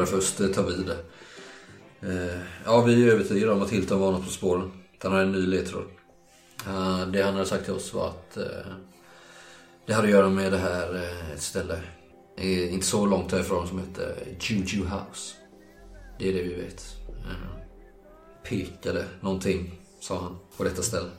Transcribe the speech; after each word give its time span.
Johnson 0.00 0.20
först 0.20 0.54
tar 0.54 0.62
vid. 0.62 0.90
Eh, 2.00 2.40
ja, 2.64 2.80
vi 2.80 3.08
är 3.08 3.12
övertygade 3.12 3.52
om 3.52 3.62
att 3.62 3.70
Hilton 3.70 4.00
var 4.00 4.12
något 4.12 4.24
på 4.24 4.30
spåren. 4.30 4.72
Han 5.02 5.12
har 5.12 5.20
en 5.20 5.32
ny 5.32 5.46
ledtråd. 5.46 5.84
Det 7.12 7.22
han 7.22 7.34
hade 7.34 7.46
sagt 7.46 7.64
till 7.64 7.74
oss 7.74 7.94
var 7.94 8.08
att 8.08 8.36
eh, 8.36 8.44
det 9.86 9.92
hade 9.92 10.08
att 10.08 10.12
göra 10.12 10.28
med 10.28 10.52
det 10.52 10.58
här 10.58 10.94
eh, 10.94 11.30
ett 11.32 11.42
ställe 11.42 11.80
inte 12.36 12.86
så 12.86 13.06
långt 13.06 13.32
härifrån 13.32 13.68
som 13.68 13.78
heter 13.78 14.16
Juju 14.40 14.84
House. 14.84 15.36
Det 16.18 16.28
är 16.28 16.32
det 16.32 16.42
vi 16.42 16.54
vet. 16.54 16.96
Pekade 18.42 19.04
någonting, 19.20 19.80
sa 20.00 20.20
han, 20.20 20.38
på 20.56 20.64
detta 20.64 20.82
ställe. 20.82 21.10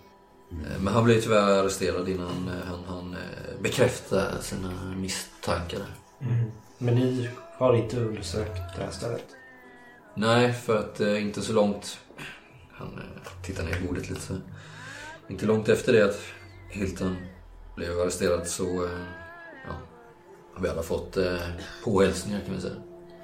Men 0.80 0.94
han 0.94 1.04
blev 1.04 1.22
tyvärr 1.22 1.60
arresterad 1.60 2.10
innan 2.10 2.52
han, 2.68 2.84
han 2.88 3.16
bekräftade 3.62 4.42
sina 4.42 4.96
misstankar. 4.98 5.80
Mm. 6.22 6.52
Men 6.84 6.96
ni 6.96 7.30
har 7.58 7.74
inte 7.76 8.00
undersökt 8.00 8.76
det 8.76 8.84
här 8.84 8.92
stället? 8.92 9.26
Nej, 10.16 10.54
för 10.54 10.80
att 10.80 11.00
eh, 11.00 11.22
inte 11.22 11.42
så 11.42 11.54
långt... 11.54 12.00
Han 12.72 12.88
eh, 12.88 13.44
tittar 13.44 13.64
ner 13.64 13.78
i 13.78 13.88
bordet 13.88 14.10
lite. 14.10 14.22
så. 14.22 14.38
Inte 15.28 15.46
långt 15.46 15.70
efter 15.70 15.94
det 15.94 16.06
att 16.06 16.20
Hilton 16.70 17.18
blev 17.76 18.00
arresterad 18.00 18.48
så 18.48 18.64
eh, 18.64 18.92
ja, 19.68 19.74
har 20.54 20.64
vi 20.64 20.70
alla 20.70 20.84
fått 20.84 21.18
eh, 21.18 21.40
påhälsningar 21.84 22.42
kan 22.46 22.56
vi 22.56 22.62
säga. 22.62 22.76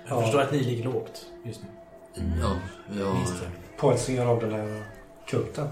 Jag 0.07 0.21
förstår 0.23 0.41
att 0.41 0.51
ni 0.51 0.63
ligger 0.63 0.83
lågt 0.83 1.25
just 1.43 1.61
nu. 1.61 1.67
Ja, 2.41 2.59
vi 2.89 3.01
har... 3.01 3.17
Påhälsningar 3.77 4.25
av 4.25 4.39
den 4.39 4.51
här 4.51 4.83
kulten? 5.27 5.67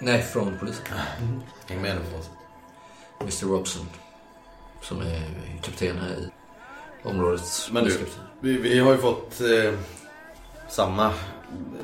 Nej, 0.00 0.22
från 0.22 0.58
polisen. 0.60 0.84
Häng 1.68 1.82
med 1.82 1.98
på 2.12 2.18
oss. 2.18 2.30
Mr 3.20 3.46
Robson. 3.46 3.86
Som 4.82 5.00
är 5.00 5.22
kapten 5.62 5.98
här 5.98 6.10
i 6.10 6.30
området. 7.04 7.68
Men 7.72 7.84
du, 7.84 7.98
vi, 8.40 8.58
vi 8.58 8.78
har 8.78 8.92
ju 8.92 8.98
fått 8.98 9.40
eh, 9.40 9.74
samma 10.68 11.12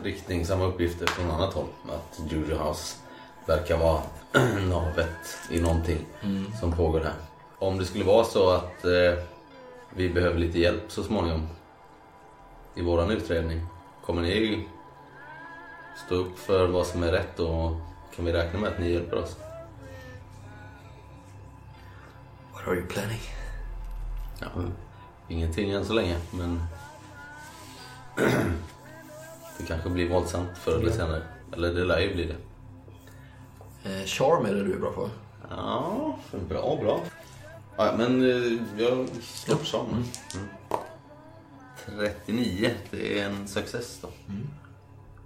riktning, 0.02 0.46
samma 0.46 0.64
uppgifter 0.64 1.06
från 1.06 1.30
annat 1.30 1.54
håll. 1.54 1.68
Att 1.88 2.32
Juju 2.32 2.54
House 2.54 2.96
verkar 3.46 3.76
vara 3.76 4.02
navet 4.68 5.38
i 5.50 5.60
någonting 5.60 6.06
som 6.60 6.72
pågår 6.72 7.00
här. 7.00 7.14
Om 7.58 7.78
det 7.78 7.84
skulle 7.84 8.04
vara 8.04 8.24
så 8.24 8.50
att 8.50 8.84
eh, 8.84 9.24
vi 9.94 10.08
behöver 10.08 10.38
lite 10.38 10.58
hjälp 10.58 10.82
så 10.88 11.02
småningom 11.02 11.48
i 12.74 12.82
våran 12.82 13.10
utredning. 13.10 13.66
Kommer 14.04 14.22
ni 14.22 14.68
stå 16.06 16.14
upp 16.14 16.38
för 16.38 16.66
vad 16.66 16.86
som 16.86 17.02
är 17.02 17.12
rätt 17.12 17.38
och 17.40 17.70
kan 18.16 18.24
vi 18.24 18.32
räkna 18.32 18.60
med 18.60 18.72
att 18.72 18.78
ni 18.78 18.92
hjälper 18.92 19.16
oss? 19.16 19.36
What 22.52 22.68
are 22.68 22.76
you 22.76 22.86
planning? 22.86 23.20
Ja, 24.40 24.46
ingenting 25.30 25.70
än 25.70 25.84
så 25.84 25.92
länge, 25.92 26.16
men 26.30 26.62
det 29.58 29.66
kanske 29.66 29.88
blir 29.88 30.08
våldsamt 30.08 30.58
förr 30.58 30.78
eller 30.78 30.92
senare. 30.92 31.22
Eller 31.52 31.74
det 31.74 31.84
lär 31.84 32.00
ju 32.00 32.14
bli 32.14 32.24
det. 32.24 32.36
Eh, 33.90 34.06
charm 34.06 34.44
är 34.44 34.54
det 34.54 34.64
du 34.64 34.72
är 34.72 34.78
bra 34.78 34.92
på. 34.92 35.10
Ja, 35.50 36.18
bra, 36.48 36.78
bra. 36.82 37.00
Ja, 37.76 37.94
men 37.98 38.22
eh, 38.22 38.82
jag 38.84 39.08
slår 39.22 39.56
på 39.56 39.64
charm. 39.64 40.04
Mm. 40.34 40.48
39, 41.86 42.70
det 42.90 43.20
är 43.20 43.26
en 43.26 43.48
success 43.48 43.98
då. 44.02 44.08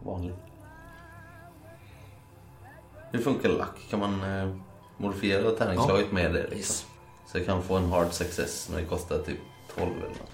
Vanlig. 0.02 0.34
Hur 3.12 3.18
funkar 3.18 3.48
lack? 3.48 3.90
Kan 3.90 4.00
man 4.00 4.22
eh, 4.22 4.56
modifiera 4.96 5.50
tärningsslaget 5.50 6.12
med 6.12 6.34
det? 6.34 6.42
Liksom? 6.42 6.56
Yes. 6.56 6.86
Så 7.26 7.38
jag 7.38 7.46
kan 7.46 7.62
få 7.62 7.76
en 7.76 7.90
hard 7.90 8.12
success 8.12 8.68
men 8.70 8.80
det 8.82 8.88
kostar 8.88 9.18
typ 9.18 9.38
12 9.76 9.90
eller 9.96 10.08
något. 10.08 10.30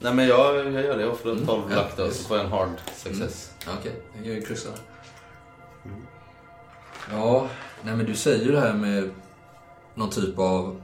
Nej 0.00 0.14
men 0.14 0.26
jag, 0.26 0.56
jag 0.56 0.84
gör 0.84 0.96
det. 0.96 1.02
Jag 1.02 1.18
får 1.18 1.46
12 1.46 1.62
Ja, 1.70 1.76
lack 1.76 1.96
då 1.96 2.06
yes. 2.06 2.18
så 2.22 2.28
får 2.28 2.36
jag 2.36 2.46
en 2.46 2.52
hard 2.52 2.68
success. 2.96 3.52
Ja, 3.66 3.72
Okej, 3.80 3.92
jag 4.16 4.26
gör 4.26 4.34
ju 4.34 4.42
kryssar. 4.42 4.72
Ja, 7.10 7.48
nej 7.82 7.96
men 7.96 8.06
du 8.06 8.14
säger 8.16 8.44
ju 8.44 8.52
det 8.52 8.60
här 8.60 8.72
med 8.74 9.10
någon 9.94 10.10
typ 10.10 10.38
av 10.38 10.80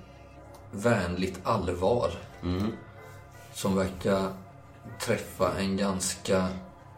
vänligt 0.72 1.40
allvar. 1.42 2.10
Mm. 2.42 2.72
Som 3.54 3.76
verkar 3.76 4.32
träffa 5.00 5.52
en 5.58 5.76
ganska 5.76 6.48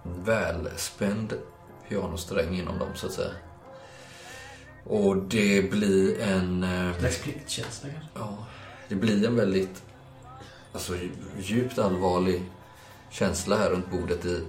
välspänd 0.03 1.35
pianosträng 1.89 2.55
inom 2.59 2.79
dem 2.79 2.89
så 2.95 3.07
att 3.07 3.13
säga. 3.13 3.33
Och 4.85 5.17
det 5.17 5.71
blir 5.71 6.21
en... 6.21 6.63
eh, 6.65 6.99
Slags 6.99 7.23
pliktkänsla 7.23 7.89
kanske? 7.91 8.11
Ja, 8.15 8.37
det 8.93 8.97
blir 8.97 9.27
en 9.27 9.37
väldigt 9.37 9.83
alltså, 10.73 10.93
djupt 11.39 11.79
allvarlig 11.79 12.43
känsla 13.11 13.57
här 13.57 13.71
runt 13.71 13.91
bordet 13.91 14.25
i 14.25 14.45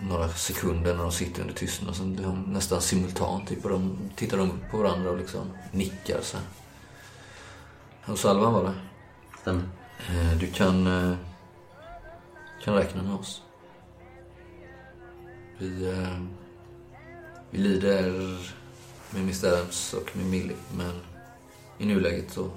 några 0.00 0.28
sekunder 0.28 0.94
när 0.94 1.02
de 1.02 1.12
sitter 1.12 1.40
under 1.40 1.54
tystnad. 1.54 1.90
Och 1.90 1.96
sen 1.96 2.16
de 2.16 2.42
nästan 2.42 2.80
simultant 2.80 3.48
typ, 3.48 3.64
och 3.64 3.70
de 3.70 3.98
tittar 4.16 4.38
de 4.38 4.50
upp 4.50 4.70
på 4.70 4.76
varandra 4.78 5.10
och 5.10 5.16
liksom 5.18 5.50
nickar 5.72 6.20
så 6.22 6.36
här. 6.36 6.46
Hos 8.02 8.24
Alvan 8.24 8.52
var 8.52 8.64
det. 8.64 8.74
Stämmer. 9.40 9.62
Eh, 10.08 10.38
Du 10.38 10.46
kan, 10.46 10.86
eh, 10.86 11.16
kan 12.64 12.74
räkna 12.74 13.02
med 13.02 13.14
oss. 13.14 13.42
Vi, 15.58 15.90
eh, 15.90 16.20
vi 17.50 17.58
lider 17.58 18.10
med 19.10 19.22
Mr. 19.22 19.46
Adams 19.46 19.94
och 19.94 20.16
med 20.16 20.26
Millie, 20.26 20.56
men 20.76 21.00
i 21.78 21.86
nuläget 21.86 22.30
så 22.30 22.50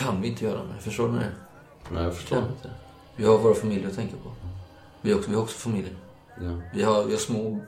kan 0.00 0.20
vi 0.20 0.28
inte 0.28 0.44
göra 0.44 0.58
det. 0.58 0.80
Förstår 0.80 1.08
du 1.08 1.14
det? 1.14 1.32
Nej, 1.90 2.04
jag 2.04 2.14
förstår. 2.16 2.36
Kan 2.36 2.46
vi 2.46 2.52
inte. 2.52 2.70
Vi 3.16 3.24
har 3.24 3.38
våra 3.38 3.54
familjer 3.54 3.88
att 3.88 3.94
tänka 3.94 4.14
på. 4.24 4.32
Vi 5.00 5.12
har 5.12 5.18
också, 5.18 5.30
vi 5.30 5.36
har 5.36 5.42
också 5.42 5.58
familjer. 5.58 5.94
Ja. 6.40 6.60
Vi 6.74 6.82
har, 6.82 7.04
vi 7.04 7.12
har 7.12 7.18
små, 7.18 7.60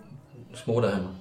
små 0.64 0.80
där 0.80 0.90
hemma. 0.90 1.16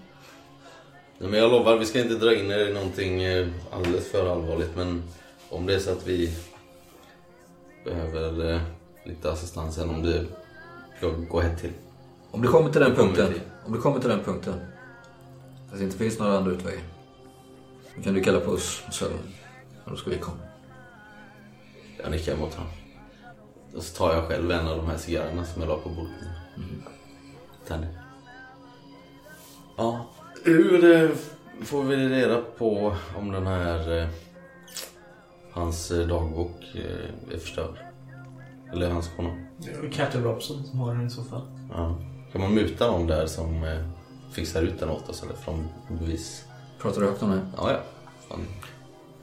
Nej, 1.18 1.30
men 1.30 1.40
jag 1.40 1.52
lovar, 1.52 1.78
vi 1.78 1.86
ska 1.86 2.02
inte 2.02 2.16
dra 2.16 2.36
in 2.36 2.52
er 2.52 2.68
i 2.70 2.74
någonting 2.74 3.24
eh, 3.24 3.48
alldeles 3.72 4.12
för 4.12 4.32
allvarligt. 4.32 4.76
Men 4.76 5.04
om 5.50 5.66
det 5.66 5.76
är 5.76 5.80
så 5.80 5.92
att 5.92 6.08
vi 6.08 6.38
behöver 7.86 8.54
eh, 8.54 8.62
lite 9.06 9.32
assistans 9.32 9.76
sen 9.76 9.90
om 9.90 10.04
det 10.04 10.26
ska 10.98 11.10
gå 11.10 11.42
ett 11.42 11.62
till. 11.62 11.74
Om 12.32 12.42
det 12.42 12.48
kommer 12.48 12.72
till 12.72 12.82
den 12.82 12.96
punkten, 12.96 13.34
till. 13.34 13.42
om 13.66 13.74
det 13.74 13.80
kommer 13.80 14.00
till 14.00 14.10
den 14.10 14.24
punkten, 14.24 14.54
att 15.72 15.78
det 15.78 15.84
inte 15.84 15.98
finns 15.98 16.20
några 16.20 16.38
andra 16.38 16.52
utvägar, 16.52 16.84
då 17.96 18.04
kan 18.04 18.14
du 18.14 18.24
kalla 18.24 18.40
på 18.40 18.52
oss 18.52 18.84
så 18.92 19.06
då 19.86 19.96
ska 19.96 20.10
vi 20.10 20.18
komma. 20.18 20.51
Jag 22.02 22.12
nickar 22.12 22.38
mot 22.38 22.54
honom. 22.54 22.72
Och 23.76 23.84
så 23.84 23.98
tar 23.98 24.14
jag 24.14 24.28
själv 24.28 24.52
en 24.52 24.68
av 24.68 24.78
de 24.78 24.88
här 24.88 24.98
cigarrerna 24.98 25.46
som 25.46 25.62
jag 25.62 25.70
la 25.70 25.78
på 25.78 25.90
bordet. 25.90 26.14
Mm. 26.58 26.84
Tänder. 27.68 27.90
Ja. 29.78 30.06
Hur 30.44 30.96
eh, 30.96 31.10
får 31.64 31.84
vi 31.84 31.96
reda 31.96 32.42
på 32.58 32.96
om 33.18 33.32
den 33.32 33.48
här... 33.48 33.98
Eh, 33.98 34.08
hans 35.52 35.92
eh, 35.92 36.08
dagbok 36.08 36.76
är 37.32 37.38
förstörd? 37.38 37.76
Eller 38.72 38.90
hans 38.90 39.10
journal? 39.10 39.38
Det 39.58 39.70
är 39.70 39.92
Captain 39.92 40.24
Robson 40.24 40.64
som 40.64 40.80
har 40.80 40.96
den 40.96 41.08
i 41.08 41.10
så 41.10 41.24
fall. 41.24 41.42
Ja. 41.74 41.96
Kan 42.32 42.42
man 42.42 42.54
muta 42.54 42.92
någon 42.92 43.08
där 43.08 43.28
som 43.28 43.78
fixar 44.32 44.62
ut 44.62 44.80
den 44.80 44.90
åt 44.90 45.10
oss 45.10 45.24
eller 45.24 45.34
från 45.34 45.68
bevis? 45.88 46.46
Pratar 46.82 47.02
du 47.02 47.08
högt 47.08 47.24
om 47.24 47.32
det? 47.32 47.42
Ja, 47.58 47.72
ja. 47.72 47.80
Fan. 48.30 48.46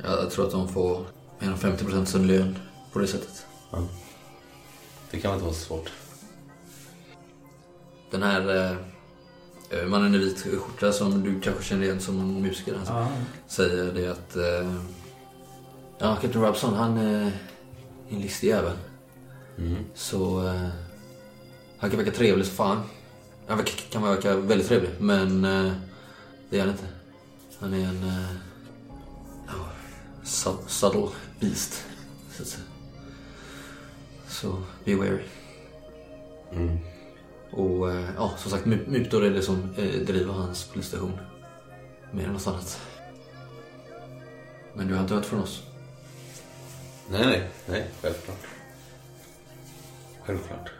Jag 0.02 0.30
tror 0.30 0.46
att 0.46 0.52
de 0.52 0.68
får 0.68 1.04
mer 1.38 1.48
än 1.48 1.56
50% 1.56 2.04
sin 2.04 2.26
lön 2.26 2.58
på 2.98 3.02
det 3.02 3.08
sättet. 3.08 3.46
Ja. 3.70 3.78
Det 5.10 5.20
kan 5.20 5.30
väl 5.30 5.36
inte 5.36 5.44
vara 5.44 5.54
så 5.54 5.64
svårt. 5.64 5.92
Den 8.10 8.22
här 8.22 8.72
eh, 9.70 9.86
mannen 9.86 10.14
i 10.14 10.18
vit 10.18 10.40
skjorta 10.42 10.92
som 10.92 11.22
du 11.22 11.40
kanske 11.40 11.64
känner 11.64 11.84
igen 11.84 12.00
som 12.00 12.20
en 12.20 12.42
musiker. 12.42 12.74
Alltså, 12.74 12.92
Ja. 12.92 13.08
Säger 13.46 13.92
det 13.92 14.08
att... 14.08 14.36
Eh, 14.36 14.74
ja, 15.98 16.16
Captain 16.16 16.44
Robson 16.44 16.74
han 16.74 16.96
eh, 16.96 17.26
är 17.26 17.32
en 18.08 18.20
listig 18.20 18.48
jävel. 18.48 18.76
Mm. 19.58 19.76
Så... 19.94 20.46
Eh, 20.46 20.68
han 21.78 21.90
kan 21.90 21.98
verka 21.98 22.12
trevlig 22.12 22.46
som 22.46 22.56
fan. 22.56 22.82
Han 23.46 23.64
kan 23.90 24.02
verka 24.02 24.36
väldigt 24.36 24.68
trevlig, 24.68 24.90
men 24.98 25.44
eh, 25.44 25.72
det 26.50 26.56
är 26.56 26.60
han 26.60 26.70
inte. 26.70 26.86
Han 27.58 27.74
är 27.74 27.88
en... 27.88 28.08
Eh, 28.08 28.48
subtle 30.66 31.08
beast, 31.40 31.84
så 32.36 32.42
att 32.42 32.48
säga. 32.48 32.67
Så, 34.40 34.62
be 34.84 34.94
wary. 34.94 35.22
Mm. 36.52 36.78
Och 37.50 37.90
eh, 37.90 38.08
ja, 38.16 38.34
som 38.38 38.50
sagt, 38.50 38.64
mu- 38.66 38.88
mutor 38.88 39.24
är 39.24 39.30
det 39.30 39.42
som 39.42 39.74
eh, 39.76 39.84
driver 40.00 40.32
hans 40.32 40.64
polisstation. 40.64 41.18
Mer 42.12 42.24
än 42.24 42.32
något 42.32 42.46
annat. 42.46 42.80
Men 44.74 44.88
du 44.88 44.94
har 44.94 45.00
inte 45.02 45.14
hört 45.14 45.24
från 45.24 45.40
oss? 45.40 45.62
Nej, 47.10 47.26
nej, 47.26 47.50
nej, 47.66 47.86
självklart. 48.02 48.46
Självklart. 50.26 50.70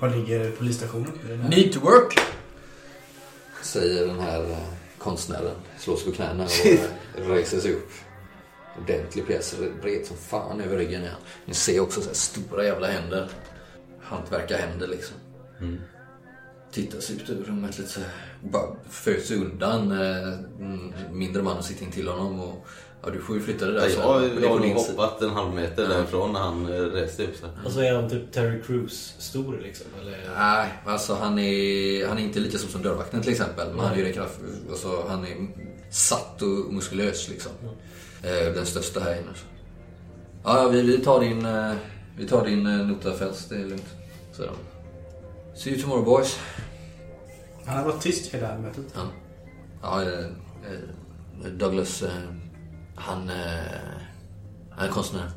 Var 0.00 0.10
ligger 0.10 0.50
polisstationen? 0.50 1.12
Need 1.50 1.72
to 1.72 1.80
work! 1.80 2.18
Säger 3.62 4.06
den 4.06 4.20
här 4.20 4.50
eh, 4.50 4.58
konstnären. 4.98 5.54
Slår 5.78 5.96
sig 5.96 6.06
på 6.06 6.12
knäna 6.12 6.44
och 7.18 7.28
reser 7.28 7.60
sig 7.60 7.74
upp. 7.74 7.90
Ordentlig 8.80 9.26
pjäs, 9.26 9.54
bred 9.82 10.06
som 10.06 10.16
fan 10.16 10.60
över 10.60 10.76
ryggen. 10.76 11.04
Ja. 11.04 11.10
Ni 11.44 11.54
ser 11.54 11.80
också 11.80 12.00
så 12.00 12.06
här 12.06 12.14
stora 12.14 12.64
jävla 12.64 12.86
händer. 12.86 13.28
Hantverkarhänder 14.00 14.86
liksom. 14.86 15.16
Tittar 16.72 17.00
sig 17.00 17.16
ut 17.16 17.30
över 17.30 17.44
rummet 17.44 17.78
lite 17.78 17.90
så 17.90 18.00
här. 18.00 18.10
Bara 18.40 18.76
föds 18.90 19.30
undan. 19.30 19.92
Eh, 19.92 20.32
mm, 20.60 20.92
mindre 21.10 21.42
mannen 21.42 21.62
sitter 21.62 21.84
intill 21.84 22.08
honom 22.08 22.40
och 22.40 22.66
ja, 23.02 23.10
du 23.10 23.20
får 23.20 23.36
ju 23.36 23.42
flytta 23.42 23.66
det 23.66 23.72
där 23.72 23.82
Jag, 23.82 23.90
sen. 23.90 24.00
jag, 24.02 24.22
det 24.22 24.46
är 24.46 24.48
har 24.48 24.60
nog 24.60 24.74
hoppat 24.74 25.22
en 25.22 25.30
halv 25.30 25.54
meter 25.54 25.88
därifrån 25.88 26.32
när 26.32 26.40
han 26.40 26.66
eh, 26.66 26.80
reste 26.80 27.24
upp 27.24 27.36
sig. 27.36 27.48
Och 27.64 27.72
så 27.72 27.80
är 27.80 27.94
han 27.94 28.10
typ 28.10 28.32
Terry 28.32 28.62
Crews 28.62 29.14
stor 29.18 29.60
liksom. 29.62 29.86
Eller? 30.00 30.18
Nej, 30.36 30.68
alltså 30.86 31.14
han 31.14 31.38
är, 31.38 32.06
han 32.06 32.18
är 32.18 32.22
inte 32.22 32.40
lika 32.40 32.58
stor 32.58 32.68
som 32.68 32.82
dörrvakten 32.82 33.22
till 33.22 33.32
exempel. 33.32 33.68
Men 33.70 33.80
han 33.80 33.92
är 33.92 33.96
ju 33.96 34.12
kraft, 34.12 34.38
alltså, 34.70 35.04
han 35.08 35.24
är 35.24 35.36
satt 35.90 36.42
och 36.42 36.74
muskulös 36.74 37.28
liksom. 37.28 37.52
Eh, 37.62 37.70
Den 38.22 38.66
största 38.66 39.00
här 39.00 39.20
inne. 39.20 39.32
Ja, 40.44 40.68
vi, 40.68 40.82
vi 40.82 40.98
tar 40.98 41.20
din, 41.20 41.46
eh, 41.46 41.74
vi 42.16 42.28
tar 42.28 42.46
din 42.46 42.66
eh, 42.66 42.86
nota 42.86 43.12
Fels, 43.12 43.48
det 43.48 43.54
är 43.54 43.64
lugnt. 43.64 43.88
Så. 44.32 44.42
See 45.54 45.70
you 45.70 45.82
tomorrow 45.82 46.04
boys. 46.04 46.38
Han 47.66 47.76
har 47.76 47.84
varit 47.84 48.02
tyst 48.02 48.34
hela 48.34 48.58
mötet. 48.58 48.84
Ja, 48.94 49.06
ja 49.82 50.02
eh, 50.02 50.24
eh, 51.44 51.50
Douglas, 51.52 52.02
eh, 52.02 52.10
han, 52.94 53.28
eh, 53.28 53.36
han 54.70 54.88
är 54.88 54.92
konstnär. 54.92 55.30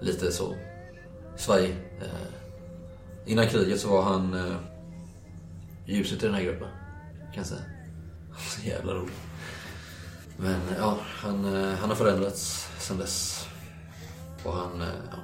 Lite 0.00 0.32
så 0.32 0.54
svajig. 1.36 1.70
Eh, 2.00 2.10
innan 3.26 3.48
kriget 3.48 3.80
så 3.80 3.88
var 3.88 4.02
han 4.02 4.34
eh, 4.34 4.56
ljuset 5.86 6.22
i 6.22 6.26
den 6.26 6.34
här 6.34 6.42
gruppen, 6.42 6.68
kan 7.18 7.36
jag 7.36 7.46
säga. 7.46 7.60
Så 8.38 8.68
jävla 8.68 8.92
roligt. 8.94 9.23
Men 10.36 10.60
ja, 10.78 10.98
han, 11.02 11.44
eh, 11.44 11.74
han 11.74 11.88
har 11.88 11.96
förändrats 11.96 12.68
sen 12.78 12.98
dess. 12.98 13.48
Och 14.44 14.52
han, 14.52 14.80
eh, 14.80 14.88
ja, 15.10 15.18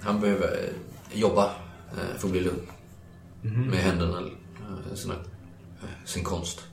han 0.00 0.20
behöver 0.20 0.46
eh, 0.46 1.20
jobba 1.20 1.50
för 2.16 2.26
att 2.26 2.32
bli 2.32 2.40
lugn. 2.40 2.66
Med 3.42 3.78
händerna, 3.78 4.22
sina, 4.94 5.14
sin 6.04 6.24
konst. 6.24 6.66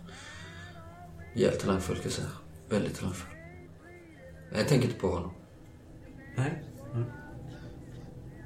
Jävligt 1.33 1.59
talangfull 1.61 1.95
ska 1.95 2.05
jag 2.05 2.13
säga. 2.13 2.27
Väldigt 2.69 2.99
talangfull. 2.99 3.37
Jag 4.53 4.67
tänker 4.67 4.87
inte 4.87 4.99
på 4.99 5.07
honom. 5.07 5.31
Nej. 6.37 6.63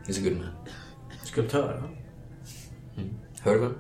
He's 0.08 0.20
a 0.20 0.30
good 0.30 0.38
man. 0.38 0.50
Skulptör, 1.24 1.82
va? 1.82 1.90
Hör 3.42 3.54
du 3.54 3.60
väl? 3.60 3.74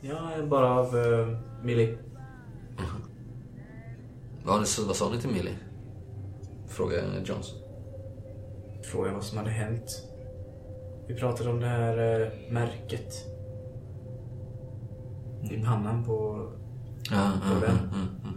Ja, 0.00 0.46
bara 0.46 0.70
av 0.70 0.96
uh, 0.96 1.38
Millie. 1.62 1.98
Vad, 4.46 4.58
vad 4.86 4.96
sa 4.96 5.10
ni 5.10 5.20
till 5.20 5.30
Millie? 5.30 5.58
Frågade 6.68 7.02
Johnson. 7.24 7.58
Frågade 8.82 9.14
vad 9.14 9.24
som 9.24 9.38
hade 9.38 9.50
hänt. 9.50 10.02
Vi 11.08 11.14
pratade 11.14 11.50
om 11.50 11.60
det 11.60 11.66
här 11.66 12.22
eh, 12.22 12.52
märket. 12.52 13.14
I 15.50 15.64
pannan 15.64 16.04
på 16.04 16.48
Ja, 17.10 17.32
Och 17.32 17.62
ja, 17.62 17.68
ja, 17.68 17.72
ja. 18.24 18.30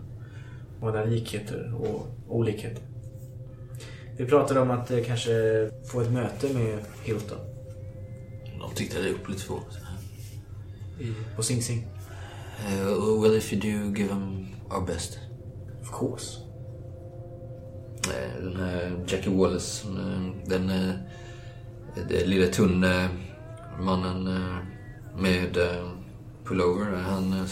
vad 0.80 0.94
där 0.94 1.06
likheter 1.06 1.74
och 1.82 2.08
olikheter. 2.28 2.84
Vi 4.18 4.26
pratade 4.26 4.60
om 4.60 4.72
att 4.72 4.92
eh, 4.92 5.04
kanske 5.06 5.32
få 5.92 6.02
ett 6.02 6.12
möte 6.12 6.54
med 6.54 6.80
Hilton 7.04 7.38
De 8.60 8.76
tittade 8.76 9.10
upp 9.10 9.30
lite 9.30 9.48
på 9.48 9.60
i, 11.00 11.14
på 11.36 11.44
Sing 11.44 11.62
Sing. 11.62 11.88
uh, 12.68 13.22
Well 13.22 13.36
if 13.38 13.54
you 13.54 13.62
do 13.62 13.98
give 14.00 14.08
them 14.10 14.48
our 14.72 14.86
best. 14.86 15.20
Of 15.90 15.96
course. 15.96 16.40
Eh, 18.08 18.92
Jackie 19.08 19.30
Wallace, 19.30 19.86
eh, 19.86 20.50
den, 20.50 20.70
eh, 20.70 20.96
den 21.96 22.30
lilla 22.30 22.48
tunne 22.48 23.10
mannen 23.80 24.30
med 25.18 25.58
pullover, 26.44 26.96
han 26.96 27.48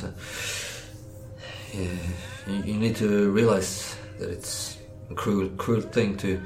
you 2.64 2.74
need 2.76 2.96
to 2.96 3.32
realize 3.32 3.96
that 4.20 4.30
it's 4.30 4.78
a 5.10 5.16
cruel, 5.16 5.50
cruel 5.58 5.82
thing 5.82 6.16
to, 6.18 6.40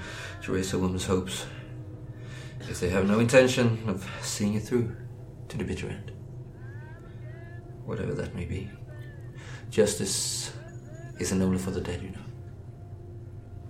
to 0.43 0.53
raise 0.53 0.73
a 0.73 0.79
woman's 0.79 1.05
hopes 1.05 1.45
if 2.69 2.79
they 2.79 2.89
have 2.89 3.05
no 3.05 3.19
intention 3.19 3.77
of 3.87 4.09
seeing 4.21 4.53
it 4.55 4.63
through 4.63 4.95
to 5.49 5.57
the 5.57 5.63
bitter 5.65 5.89
end. 5.89 6.11
Whatever 7.85 8.13
that 8.13 8.33
may 8.33 8.45
be. 8.45 8.69
Justice 9.69 10.51
isn't 11.21 11.43
only 11.43 11.59
for 11.59 11.71
the 11.71 11.79
dead, 11.79 12.01
you 12.03 12.11
know. 12.13 12.23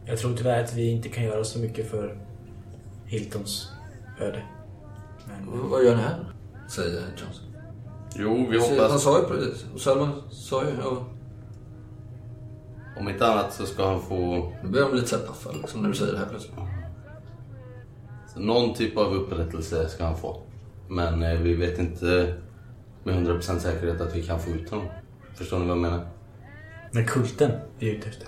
Jag 0.05 0.17
tror 0.19 0.35
tyvärr 0.35 0.63
att 0.63 0.73
vi 0.73 0.89
inte 0.91 1.09
kan 1.09 1.23
göra 1.23 1.43
så 1.43 1.59
mycket 1.59 1.89
för 1.89 2.17
Hiltons 3.05 3.71
öde. 4.19 4.43
Men 5.27 5.69
Vad 5.69 5.83
gör 5.85 5.95
ni 5.95 6.01
här? 6.01 6.33
Säger 6.69 7.01
Johnson. 7.01 7.45
Jo, 8.15 8.47
vi 8.49 8.59
Han 8.59 8.69
hoppas. 8.69 9.03
sa 9.03 9.19
ju 9.19 9.25
precis. 9.25 9.65
Och 9.73 9.81
Salman 9.81 10.21
sa 10.31 10.63
ju, 10.63 10.69
ja. 10.81 11.05
Om 12.99 13.09
inte 13.09 13.27
annat 13.27 13.53
så 13.53 13.65
ska 13.65 13.87
han 13.87 14.01
få 14.01 14.51
Nu 14.63 14.69
börjar 14.69 14.87
de 14.89 14.95
lite 14.95 15.07
såhär 15.07 15.23
paffa 15.23 15.51
liksom 15.51 15.81
när 15.81 15.89
du 15.89 15.95
säger 15.95 16.11
det 16.13 16.19
här 16.19 16.25
plötsligt. 16.29 16.55
så 18.33 18.39
någon 18.39 18.73
typ 18.73 18.97
av 18.97 19.13
upprättelse 19.13 19.89
ska 19.89 20.05
han 20.05 20.17
få. 20.17 20.41
Men 20.89 21.23
eh, 21.23 21.39
vi 21.39 21.53
vet 21.53 21.79
inte 21.79 22.35
med 23.03 23.27
100% 23.27 23.59
säkerhet 23.59 24.01
att 24.01 24.15
vi 24.15 24.23
kan 24.23 24.39
få 24.39 24.49
ut 24.49 24.69
honom. 24.69 24.85
Förstår 25.35 25.59
ni 25.59 25.65
vad 25.65 25.77
jag 25.77 25.81
menar? 25.81 26.05
Men 26.91 27.05
kulten 27.05 27.51
är 27.79 27.87
ute 27.87 28.09
efter. 28.09 28.27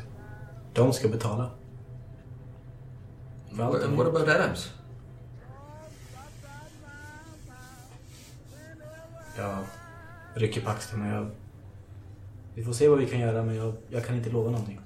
De 0.74 0.94
ska 0.94 1.08
betala. 1.08 1.52
För 3.56 3.64
allt 3.64 3.82
de 3.82 3.98
what 3.98 4.08
about 4.08 4.28
Adams? 4.28 4.74
Jag 9.38 9.58
rycker 10.34 10.62
på 10.62 10.70
axlarna. 10.70 11.16
Jag... 11.16 11.30
Vi 12.56 12.64
får 12.64 12.74
se 12.74 12.88
vad 12.88 13.00
vi 13.00 13.08
kan 13.10 13.20
göra 13.20 13.44
men 13.44 13.56
jag, 13.56 13.74
jag 13.90 14.06
kan 14.06 14.16
inte 14.16 14.30
lova 14.30 14.50
någonting. 14.52 14.82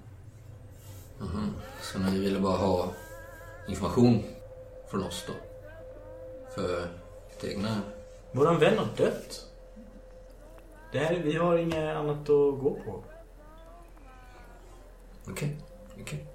Mhm. 1.19 1.53
Så 1.81 2.00
ni 2.00 2.19
ville 2.19 2.39
bara 2.39 2.57
ha 2.57 2.91
information 3.67 4.24
från 4.91 5.03
oss 5.03 5.25
då? 5.27 5.34
För 6.55 6.88
ert 7.31 7.43
egna... 7.43 7.81
Våran 8.31 8.60
vän 8.60 8.77
har 8.77 8.88
dött. 8.98 9.46
Det 10.91 11.00
här, 11.00 11.15
vi 11.15 11.38
har 11.38 11.57
inget 11.57 11.96
annat 11.96 12.19
att 12.19 12.60
gå 12.60 12.77
på. 12.86 13.03
Okej, 15.31 15.57
okej. 16.01 16.25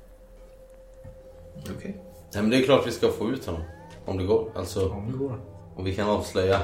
Okej. 1.77 2.03
Nej 2.35 2.43
men 2.43 2.51
det 2.51 2.57
är 2.57 2.63
klart 2.63 2.87
vi 2.87 2.91
ska 2.93 3.13
få 3.13 3.31
ut 3.31 3.47
honom. 3.47 3.63
Om 4.05 4.19
det 4.19 4.25
går. 4.25 4.53
Alltså 4.55 4.89
Om 4.91 5.13
det 5.13 5.19
går. 5.19 5.41
om 5.77 5.85
vi 5.85 5.95
kan 5.95 6.09
avslöja 6.09 6.61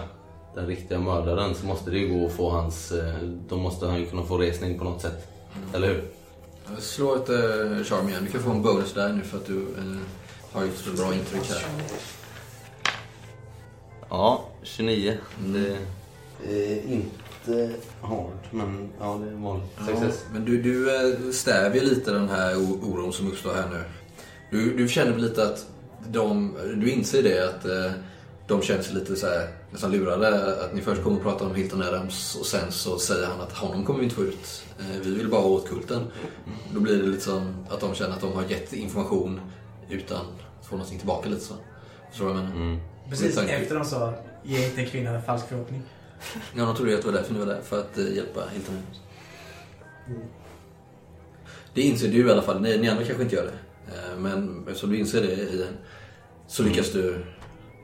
den 0.55 0.67
riktiga 0.67 0.99
mördaren 0.99 1.55
så 1.55 1.67
måste 1.67 1.91
det 1.91 1.99
ju 1.99 2.19
gå 2.21 2.27
att 2.27 2.33
få 2.33 2.51
hans... 2.51 2.93
eh, 2.93 3.15
Då 3.49 3.57
måste 3.57 3.87
han 3.87 4.01
ju 4.01 4.07
kunna 4.07 4.23
få 4.23 4.39
resning 4.39 4.79
på 4.79 4.85
något 4.85 5.03
sätt. 5.03 5.29
Eller 5.75 5.89
hur? 5.89 6.05
Slår 6.81 7.17
ett 7.17 7.29
uh, 7.31 7.85
charm 7.85 8.09
igen. 8.09 8.25
Du 8.25 8.31
kan 8.33 8.41
få 8.43 8.51
en 8.51 8.63
bonus 8.63 8.93
där 8.95 9.13
nu 9.13 9.23
för 9.23 9.37
att 9.39 9.47
du 9.47 9.61
eh, 9.61 9.97
har 10.53 10.65
gjort 10.65 10.75
så 10.77 10.91
bra 10.93 11.15
intryck 11.15 11.51
här. 11.51 11.63
Ja, 14.11 14.45
29. 14.63 15.19
Det 15.47 15.77
är 16.49 16.83
inte 16.93 17.09
hard, 18.01 18.39
men 18.51 18.89
ja, 19.01 19.21
det 19.25 19.31
är 19.31 19.35
vanligt. 19.35 19.71
Ja, 19.79 19.87
Success. 19.87 20.25
men 20.33 20.45
du, 20.45 20.63
du 20.63 20.97
eh, 20.97 21.31
stävjer 21.33 21.85
lite 21.85 22.13
den 22.13 22.29
här 22.29 22.57
oron 22.57 23.13
som 23.13 23.29
uppstår 23.29 23.55
här 23.55 23.69
nu. 23.71 23.83
Du, 24.51 24.77
du 24.77 24.89
känner 24.89 25.13
väl 25.13 25.23
lite 25.23 25.43
att 25.43 25.67
de, 26.09 26.57
du 26.77 26.91
inser 26.91 27.23
det 27.23 27.49
att 27.49 27.65
eh, 27.65 27.93
de 28.49 28.63
känner 28.63 28.83
sig 28.83 28.95
lite 28.95 29.17
så 29.17 29.27
här, 29.27 29.49
nästan 29.71 29.93
lurade. 29.93 30.65
Att 30.65 30.75
ni 30.75 30.81
först 30.81 31.03
kommer 31.03 31.17
att 31.17 31.23
prata 31.23 31.45
om 31.45 31.55
Hilton 31.55 31.83
Adams 31.83 32.37
och 32.41 32.47
sen 32.47 32.73
så 32.73 32.99
säger 32.99 33.27
han 33.27 33.41
att 33.41 33.53
honom 33.53 33.85
kommer 33.85 33.99
vi 33.99 34.05
inte 34.05 34.17
få 34.17 34.23
ut. 34.23 34.65
Eh, 34.79 35.01
vi 35.03 35.15
vill 35.15 35.29
bara 35.29 35.41
ha 35.41 35.49
åt 35.49 35.69
kulten. 35.69 36.03
Då 36.75 36.81
blir 36.81 36.97
det 36.97 37.09
lite 37.09 37.25
som 37.25 37.67
att 37.71 37.81
de 37.81 37.95
känner 37.95 38.15
att 38.15 38.21
de 38.21 38.33
har 38.33 38.45
gett 38.45 38.73
information 38.73 39.41
utan 39.91 40.27
att 40.61 40.67
få 40.67 40.77
någonting 40.77 40.99
tillbaka 40.99 41.29
lite 41.29 41.45
så. 41.45 41.55
Förstår 42.11 42.27
du 42.27 42.33
vad 42.33 42.43
jag 42.43 42.49
menar? 42.49 42.67
Mm. 42.67 42.81
Precis 43.11 43.39
efter 43.39 43.75
de 43.75 43.85
sa 43.85 44.15
ge 44.43 44.67
inte 44.67 44.81
en 44.81 44.87
kvinna 44.87 45.11
en 45.11 45.23
falsk 45.23 45.49
förhoppning. 45.49 45.83
Ja, 46.57 46.65
de 46.65 46.77
trodde 46.77 46.91
ju 46.91 46.97
att 46.97 47.03
det 47.03 47.09
var 47.11 47.19
därför 47.19 47.33
ni 47.35 47.39
var 47.39 47.47
där. 47.47 47.61
För 47.63 47.81
att 47.81 47.99
eh, 47.99 48.15
hjälpa 48.15 48.41
Hilton 48.53 48.75
Adams. 48.75 49.01
Det 51.75 51.83
inser 51.83 52.09
du 52.09 52.29
i 52.29 52.33
alla 52.33 52.43
fall. 52.43 52.61
Ni, 52.61 52.79
ni 52.79 52.89
andra 52.89 53.05
kanske 53.05 53.23
inte 53.23 53.37
gör 53.37 53.45
det. 53.45 53.95
Eh, 53.97 54.19
Men 54.19 54.65
eftersom 54.69 54.91
du 54.91 54.99
inser 54.99 55.21
det 55.23 55.33
i 55.33 55.63
en, 55.63 55.77
så 56.47 56.63
lyckas 56.63 56.93
du 56.93 57.25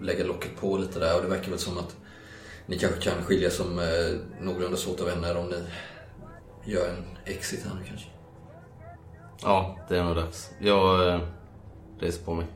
lägga 0.01 0.25
locket 0.25 0.57
på 0.61 0.77
lite 0.79 0.99
där. 0.99 1.17
Och 1.17 1.23
det 1.23 1.29
verkar 1.29 1.51
väl 1.51 1.59
som 1.59 1.79
att 1.79 1.97
ni 2.67 2.79
kanske 2.79 3.01
kan 3.01 3.23
skilja 3.25 3.51
som 3.51 3.79
eh, 3.79 3.85
någorlunda 4.41 4.77
såta 4.77 5.05
vänner 5.05 5.37
om 5.37 5.47
ni 5.49 5.57
gör 6.73 6.89
en 6.89 7.05
exit 7.25 7.65
här 7.65 7.75
nu 7.75 7.85
kanske. 7.89 8.07
Ja, 9.43 9.79
det 9.89 9.99
är 9.99 10.05
nog 10.05 10.17
dags. 10.17 10.51
Jag 10.59 11.09
eh, 11.15 11.21
reser 11.99 12.25
på 12.25 12.35
mig. 12.35 12.47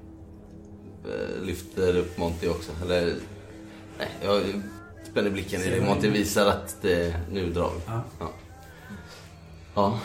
Eh, 1.05 1.43
lyfter 1.43 1.97
upp 1.97 2.19
Monty 2.19 2.49
också. 2.49 2.73
Eller, 2.85 3.15
nej, 3.99 4.09
jag 4.23 4.43
spänner 5.11 5.31
blicken 5.31 5.61
i 5.61 5.71
det. 5.71 5.81
Monty 5.81 6.11
visar 6.11 6.47
att 6.47 6.77
det, 6.83 7.17
nu 7.31 7.53
drar 7.53 7.71
vi. 7.75 7.81
Ja. 7.87 8.03
Ja. 8.21 8.31
ja. 9.75 10.01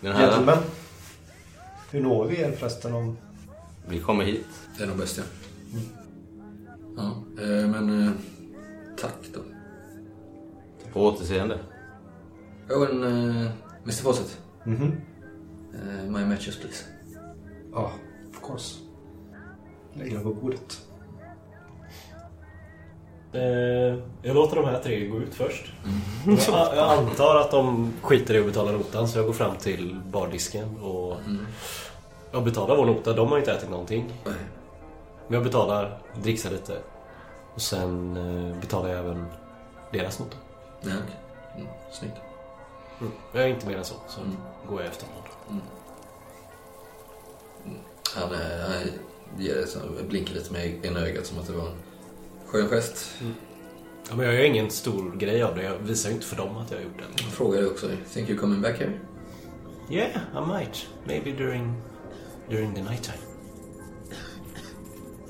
Mina 0.00 0.14
herrar. 0.14 0.58
Hur 1.90 2.00
når 2.00 2.24
vi 2.24 2.40
er 2.40 2.52
förresten 2.52 2.94
om... 2.94 3.18
Vi 3.88 4.00
kommer 4.00 4.24
hit. 4.24 4.46
Det 4.76 4.82
är 4.82 4.86
nog 4.86 4.96
bäst 4.96 5.18
ja. 5.18 5.24
Ja, 6.96 7.22
eh, 7.42 7.68
men 7.68 8.02
eh, 8.02 8.12
tack 8.96 9.18
då. 9.34 9.40
På 10.92 11.06
återseende. 11.06 11.58
Oh, 12.70 12.90
and 12.90 13.04
uh, 13.04 13.50
Mr 13.84 14.02
Fawcett. 14.02 14.40
Mhm. 14.64 14.92
Uh, 15.74 16.10
my 16.10 16.24
matches 16.24 16.56
please. 16.56 16.84
Ja, 17.72 17.92
of 18.30 18.40
course. 18.42 18.78
Lägg 19.94 20.14
dem 20.14 20.22
på 20.22 20.34
bordet. 20.34 20.85
Eh, 23.32 23.98
jag 24.22 24.34
låter 24.34 24.56
de 24.56 24.64
här 24.64 24.78
tre 24.82 25.06
gå 25.06 25.18
ut 25.18 25.34
först. 25.34 25.72
Jag, 26.26 26.76
jag 26.76 26.98
antar 26.98 27.36
att 27.36 27.50
de 27.50 27.92
skiter 28.02 28.34
i 28.34 28.38
att 28.40 28.46
betala 28.46 28.72
notan 28.72 29.08
så 29.08 29.18
jag 29.18 29.26
går 29.26 29.32
fram 29.32 29.56
till 29.56 30.00
bardisken 30.06 30.76
och 30.82 31.16
jag 32.32 32.44
betalar 32.44 32.76
vår 32.76 32.86
nota. 32.86 33.12
De 33.12 33.28
har 33.28 33.38
inte 33.38 33.52
ätit 33.52 33.70
någonting. 33.70 34.12
Men 34.24 34.34
jag 35.34 35.44
betalar, 35.44 35.98
dricksar 36.22 36.50
lite. 36.50 36.78
Och 37.54 37.60
sen 37.62 38.16
eh, 38.50 38.60
betalar 38.60 38.88
jag 38.88 38.98
även 38.98 39.26
deras 39.92 40.18
nota. 40.18 40.36
Okej. 40.80 40.92
Mm, 41.56 41.66
snyggt. 41.92 42.16
Jag 43.32 43.42
är 43.44 43.48
inte 43.48 43.66
mer 43.66 43.76
än 43.76 43.84
så, 43.84 43.94
så 44.08 44.20
Mm. 44.20 44.36
går 44.68 44.80
jag 44.80 44.90
efter 44.90 45.06
honom. 45.06 45.62
Han, 48.16 48.32
eh, 48.32 48.68
han 48.68 48.82
ger 49.38 49.66
blinkar 50.08 50.34
lite 50.34 50.52
med 50.52 50.84
ena 50.86 51.00
ögat 51.00 51.26
som 51.26 51.38
att 51.38 51.46
det 51.46 51.52
var 51.52 51.66
en 51.66 51.74
skön 52.46 52.68
gest. 52.68 53.14
Ja, 54.08 54.16
men 54.16 54.26
jag 54.26 54.34
gör 54.34 54.44
ingen 54.44 54.70
stor 54.70 55.16
grej 55.16 55.42
av 55.42 55.54
det. 55.54 55.62
Jag 55.62 55.78
visar 55.78 56.08
ju 56.08 56.14
inte 56.14 56.26
för 56.26 56.36
dem 56.36 56.56
att 56.56 56.70
jag 56.70 56.78
har 56.78 56.84
gjort 56.84 56.98
det. 56.98 57.22
Han 57.22 57.32
frågade 57.32 57.66
också, 57.66 57.88
think 58.12 58.28
you 58.30 58.38
coming 58.38 58.62
back 58.62 58.78
here? 58.78 59.00
Yeah, 59.90 60.16
I 60.34 60.46
might. 60.58 60.86
Maybe 61.04 61.30
during, 61.30 61.82
during 62.50 62.74
the 62.74 62.82
night 62.82 63.02
time. 63.02 63.18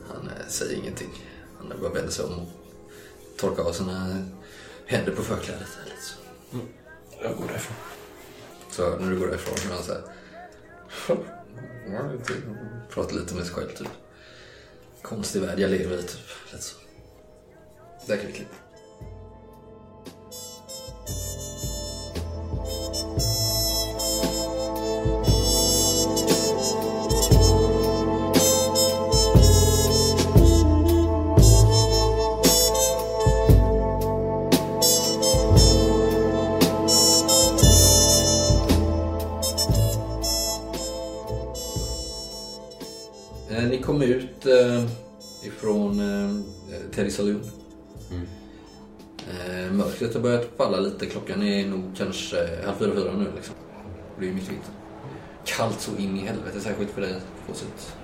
Han 0.08 0.28
eh, 0.28 0.46
säger 0.48 0.76
ingenting. 0.78 1.10
Han 1.58 1.80
bara 1.80 1.90
vänder 1.90 2.12
sig 2.12 2.24
om 2.24 2.32
och 2.32 2.48
torkar 3.36 3.62
av 3.62 3.72
sina 3.72 4.24
händer 4.86 5.12
på 5.12 5.22
förklädet. 5.22 5.68
lite 5.84 6.02
så. 6.02 6.16
Jag 7.22 7.36
går 7.36 7.46
därifrån. 7.48 7.76
Så 8.70 8.98
när 8.98 9.10
du 9.10 9.18
går 9.18 9.26
därifrån 9.26 9.56
så 9.56 9.68
är 9.68 9.74
han 9.74 9.82
så 9.82 9.92
här... 9.92 10.02
Pratar 12.90 13.14
lite 13.14 13.34
med 13.34 13.44
sig 13.46 13.54
själv 13.54 13.68
typ. 13.68 13.88
Konstig 15.02 15.42
värld 15.42 15.58
jag 15.58 15.70
lever 15.70 15.98
i 15.98 16.02
typ. 16.02 16.52
Lite 16.52 16.64
så. 16.64 16.76
Där 18.06 18.16
kan 18.16 18.46
mörkret 50.06 50.14
har 50.14 50.22
börjat 50.22 50.50
falla 50.56 50.80
lite. 50.80 51.06
Klockan 51.06 51.42
är 51.42 51.66
nog 51.66 51.96
kanske 51.96 52.36
halv 52.64 52.78
fyra, 52.78 52.94
fyra 52.94 53.12
nu 53.12 53.32
liksom. 53.36 53.54
Och 54.14 54.20
det 54.20 54.26
är 54.26 54.28
ju 54.28 54.34
mitt 54.34 54.48
i 54.48 54.50
vintern. 54.50 54.74
Kallt 55.44 55.80
så 55.80 55.96
in 55.96 56.16
i 56.16 56.26
helvete, 56.26 56.60
särskilt 56.60 56.90
för 56.90 57.00
dig. 57.00 57.14
Fawcett. 57.46 57.96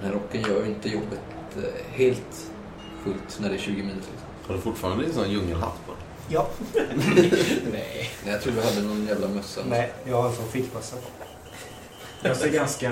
Den 0.00 0.10
här 0.10 0.14
rocken 0.14 0.40
gör 0.40 0.64
ju 0.64 0.66
inte 0.66 0.88
jobbet 0.88 1.20
eh, 1.56 1.96
helt 1.96 2.50
fullt 3.04 3.40
när 3.40 3.48
det 3.48 3.54
är 3.54 3.58
20 3.58 3.82
minus. 3.82 3.96
Liksom. 3.96 4.28
Har 4.46 4.54
du 4.54 4.60
fortfarande 4.60 5.04
en 5.04 5.12
sån 5.12 5.30
djungelhatt 5.30 5.86
på 5.86 5.92
dig? 5.92 6.02
Ja. 6.28 6.48
Nej. 7.72 8.10
Jag 8.26 8.42
tror 8.42 8.52
du 8.52 8.60
hade 8.60 8.82
någon 8.82 9.06
jävla 9.06 9.28
mössa. 9.28 9.60
Nej, 9.68 9.92
jag 10.04 10.22
har 10.22 10.28
en 10.28 10.34
sån 10.34 10.48
fickmassa. 10.48 10.96
Jag 12.22 12.36
ser 12.36 12.50
ganska 12.50 12.90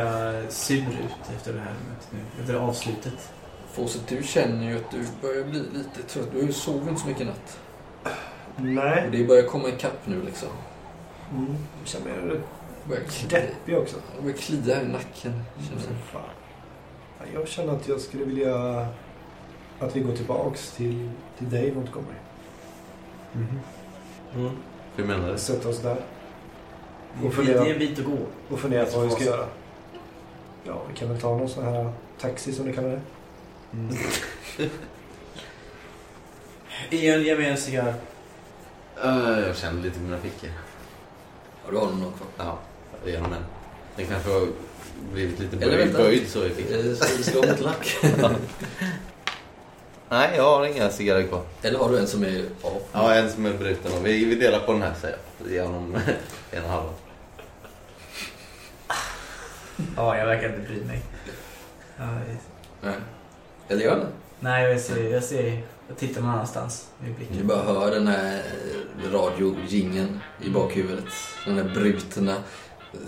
sur 0.49 0.83
ut 0.83 1.37
efter 1.37 1.53
det 1.53 1.61
här 1.61 1.75
mötet 1.89 2.09
nu. 2.13 2.19
Efter 2.41 2.55
avslutet. 2.55 3.33
Fawcett, 3.73 4.09
du 4.09 4.23
känner 4.23 4.71
ju 4.71 4.77
att 4.77 4.91
du 4.91 5.07
börjar 5.23 5.45
bli 5.45 5.59
lite 5.59 6.03
trött. 6.09 6.29
Du 6.33 6.53
sover 6.53 6.89
inte 6.89 7.01
så 7.01 7.07
mycket 7.07 7.23
i 7.23 7.25
natt. 7.25 7.59
Och 8.61 8.67
Nej. 8.67 9.09
det 9.13 9.25
börjar 9.25 9.43
komma 9.43 9.69
ikapp 9.69 10.07
nu 10.07 10.23
liksom. 10.23 10.49
Mm. 11.33 11.57
Jag 11.79 11.89
känner 11.89 12.07
mig 12.23 12.41
Börjar 12.89 13.03
deppig 13.29 13.79
också. 13.79 13.97
Det 14.17 14.23
börjar 14.23 14.37
klia 14.37 14.83
i 14.83 14.87
nacken. 14.89 15.33
Känner 15.69 15.83
jag. 15.83 16.13
Fan. 16.13 16.23
Jag 17.35 17.49
känner 17.49 17.73
att 17.73 17.89
jag 17.89 18.01
skulle 18.01 18.25
vilja 18.25 18.87
att 19.79 19.97
vi 19.97 20.01
går 20.01 20.17
tillbaks 20.17 20.71
till, 20.73 21.11
till 21.39 21.51
dig 21.51 21.73
Montgomery. 21.75 22.15
Mm. 23.35 24.51
Hur 24.97 25.05
menar 25.05 25.33
du? 25.33 25.39
Sätta 25.39 25.69
oss 25.69 25.79
där 25.81 25.97
Det 27.21 27.27
är 27.27 27.29
Och 27.29 27.39
en 27.39 27.45
bit- 27.45 27.47
det 27.47 27.53
fundera. 27.53 27.67
är 27.67 27.73
en 27.73 27.79
bit 27.79 27.99
att 27.99 28.05
gå. 28.05 28.19
och 28.49 28.61
fundera 28.61 28.85
på 28.85 28.99
vad 28.99 29.05
vi 29.09 29.11
ska 29.15 29.25
göra. 29.25 29.47
Ja, 30.65 30.83
vi 30.91 30.97
kan 30.97 31.09
väl 31.09 31.21
ta 31.21 31.37
någon 31.37 31.49
sån 31.49 31.65
här 31.65 31.93
taxi 32.21 32.53
som 32.53 32.67
du 32.67 32.73
kallar 32.73 32.89
det. 32.89 33.01
Ian, 36.91 37.23
ge 37.23 37.37
mig 37.37 37.47
en 37.51 37.57
cigarr. 37.57 37.95
Uh, 39.05 39.47
jag 39.47 39.57
känner 39.57 39.83
lite 39.83 39.99
i 39.99 40.03
mina 40.03 40.19
fickor. 40.19 40.51
Ja, 41.65 41.71
du 41.71 41.77
har 41.77 41.87
nog 41.87 41.99
någon 41.99 42.13
kvar. 42.13 42.29
Ja, 42.37 42.59
jag 43.03 43.11
ger 43.13 43.19
honom 43.21 43.33
en. 43.33 43.45
Den 43.97 44.07
kanske 44.07 44.31
har 44.31 44.47
blivit 45.13 45.39
lite 45.39 45.57
Eller 45.57 45.77
böjd, 45.77 45.87
vänta. 45.89 46.03
böjd 46.03 46.29
så 46.29 46.45
i 46.47 46.51
fickan. 46.51 46.91
Eh, 46.91 46.95
slå 47.23 47.47
mot 47.47 47.61
lack? 47.61 47.97
Nej, 50.09 50.31
jag 50.37 50.43
har 50.43 50.67
inga 50.67 50.91
cigarrer 50.91 51.27
kvar. 51.27 51.43
Eller 51.63 51.79
har 51.79 51.91
du 51.91 51.99
en 51.99 52.07
som 52.07 52.25
är 52.25 52.45
av? 52.63 52.83
Ja, 52.93 53.15
en 53.15 53.31
som 53.31 53.47
är 53.47 53.53
bruten. 53.53 53.93
Och 53.93 54.07
vi, 54.07 54.25
vi 54.25 54.35
delar 54.35 54.61
på 54.61 54.73
den 54.73 54.83
här 54.83 54.95
säger 55.01 55.17
jag. 55.39 55.53
Ge 55.53 55.63
honom 55.63 55.95
en 56.51 56.65
och 56.65 56.71
halva. 56.71 56.91
Ja, 59.97 60.17
jag 60.19 60.27
verkar 60.27 60.49
inte 60.49 60.61
bry 60.69 60.85
mig. 60.85 61.03
Ja, 61.97 62.05
Nej. 62.81 62.95
Eller 63.69 63.85
gör 63.85 63.97
den? 63.97 64.07
nej, 64.41 64.71
jag 64.71 64.81
ser, 64.81 65.13
jag 65.13 65.25
ser... 65.25 65.63
Jag 65.91 65.99
tittar 65.99 66.21
någon 66.21 66.31
annanstans 66.31 66.89
med 66.99 67.11
Du 67.11 67.15
blicken. 67.15 67.47
bara 67.47 67.63
hör 67.63 67.91
den 67.91 68.07
här 68.07 68.43
radiojingen 69.13 70.21
i 70.43 70.51
bakhuvudet. 70.51 71.05
Den 71.47 71.57
här 71.57 71.65
brutna 71.75 72.37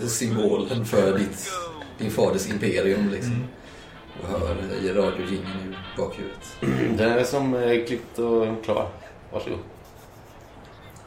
symbolen 0.07 0.85
för 0.85 1.17
ditt, 1.17 1.51
din 1.97 2.11
faders 2.11 2.49
imperium 2.49 3.09
liksom. 3.09 3.33
Mm. 3.33 3.47
Och 4.21 4.27
hör 4.29 4.55
i 4.81 4.93
radiojingen 4.93 5.73
i 5.73 5.97
bakhuvudet. 5.97 6.57
Den 6.97 7.11
är 7.11 7.23
som 7.23 7.53
eh, 7.53 7.85
klippt 7.85 8.19
och 8.19 8.63
klar. 8.63 8.89
Varsågod. 9.31 9.59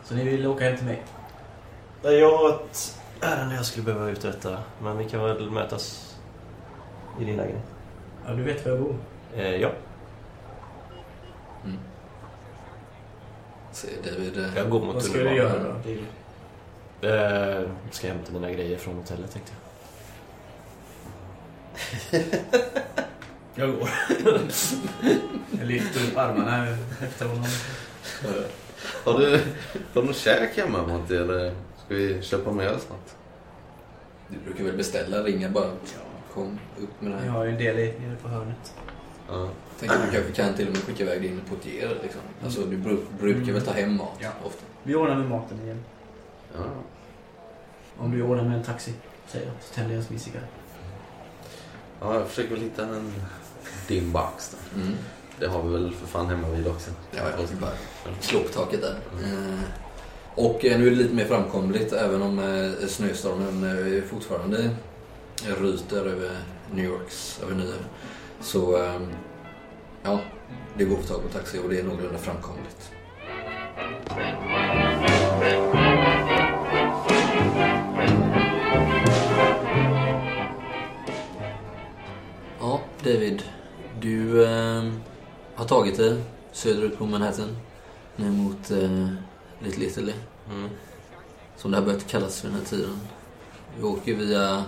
Så 0.05 0.15
ni 0.15 0.25
vill 0.25 0.47
åka 0.47 0.65
hem 0.65 0.77
till 0.77 0.87
mig? 0.87 1.03
Jag 2.03 2.39
har 2.39 2.51
ett 2.51 2.99
ärende 3.21 3.55
jag 3.55 3.65
skulle 3.67 3.85
behöva 3.85 4.11
uträtta. 4.11 4.59
Men 4.83 4.99
vi 4.99 5.05
kan 5.05 5.21
väl 5.25 5.51
mötas 5.51 6.15
i 7.21 7.25
din 7.25 7.37
lägenhet. 7.37 7.65
Ja, 8.27 8.33
du 8.33 8.43
vet 8.43 8.65
var 8.65 8.73
jag 8.73 8.81
bor. 8.83 8.97
Eh, 9.37 9.57
ja, 9.57 9.71
Mm. 11.67 11.79
David... 14.05 14.39
eh, 14.39 14.57
jag 14.57 14.71
går 14.71 14.81
mot 14.81 14.95
Vad 14.95 15.03
ska 15.05 15.19
du 15.19 15.35
göra 15.37 15.63
då? 15.63 17.09
Eh, 17.09 17.69
ska 17.91 18.09
hämta 18.09 18.33
mina 18.33 18.51
grejer 18.51 18.79
från 18.79 18.95
hotellet 18.95 19.33
tänkte 19.33 19.53
jag. 22.11 22.23
Jag 23.59 23.69
går. 23.79 23.89
jag 25.59 25.67
lyfter 25.67 26.01
upp 26.11 26.17
armarna 26.19 26.67
efter 27.03 27.27
honom. 27.27 27.45
Har 29.05 29.19
du, 29.19 29.31
har 29.95 30.03
du 30.03 30.07
något 30.07 30.17
käk 30.17 30.57
hemma 30.57 30.87
Monty 30.87 31.17
eller 31.17 31.51
ska 31.85 31.95
vi 31.95 32.23
köpa 32.23 32.53
med 32.53 32.71
oss 32.73 32.87
något? 32.91 33.17
Du 34.29 34.37
brukar 34.45 34.65
väl 34.65 34.77
beställa, 34.77 35.23
ringa 35.23 35.49
bara. 35.49 35.71
Kom 36.35 36.59
upp 36.81 37.01
med 37.01 37.13
det 37.13 37.17
Jag 37.17 37.23
här. 37.25 37.31
har 37.31 37.45
ju 37.45 37.51
en 37.51 37.59
del 37.59 37.79
i- 37.79 37.95
nere 38.01 38.17
på 38.23 38.29
hörnet. 38.29 38.75
Ja. 39.29 39.49
Tänk 39.81 39.93
att 39.93 40.05
du 40.07 40.11
kanske 40.13 40.33
kan 40.33 40.55
till 40.55 40.67
och 40.69 40.73
med 40.73 40.83
skicka 40.83 41.03
iväg 41.03 41.23
din 41.23 41.41
portier 41.49 41.99
liksom. 42.03 42.21
Alltså 42.45 42.61
du 42.61 42.77
bru- 42.77 43.05
brukar 43.21 43.53
väl 43.53 43.63
ta 43.63 43.73
hem 43.73 43.97
mat 43.97 44.17
Ja. 44.19 44.29
ofta? 44.45 44.65
Vi 44.83 44.95
ordnar 44.95 45.17
med 45.17 45.29
maten 45.29 45.61
igen. 45.65 45.85
ja. 46.57 46.65
Om 47.99 48.11
du 48.11 48.23
ordnar 48.23 48.45
med 48.45 48.57
en 48.59 48.65
taxi, 48.65 48.93
säger 49.27 49.47
jag. 49.47 49.55
Så 49.61 49.75
tänder 49.75 49.95
jag 49.95 50.05
min 50.09 50.21
cigarr. 50.21 50.47
Ja, 52.01 52.15
jag 52.15 52.29
försöker 52.29 52.51
väl 52.51 52.61
hitta 52.61 52.83
en 52.83 53.13
dimbox 53.89 54.51
då. 54.75 54.81
Mm. 54.81 54.95
Det 55.39 55.47
har 55.47 55.63
vi 55.63 55.73
väl 55.73 55.95
för 55.95 56.07
fan 56.07 56.27
hemma 56.27 56.49
vid 56.49 56.67
också. 56.67 56.91
Ja, 57.11 57.23
jag 57.39 57.49
ska 57.49 57.57
bara 57.57 57.71
slå 58.21 58.41
på 58.41 58.49
taket 58.49 58.81
där. 58.81 58.97
Eh, 59.25 59.59
Och 60.35 60.65
eh, 60.65 60.79
nu 60.79 60.87
är 60.87 60.91
det 60.91 60.97
lite 60.97 61.15
mer 61.15 61.25
framkomligt 61.25 61.93
även 61.93 62.23
om 62.23 62.39
eh, 62.39 62.87
snöstormen 62.89 64.03
fortfarande 64.11 64.71
ryter 65.61 66.07
över 66.07 66.31
New 66.73 66.85
Yorks 66.85 67.41
avenyer. 67.45 67.79
Så 68.41 68.85
eh, 68.85 69.01
ja, 70.07 70.21
det 70.79 70.85
går 70.85 70.99
att 70.99 71.03
få 71.03 71.15
tag 71.15 71.23
på 71.23 71.29
taxi 71.29 71.59
och 71.59 71.69
det 71.69 71.79
är 71.81 71.85
någorlunda 71.85 72.19
framkomligt. 72.19 72.93
David. 83.07 83.43
Du 84.01 84.45
eh, 84.45 84.93
har 85.55 85.65
tagit 85.65 85.97
dig 85.97 86.23
söderut 86.53 86.99
på 86.99 87.07
Manhattan. 87.07 87.57
Ner 88.17 88.31
mot 88.31 88.71
eh, 88.71 89.09
Little 89.59 89.85
Italy. 89.85 90.13
Mm. 90.51 90.71
Som 91.57 91.71
det 91.71 91.77
har 91.77 91.85
börjat 91.85 92.07
kallas 92.07 92.41
för 92.41 92.49
den 92.49 92.57
här 92.57 92.65
tiden. 92.65 93.01
Vi 93.77 93.83
åker 93.83 94.15
via 94.15 94.65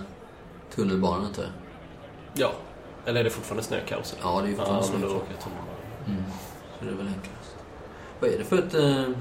tunnelbanan 0.75 1.25
antar 1.25 1.43
jag. 1.43 1.51
Ja. 2.33 2.53
Eller 3.05 3.19
är 3.19 3.23
det 3.23 3.29
fortfarande 3.29 3.63
snökaos? 3.63 4.13
eller? 4.13 4.23
Ja, 4.23 4.41
det 4.41 4.47
är 4.49 4.53
fortfarande 4.55 4.85
Ja, 4.85 4.91
men 4.93 5.01
då 5.01 5.07
snö. 5.07 5.17
åker 5.17 5.31
jag 5.31 5.43
tunnelbana. 5.43 5.77
Mm. 6.07 6.23
Så 6.79 6.85
det 6.85 6.91
är 6.91 6.95
väl 6.95 7.07
enklast. 7.07 7.55
Vad 8.19 8.29
är 8.29 8.37
det 8.37 8.43
för 8.43 8.57
ett 8.57 8.73
eh, 8.73 9.15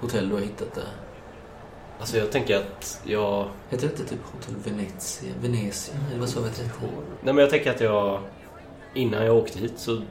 hotell 0.00 0.28
du 0.28 0.34
har 0.34 0.42
hittat 0.42 0.74
där? 0.74 0.84
Alltså 2.00 2.16
jag 2.18 2.32
tänker 2.32 2.56
att 2.56 3.00
jag... 3.04 3.48
Heter 3.70 3.86
det 3.86 3.92
inte 3.92 4.04
typ 4.04 4.18
Hotell 4.32 4.54
Venezia? 4.64 5.32
Venezia? 5.42 5.94
Eller 6.10 6.20
vad 6.20 6.28
sa 6.28 6.40
vi 6.40 6.46
att 6.48 6.56
det? 6.56 6.70
Nej 7.22 7.34
men 7.34 7.38
jag 7.38 7.50
tänker 7.50 7.70
att 7.70 7.80
jag... 7.80 8.20
Innan 8.94 9.24
jag 9.26 9.36
åkte 9.36 9.58
hit 9.58 9.72
så 9.76 10.02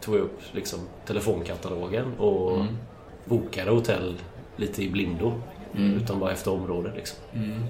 tog 0.00 0.14
jag 0.14 0.20
upp 0.22 0.40
liksom 0.52 0.78
telefonkatalogen 1.06 2.18
och 2.18 2.54
Mm. 2.56 2.78
bokade 3.24 3.70
hotell 3.70 4.18
lite 4.56 4.82
i 4.84 4.90
blindo. 4.90 5.32
Mm. 5.74 5.94
Utan 5.96 6.18
bara 6.20 6.32
efter 6.32 6.50
område 6.52 6.92
liksom. 6.96 7.18
Mm. 7.32 7.64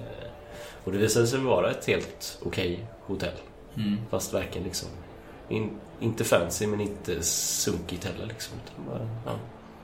Och 0.83 0.91
det 0.91 0.97
visade 0.97 1.27
sig 1.27 1.39
vara 1.39 1.71
ett 1.71 1.85
helt 1.85 2.39
okej 2.45 2.85
hotell. 3.01 3.33
Mm. 3.75 3.97
Fast 4.09 4.33
verkligen 4.33 4.63
liksom... 4.67 4.89
In, 5.49 5.69
inte 5.99 6.23
fancy 6.23 6.67
men 6.67 6.81
inte 6.81 7.23
sunkigt 7.23 8.05
heller 8.05 8.25
liksom. 8.25 8.57
Bara, 8.87 9.09
ja. 9.25 9.31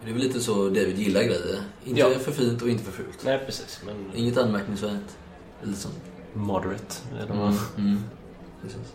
Det 0.04 0.10
är 0.10 0.14
väl 0.14 0.22
lite 0.24 0.40
så 0.40 0.54
David 0.70 0.98
gillar 1.00 1.22
grejer. 1.24 1.62
Inte 1.86 2.00
Ja. 2.02 2.10
för 2.20 2.32
fint 2.32 2.62
och 2.62 2.70
inte 2.70 2.84
för 2.84 2.92
fult. 2.92 3.20
Nej 3.26 3.40
precis 3.46 3.82
men... 3.86 4.12
Inget 4.16 4.38
anmärkningsvärt. 4.38 5.02
Så. 5.76 5.90
Moderate. 6.34 6.96
Eller? 7.20 7.34
Mm. 7.34 7.54
Mm. 7.78 8.04
Precis. 8.62 8.94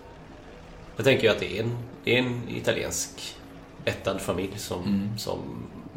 Jag 0.96 1.04
tänker 1.04 1.22
ju 1.24 1.28
att 1.28 1.40
det 1.40 1.58
är 1.58 1.62
en, 1.62 1.76
det 2.04 2.14
är 2.14 2.22
en 2.22 2.48
italiensk 2.48 3.36
ättad 3.84 4.18
familj 4.18 4.58
som, 4.58 4.82
Mm. 4.84 5.18
som 5.18 5.38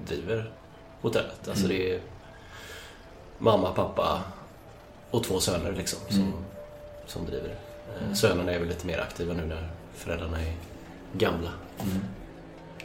driver 0.07 0.51
hotellet. 1.01 1.47
Alltså 1.47 1.65
Mm. 1.65 1.77
det 1.77 1.93
är 1.95 2.01
mamma, 3.37 3.71
pappa 3.73 4.21
och 5.11 5.23
två 5.23 5.39
söner 5.39 5.73
liksom 5.73 5.99
som, 6.09 6.19
Mm. 6.21 6.33
som 7.07 7.25
driver. 7.25 7.45
Mm. 7.45 7.57
Sönerna 8.15 8.51
är 8.51 8.59
väl 8.59 8.67
lite 8.67 8.87
mer 8.87 8.99
aktiva 8.99 9.33
nu 9.33 9.45
när 9.45 9.69
föräldrarna 9.95 10.41
är 10.41 10.53
gamla. 11.13 11.49
Mm. 11.79 11.97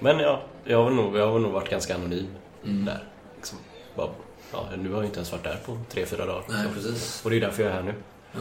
Men 0.01 0.19
ja, 0.19 0.43
jag 0.65 0.85
har 0.85 0.91
nog, 0.91 1.17
jag 1.17 1.33
har 1.33 1.39
nog 1.39 1.53
varit 1.53 1.71
ganska 1.71 1.95
anonym 1.95 2.27
Mm. 2.65 2.85
där. 2.85 3.05
Liksom. 3.37 3.59
Bara, 3.97 4.09
ja, 4.53 4.69
nu 4.79 4.89
har 4.91 4.97
jag 4.97 5.05
inte 5.05 5.17
ens 5.19 5.33
varit 5.33 5.45
där 5.45 5.59
på 5.67 5.79
tre, 5.89 6.07
fyra 6.07 6.27
dagar. 6.27 6.45
Nej, 6.49 6.67
precis. 6.75 7.25
Och 7.25 7.31
det 7.31 7.37
är 7.37 7.41
därför 7.41 7.63
jag 7.63 7.73
är 7.73 7.77
här 7.77 7.83
nu. 7.83 7.95
Ja. 8.33 8.41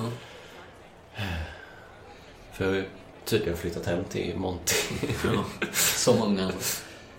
För 2.52 2.64
jag 2.66 2.72
har 2.72 2.78
ju 2.78 2.86
tydligen 3.26 3.58
flyttat 3.58 3.86
hem 3.86 4.04
till 4.04 4.38
Monty. 4.38 4.76
ja. 5.24 5.44
Som 5.74 6.20
många 6.20 6.42
andra. 6.42 6.56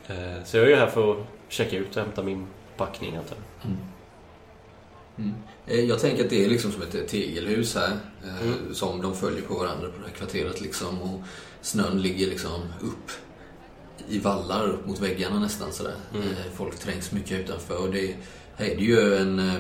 Eh, 0.09 0.45
Så 0.45 0.57
jag 0.57 0.65
är 0.67 0.71
ju 0.71 0.77
här 0.77 0.87
för 0.87 1.13
att 1.13 1.19
checka 1.49 1.77
ut 1.77 1.97
och 1.97 2.03
hämta 2.03 2.23
min 2.23 2.47
packning 2.77 3.17
antar 3.17 3.37
jag. 3.37 3.71
Mm. 3.71 3.79
Mm. 5.19 5.35
Eh, 5.67 5.81
Jag 5.81 5.99
tänker 5.99 6.25
att 6.25 6.31
det 6.31 6.45
är 6.45 6.49
liksom 6.49 6.73
som 6.73 6.83
ett 6.83 7.09
tegelhus 7.09 7.75
här. 7.75 7.97
eh, 8.25 8.43
Mm. 8.43 8.75
Som 8.75 9.03
de 9.03 9.15
följer 9.17 9.43
på 9.43 9.55
varandra 9.55 9.89
på 9.89 9.99
det 9.99 10.09
här 10.09 10.15
kvarteret 10.17 10.61
liksom. 10.61 11.03
Och 11.03 11.21
snön 11.63 12.03
ligger 12.03 12.27
liksom 12.27 12.61
upp 12.81 13.11
i 14.09 14.19
vallar 14.19 14.69
upp 14.69 14.87
mot 14.87 15.01
väggarna 15.01 15.39
nästan 15.41 15.73
sådär. 15.73 15.95
Mm. 16.15 16.27
Eh, 16.29 16.37
Folk 16.55 16.79
trängs 16.79 17.13
mycket 17.13 17.41
utanför. 17.41 17.77
Och 17.77 17.91
det, 17.91 18.15
här 18.57 18.67
är 18.67 18.77
det 18.77 18.83
ju 18.83 19.17
en... 19.17 19.39
eh, 19.39 19.55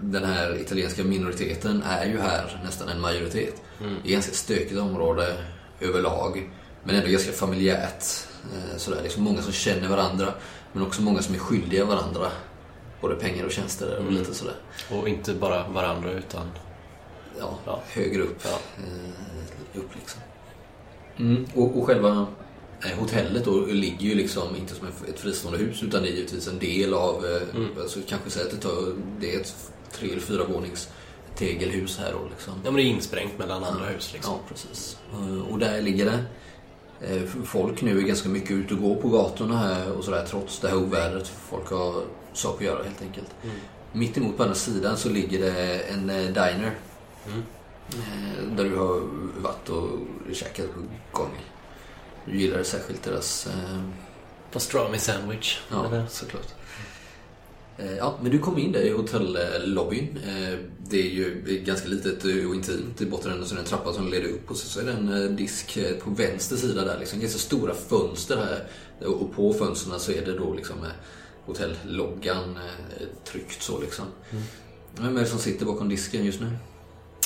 Den 0.00 0.24
här 0.24 0.60
italienska 0.60 1.04
minoriteten 1.04 1.82
är 1.82 2.06
ju 2.06 2.18
här 2.18 2.60
nästan 2.64 2.88
en 2.88 3.00
majoritet. 3.00 3.62
Mm. 3.80 3.92
Det 3.94 3.98
är 3.98 4.02
ett 4.04 4.12
ganska 4.12 4.32
stökigt 4.34 4.78
område 4.80 5.36
överlag. 5.80 6.50
Men 6.84 6.96
ändå 6.96 7.08
ganska 7.10 7.32
familjärt. 7.32 8.04
Eh, 8.54 8.76
Sådär. 8.76 8.98
Det 9.02 9.08
är 9.08 9.10
så 9.10 9.20
många 9.20 9.42
som 9.42 9.52
känner 9.52 9.88
varandra. 9.88 10.34
Men 10.72 10.82
också 10.82 11.02
många 11.02 11.22
som 11.22 11.34
är 11.34 11.38
skyldiga 11.38 11.84
varandra. 11.84 12.30
Både 13.04 13.16
pengar 13.16 13.44
och 13.44 13.52
tjänster 13.52 13.94
och 13.96 14.02
Mm. 14.02 14.14
lite 14.14 14.34
sådär. 14.34 14.54
Och 14.90 15.08
inte 15.08 15.34
bara 15.34 15.68
varandra 15.68 16.10
utan... 16.12 16.50
Ja, 17.38 17.58
Ja. 17.66 17.80
högre 17.88 18.22
upp. 18.22 18.38
Ja. 18.44 18.58
Eh, 18.78 19.78
upp 19.80 19.88
liksom. 19.94 20.20
Mm. 21.16 21.46
Och, 21.54 21.78
och 21.78 21.86
själva 21.86 22.26
eh, 22.84 22.98
hotellet 22.98 23.44
då 23.44 23.60
ligger 23.66 24.06
ju 24.06 24.14
liksom 24.14 24.56
inte 24.56 24.74
som 24.74 24.86
ett 25.08 25.20
fristående 25.20 25.58
hus 25.58 25.82
utan 25.82 26.02
det 26.02 26.08
är 26.08 26.12
givetvis 26.12 26.48
en 26.48 26.58
del 26.58 26.94
av, 26.94 27.24
eh, 27.26 27.56
Mm. 27.56 27.68
alltså 27.80 28.00
kanske 28.08 28.30
säga 28.30 28.44
att 28.44 28.50
det, 28.50 28.56
tar, 28.56 28.94
det 29.20 29.34
är 29.34 29.40
ett 29.40 29.54
tre 29.92 30.10
eller 30.10 30.20
fyra 30.20 30.44
vånings 30.44 30.88
tegelhus 31.36 31.98
här 31.98 32.12
då 32.12 32.28
liksom. 32.30 32.52
Ja 32.64 32.70
men 32.70 32.74
det 32.74 32.82
är 32.82 32.86
insprängt 32.86 33.38
mellan 33.38 33.64
andra 33.64 33.84
hus 33.86 34.12
liksom. 34.12 34.32
Ja, 34.34 34.40
precis. 34.48 34.96
Och 35.50 35.58
där 35.58 35.82
ligger 35.82 36.04
det. 36.04 36.24
Folk 37.44 37.82
nu 37.82 37.98
är 37.98 38.02
ganska 38.02 38.28
mycket 38.28 38.50
ute 38.50 38.74
och 38.74 38.80
går 38.80 38.94
på 38.94 39.08
gatorna 39.08 39.56
här 39.58 39.92
och 39.92 40.04
sådär 40.04 40.26
trots 40.30 40.60
det 40.60 40.68
här 40.68 40.76
ovädret. 40.76 41.28
Folk 41.28 41.70
har 41.70 42.02
saker 42.34 42.64
att 42.66 42.72
göra 42.72 42.84
helt 42.84 43.02
enkelt. 43.02 43.30
Mm. 43.44 43.56
Mitt 43.92 44.16
emot 44.16 44.36
på 44.36 44.42
andra 44.42 44.54
sidan 44.54 44.96
så 44.96 45.08
ligger 45.08 45.38
det 45.40 45.78
en 45.78 46.10
eh, 46.10 46.16
diner. 46.26 46.74
Mm. 47.26 47.42
Eh, 47.92 48.56
Där 48.56 48.64
du 48.64 48.76
har 48.76 49.00
varit 49.42 49.68
och 49.68 49.88
käkat 50.32 50.66
på 50.74 50.80
gång. 51.18 51.30
Du 52.26 52.38
gillar 52.40 52.62
särskilt 52.62 53.02
deras... 53.02 53.46
Eh, 53.46 53.80
Pastrami 54.52 54.98
sandwich. 54.98 55.58
ja, 55.70 55.86
eller? 55.86 56.06
såklart. 56.06 56.46
Eh, 57.78 57.96
Ja, 57.96 58.18
men 58.22 58.30
du 58.30 58.38
kom 58.38 58.58
in 58.58 58.72
där 58.72 58.80
i 58.80 58.90
hotellobbyn. 58.90 60.18
Det 60.88 61.00
är 61.00 61.10
ju 61.10 61.42
ganska 61.64 61.88
litet 61.88 62.24
och 62.24 62.30
intimt. 62.30 63.00
I 63.00 63.06
botten 63.06 63.32
är 63.32 63.36
det 63.54 63.58
en 63.58 63.64
trappa 63.64 63.92
som 63.92 64.08
leder 64.08 64.28
upp 64.28 64.50
och 64.50 64.56
så 64.56 64.80
är 64.80 64.84
det 64.84 64.92
en 64.92 65.36
disk 65.36 65.78
på 66.04 66.10
vänster 66.10 66.56
sida 66.56 66.84
där. 66.84 66.98
Liksom. 66.98 67.20
Ganska 67.20 67.38
stora 67.38 67.74
fönster 67.74 68.36
här. 68.36 68.66
Och 69.08 69.34
på 69.34 69.52
fönstren 69.54 70.00
så 70.00 70.12
är 70.12 70.26
det 70.26 70.38
då 70.38 70.54
liksom 70.54 70.76
hotelloggan 71.46 72.56
eh, 72.56 73.06
tryckt 73.24 73.62
så 73.62 73.80
liksom. 73.80 74.04
Vem 74.96 75.16
är 75.16 75.20
det 75.20 75.26
som 75.26 75.38
sitter 75.38 75.66
bakom 75.66 75.88
disken 75.88 76.24
just 76.24 76.40
nu? 76.40 76.50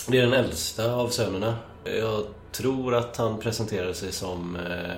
Det 0.08 0.18
är 0.18 0.22
den 0.22 0.32
äldsta 0.32 0.92
av 0.94 1.08
sönerna. 1.08 1.56
Jag 1.84 2.24
tror 2.52 2.94
att 2.94 3.16
han 3.16 3.38
presenterade 3.38 3.94
sig 3.94 4.12
som 4.12 4.56
eh, 4.56 4.96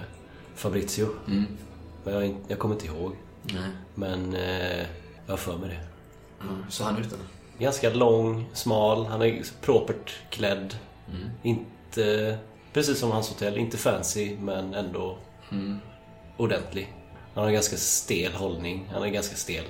Fabrizio. 0.54 1.08
Mm. 1.26 1.44
Jag, 2.04 2.36
jag 2.48 2.58
kommer 2.58 2.74
inte 2.74 2.86
ihåg. 2.86 3.12
Nej. 3.42 3.70
Men 3.94 4.34
eh, 4.34 4.86
jag 5.26 5.32
har 5.32 5.36
för 5.36 5.56
mig 5.56 5.68
det. 5.68 5.86
Mm. 6.46 6.64
Så 6.70 6.84
han 6.84 6.96
ut 6.98 7.14
Ganska 7.58 7.90
lång, 7.90 8.50
smal, 8.52 9.06
han 9.06 9.22
är 9.22 9.42
propert 9.60 10.14
klädd. 10.30 10.74
Mm. 11.08 11.30
Inte, 11.42 12.38
precis 12.72 12.98
som 12.98 13.10
hans 13.10 13.28
hotell, 13.28 13.58
inte 13.58 13.76
fancy 13.76 14.36
men 14.40 14.74
ändå 14.74 15.18
Mm. 15.52 15.78
ordentlig. 16.36 16.94
Han 17.40 17.44
har 17.44 17.48
en 17.48 17.54
ganska 17.54 17.76
stel 17.76 18.32
hållning, 18.32 18.88
han 18.92 19.02
är 19.02 19.08
ganska 19.08 19.36
stel 19.36 19.64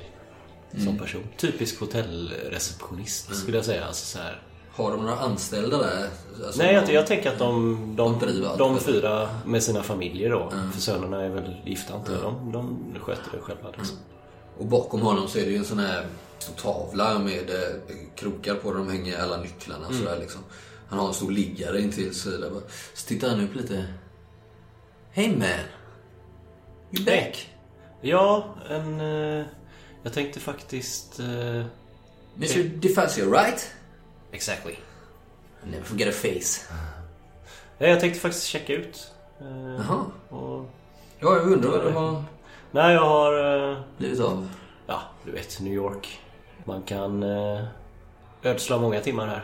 Mm. 0.72 0.87
som 0.87 0.98
person. 0.98 1.22
Typisk 1.37 1.80
hotellreceptionist 1.80 3.35
skulle 3.37 3.56
jag 3.56 3.64
säga. 3.66 3.85
Alltså, 3.85 4.06
så 4.06 4.18
här. 4.24 4.42
Har 4.72 4.90
de 4.90 5.00
några 5.02 5.18
anställda 5.18 5.78
där? 5.78 6.09
Alltså, 6.46 6.62
Nej, 6.62 6.74
jag, 6.74 6.90
jag 6.92 7.06
tänker 7.06 7.33
att 7.33 7.38
de, 7.38 7.76
de, 7.96 8.18
De 8.18 8.56
de 8.59 8.78
fyra 8.80 9.28
med 9.46 9.62
sina 9.62 9.83
familjer 9.83 10.30
då, 10.30 10.50
Mm. 10.52 10.72
för 10.72 10.80
sönerna 10.80 11.22
är 11.24 11.28
väl 11.28 11.56
gifta 11.64 11.96
inte? 11.96 12.12
Ja. 12.12 12.18
De, 12.52 12.52
de 12.52 13.00
sköter 13.00 13.30
det 13.33 13.38
själva. 13.38 13.68
Liksom. 13.78 13.96
Och 14.59 14.66
bakom 14.66 15.00
honom 15.00 15.28
så 15.28 15.38
är 15.38 15.44
det 15.44 15.50
ju 15.50 15.56
en 15.56 15.64
sån 15.64 15.78
här 15.78 16.06
stor 16.38 16.54
tavla 16.54 17.18
med 17.18 17.50
eh, 17.50 17.96
krokar 18.16 18.54
på 18.54 18.70
där 18.72 18.78
de 18.78 18.90
hänger 18.90 19.18
alla 19.22 19.37
nycklarna. 19.37 19.87
Mm. 19.87 19.98
Sådär, 19.98 20.18
liksom. 20.20 20.40
Han 20.88 20.98
har 20.98 21.09
en 21.09 21.14
stor 21.14 21.30
liggare 21.30 21.80
intill 21.80 22.14
sig. 22.14 22.33
Så 22.94 23.06
tittar 23.09 23.28
han 23.28 23.40
upp 23.40 23.54
lite. 23.54 23.85
Hey 25.12 25.28
man! 25.37 25.48
You 26.92 27.04
back? 27.04 27.50
Ja, 28.01 28.45
en... 28.71 29.01
Eh, 29.01 29.45
jag 30.03 30.13
tänkte 30.13 30.41
faktiskt... 30.41 31.21
Eh, 31.21 31.65
Mr 32.37 32.63
DeFazio, 32.77 33.33
right? 33.33 33.71
exactly. 34.33 34.75
Never 35.65 35.85
forget 35.85 36.09
a 36.09 36.13
face. 36.13 36.75
Ja, 37.79 37.87
jag 37.87 38.01
tänkte 38.01 38.21
faktiskt 38.21 38.47
checka 38.47 38.73
ut. 38.73 39.13
Eh, 39.41 39.75
Jaha. 39.89 40.05
och, 40.29 40.67
Ja, 41.23 41.37
jag 41.37 41.53
undrar 41.53 41.71
vad 41.71 41.85
det 41.85 41.91
har 41.93 42.25
nej, 42.71 42.95
jag 42.95 43.01
har... 43.09 43.71
Eh, 43.73 43.79
blivit 43.99 44.21
av. 44.21 44.49
ja, 44.87 45.01
du 45.25 45.31
vet, 45.33 45.61
New 45.61 45.73
York. 45.73 46.21
Man 46.65 46.83
kan 46.83 47.23
eh, 47.23 47.65
ödsla 48.43 48.79
många 48.79 49.01
timmar 49.01 49.27
här 49.27 49.41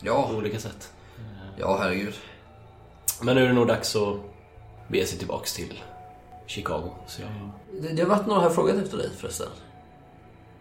på 0.00 0.06
Ja, 0.06 0.30
olika 0.34 0.58
sätt. 0.58 0.92
ja 1.56 1.78
herregud. 1.80 2.14
Men 3.22 3.36
nu 3.36 3.44
är 3.44 3.48
det 3.48 3.54
nog 3.54 3.66
dags 3.68 3.96
att 3.96 4.16
bege 4.88 5.06
sig 5.06 5.18
tillbaks 5.18 5.54
till 5.54 5.82
Chicago. 6.50 6.90
Så 7.06 7.22
jag, 7.22 7.30
Det, 7.82 7.88
det 7.88 8.02
har 8.02 8.08
varit 8.08 8.26
några 8.26 8.40
här 8.40 8.50
frågat 8.50 8.76
efter 8.76 8.96
dig 8.96 9.10
förresten. 9.16 9.46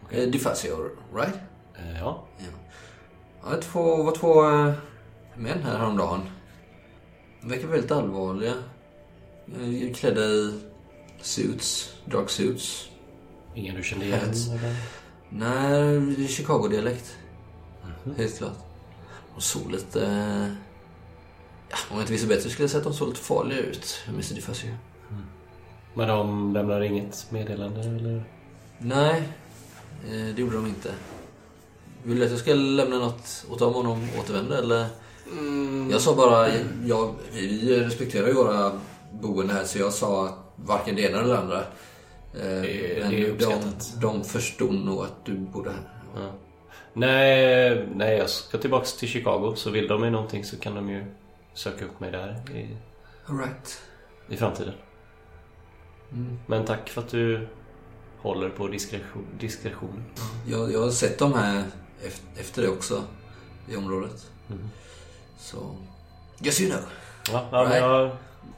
Okay. 0.05 0.25
DeFazio, 0.31 0.89
right? 1.15 1.35
eh, 1.75 1.99
ja, 1.99 2.25
Ja. 2.37 3.51
Det 3.55 3.61
två, 3.61 4.03
var 4.03 4.11
två 4.15 4.49
eh, 4.49 4.73
män 5.35 5.63
här 5.63 5.77
häromdagen. 5.77 6.21
De 7.41 7.49
verkar 7.49 7.67
väldigt 7.67 7.91
allvarliga. 7.91 8.53
Eh, 9.61 9.93
Klädda 9.95 10.21
i 10.21 10.59
suits, 11.21 11.93
dark 12.05 12.29
suits. 12.29 12.89
ingen 13.55 13.75
du 13.75 13.83
kände 13.83 14.05
igen? 14.05 14.19
Eller? 14.19 14.75
Nej, 15.29 16.27
Chicago-dialekt. 16.27 17.17
Helt 18.17 18.37
klart. 18.37 18.57
De 19.35 19.41
såg 19.41 19.71
lite... 19.71 20.05
eh, 20.07 20.47
Ja, 21.71 21.77
om 21.89 21.95
jag 21.95 22.01
inte 22.03 22.11
visste 22.11 22.27
bättre 22.27 22.49
skulle 22.49 22.63
jag 22.63 22.69
säga 22.71 22.77
att 22.79 22.83
de 22.87 22.93
såg 22.93 23.07
lite 23.07 23.19
farliga 23.21 23.59
ut, 23.59 23.99
Mr. 24.07 24.35
DeFazio. 24.35 24.75
Men 25.93 26.07
de 26.07 26.53
lämnar 26.53 26.81
inget 26.81 27.31
meddelande 27.31 27.79
eller? 27.81 28.23
Nej, 28.77 29.23
eh, 30.05 30.35
det 30.35 30.41
gjorde 30.41 30.55
de 30.55 30.65
inte. 30.67 30.91
Vill 32.03 32.19
du 32.19 32.25
att 32.25 32.31
jag 32.31 32.39
ska 32.39 32.53
lämna 32.53 32.99
något 32.99 33.45
åt 33.51 33.59
dem 33.59 33.75
om 33.75 33.85
de 33.85 34.19
återvänder 34.19 34.57
eller? 34.57 34.85
Jag 35.91 36.01
sa 36.01 36.15
bara, 36.15 36.47
ja, 36.85 37.13
vi 37.33 37.79
respekterar 37.79 38.27
ju 38.27 38.33
våra 38.33 38.71
boende 39.21 39.53
här 39.53 39.63
så 39.63 39.79
jag 39.79 39.93
sa 39.93 40.25
att 40.25 40.35
varken 40.55 40.95
det 40.95 41.01
ena 41.01 41.19
eller 41.19 41.33
det 41.33 41.39
andra. 41.39 41.57
Eh, 41.59 41.63
Det- 42.61 42.99
Men 43.01 43.09
det 43.11 43.17
är 43.17 43.25
de, 43.25 43.31
uppskattat. 43.31 43.93
de 44.01 44.23
förstod 44.23 44.73
nog 44.85 45.03
att 45.03 45.25
du 45.25 45.35
bodde 45.37 45.69
här. 45.69 45.89
Ja. 46.15 46.31
Nej, 46.93 47.87
nej, 47.95 48.17
jag 48.17 48.29
ska 48.29 48.57
tillbaks 48.57 48.93
till 48.97 49.07
Chicago. 49.09 49.53
Så 49.55 49.69
vill 49.69 49.87
de 49.87 50.01
mig 50.01 50.11
någonting 50.11 50.43
så 50.43 50.57
kan 50.57 50.75
de 50.75 50.89
ju 50.89 51.05
söka 51.53 51.85
upp 51.85 51.99
mig 51.99 52.11
där 52.11 52.41
i, 52.55 52.67
Alright. 53.25 53.81
i 54.29 54.37
framtiden. 54.37 54.73
Mm. 56.11 56.39
Men 56.47 56.65
tack 56.65 56.89
för 56.89 57.01
att 57.01 57.09
du 57.09 57.47
håller 58.17 58.49
på 58.49 58.67
diskretion. 58.67 59.25
diskretion. 59.39 60.03
Jag, 60.47 60.71
jag 60.73 60.79
har 60.81 60.91
sett 60.91 61.19
dem 61.19 61.33
här 61.33 61.63
efter, 62.37 62.61
det 62.61 62.67
också 62.67 63.03
i 63.69 63.75
området. 63.75 64.31
Mm. 64.49 64.69
Så, 65.39 65.75
just 66.39 66.61
you 66.61 66.71
know. 66.71 66.81
Ja, 67.31 67.45
ja 67.51 67.63
Right. 67.63 67.77
jag 67.81 68.11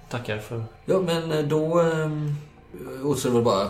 tackar 0.10 0.38
för... 0.38 0.64
Ja, 0.86 1.00
men 1.02 1.32
eh, 1.32 1.44
då 1.46 1.80
um, 1.82 2.36
återstår 3.04 3.30
väl 3.32 3.42
bara 3.44 3.64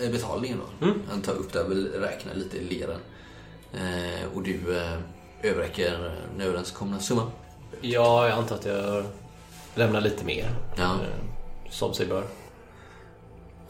eh, 0.00 0.10
betalningen 0.12 0.58
då. 0.80 0.86
Mm. 0.86 1.02
Han 1.10 1.22
tar 1.22 1.32
upp 1.32 1.52
det 1.52 1.62
och 1.62 1.70
vill 1.70 1.92
räkna 1.92 2.32
lite 2.34 2.56
i 2.56 2.64
leren. 2.64 3.00
Eh, 3.72 4.36
och 4.36 4.42
du 4.42 4.78
eh, 4.78 4.98
överräcker 5.42 6.14
den 6.32 6.46
överenskomna 6.46 6.98
summan. 6.98 7.30
Ja, 7.80 8.28
jag 8.28 8.38
antar 8.38 8.54
att 8.56 8.64
jag 8.66 9.04
lämnar 9.74 10.00
lite 10.00 10.24
mer. 10.24 10.50
Ja. 10.76 10.84
Eh, 10.84 11.70
Som 11.70 11.94
sig 11.94 12.06
bör. 12.06 12.24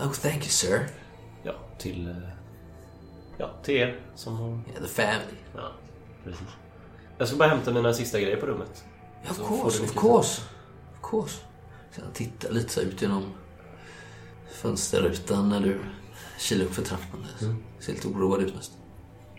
Oh, 0.01 0.13
thank 0.13 0.37
you 0.37 0.49
sir. 0.49 0.87
Ja, 1.43 1.53
till... 1.79 2.09
eh, 2.09 2.17
Ja, 3.39 3.51
till 3.63 3.75
er 3.77 4.01
som 4.15 4.37
har... 4.37 4.49
Yeah, 4.49 4.83
the 4.83 4.89
family. 4.89 5.37
Ja, 5.57 5.73
precis. 6.25 6.47
Jag 7.19 7.29
ska 7.29 7.37
bara 7.37 7.49
hämta 7.49 7.73
mina 7.73 7.95
sista 7.95 8.21
grejer 8.21 8.37
på 8.37 8.47
rummet. 8.47 8.85
Yeah, 9.23 9.31
of 9.31 9.37
Så 9.37 9.45
course, 9.45 9.83
of 9.83 9.95
course. 9.95 10.43
Of 10.95 11.11
course. 11.11 11.41
Sen 11.91 12.05
tittar 12.13 12.51
lite 12.51 12.73
så 12.73 12.81
ut 12.81 13.03
genom 13.03 13.33
fönsterrutan 14.53 15.49
när 15.49 15.61
du 15.61 15.81
kilar 16.39 16.65
upp 16.65 16.75
för 16.75 16.83
trappan. 16.83 17.27
Mm. 17.43 17.63
Ser 17.79 17.93
lite 17.93 18.09
oroad 18.09 18.41
ut 18.43 18.55
nästan. 18.55 18.77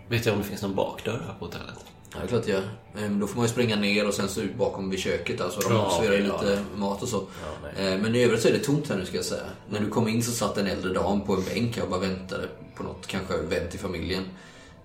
Vet 0.10 0.26
jag 0.26 0.34
om 0.34 0.41
det 0.41 0.47
finns 0.47 0.62
någon 0.62 0.76
bakdörr 0.76 1.24
här 1.28 1.34
på 1.39 1.45
hotellet? 1.45 1.86
Ja, 2.13 2.19
det 2.19 2.26
är 2.26 2.28
klart 2.28 2.47
jag 2.47 2.56
gör. 2.60 2.69
Men 2.93 3.19
Då 3.19 3.28
får 3.28 3.36
man 3.36 3.45
ju 3.45 3.52
springa 3.52 3.76
ner 3.76 4.08
och 4.08 4.13
sen 4.13 4.30
så 4.30 4.41
ut 4.41 4.56
bakom 4.56 4.89
vid 4.89 5.00
köket. 5.00 5.41
Alltså 5.41 5.60
de 5.69 5.74
Ja, 5.76 5.97
serverar 6.02 6.21
ju 6.21 6.28
ja. 6.28 6.41
lite 6.41 6.63
mat 6.76 7.02
och 7.02 7.08
så. 7.10 7.17
Ja, 7.43 7.69
nej. 7.78 7.93
Eh, 7.93 8.00
Men 8.02 8.15
i 8.15 8.24
övrigt 8.24 8.41
så 8.41 8.47
är 8.47 8.52
det 8.54 8.60
tomt 8.60 8.89
här 8.89 8.97
nu 8.97 9.06
ska 9.06 9.15
jag 9.15 9.26
säga. 9.26 9.43
När 9.69 9.80
du 9.80 9.89
kom 9.89 10.08
in 10.08 10.24
så 10.24 10.32
satt 10.32 10.58
en 10.58 10.67
äldre 10.67 10.93
dam 10.93 11.21
på 11.21 11.34
en 11.36 11.43
bänk 11.43 11.80
och 11.84 11.89
bara 11.89 12.00
väntade 12.00 12.47
på 12.76 12.84
något, 12.84 13.08
kanske 13.08 13.38
vän 13.38 13.69
till 13.69 13.80
familjen. 13.80 14.24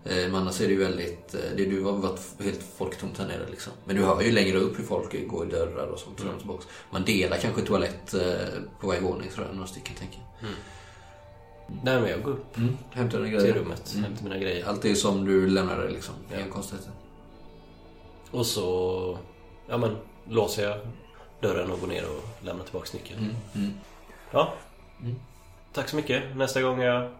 Men 0.04 0.34
annars 0.34 0.60
är 0.60 0.64
det 0.66 0.72
ju 0.72 0.78
väldigt, 0.78 1.34
eh, 1.34 1.40
det 1.56 1.64
du 1.64 1.82
har 1.82 1.92
varit 1.92 2.20
helt 2.40 2.60
folktomt 2.78 3.18
här 3.18 3.26
nere 3.26 3.46
liksom. 3.50 3.72
Men 3.84 3.96
du 3.96 4.02
hör 4.02 4.20
ju 4.22 4.32
längre 4.32 4.58
upp 4.58 4.78
hur 4.78 4.84
folk 4.84 5.28
går 5.28 5.46
i 5.46 5.50
dörrar 5.50 5.86
och 5.86 5.98
sånt. 5.98 6.20
Mm. 6.20 6.38
Tillbaks. 6.38 6.66
Man 6.90 7.04
delar 7.04 7.36
kanske 7.36 7.62
toalett 7.62 8.14
eh, 8.14 8.20
på 8.80 8.86
varje 8.86 9.00
våning 9.00 9.30
tror 9.34 9.46
jag, 9.46 9.54
några 9.54 9.66
stycken 9.68 9.94
tänker 9.94 10.18
jag. 10.40 10.50
Nej, 11.84 12.00
men 12.00 12.10
jag 12.10 12.22
går 12.22 12.30
upp 12.32 12.56
Mm. 12.56 12.76
Hämtar 12.92 13.18
dina 13.18 13.30
till 13.30 13.40
grejer. 13.48 13.54
rummet, 13.62 13.92
Mm. 13.92 14.04
hämtar 14.04 14.24
mina 14.24 14.38
grejer. 14.38 14.66
Allt 14.68 14.84
är 14.84 14.94
som 14.94 15.24
du 15.24 15.46
lämnade 15.46 15.90
liksom. 15.90 16.14
Ja. 16.32 16.38
Inga 16.40 16.48
konstigheter. 16.48 16.90
Och 18.30 18.46
så... 18.46 19.18
Ja, 19.68 19.76
men 19.76 19.96
låser 20.28 20.68
jag 20.68 20.78
dörren 21.40 21.70
och 21.70 21.80
går 21.80 21.86
ner 21.86 22.04
och 22.04 22.44
lämnar 22.44 22.64
tillbaka 22.64 22.88
nyckeln. 22.92 23.18
Mm. 23.20 23.34
Mm. 23.54 23.74
Ja. 24.30 24.54
Mm. 25.02 25.14
Tack 25.72 25.88
så 25.88 25.96
mycket. 25.96 26.36
Nästa 26.36 26.62
gång 26.62 26.80
jag 26.80 27.10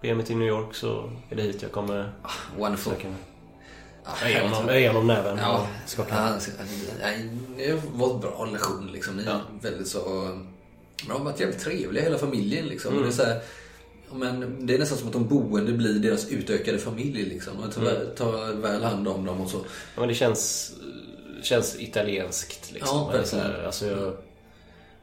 beger 0.00 0.14
mig 0.14 0.26
till 0.26 0.36
New 0.36 0.48
York 0.48 0.74
så 0.74 1.10
är 1.30 1.36
det 1.36 1.42
hit 1.42 1.62
jag 1.62 1.72
kommer 1.72 2.12
Wonderful. 2.58 2.92
söka 2.92 3.08
mig. 3.08 3.16
Ah, 4.04 4.10
Jag 4.22 4.80
ger 4.80 4.88
honom, 4.90 5.06
näven 5.06 5.38
Ja, 5.38 5.58
och 5.58 5.90
skakar 5.90 6.38
nej, 7.00 7.30
det 7.56 7.82
var 7.92 8.14
en 8.14 8.20
bra 8.20 8.46
relation 8.46 8.88
liksom. 8.92 9.16
Ni 9.16 9.24
Ja. 9.24 9.40
väldigt 9.60 9.88
så... 9.88 10.00
De 11.06 11.10
har 11.12 11.18
varit 11.18 11.40
jävligt 11.40 11.58
trevliga 11.60 12.04
hela 12.04 12.18
familjen 12.18 12.66
liksom. 12.66 12.92
Mm. 12.92 13.02
Det, 13.02 13.08
är 13.08 13.12
så 13.12 13.24
här, 13.24 13.40
men 14.14 14.66
det 14.66 14.74
är 14.74 14.78
nästan 14.78 14.98
som 14.98 15.06
att 15.06 15.12
de 15.12 15.28
boende 15.28 15.72
blir 15.72 15.94
deras 15.98 16.28
utökade 16.28 16.78
familj 16.78 17.22
liksom. 17.24 17.60
Och 17.60 17.74
tar, 17.74 17.82
Mm. 17.82 17.94
tar 18.16 18.52
väl 18.54 18.82
hand 18.84 19.08
om 19.08 19.24
dem 19.24 19.40
och 19.40 19.50
så. 19.50 19.56
Ja, 19.94 20.00
men 20.00 20.08
det 20.08 20.14
känns, 20.14 20.72
känns 21.42 21.80
italienskt 21.80 22.72
liksom. 22.72 22.98
Ja, 22.98 23.06
verkligen. 23.18 23.66
alltså 23.66 23.86
jag, 23.86 23.98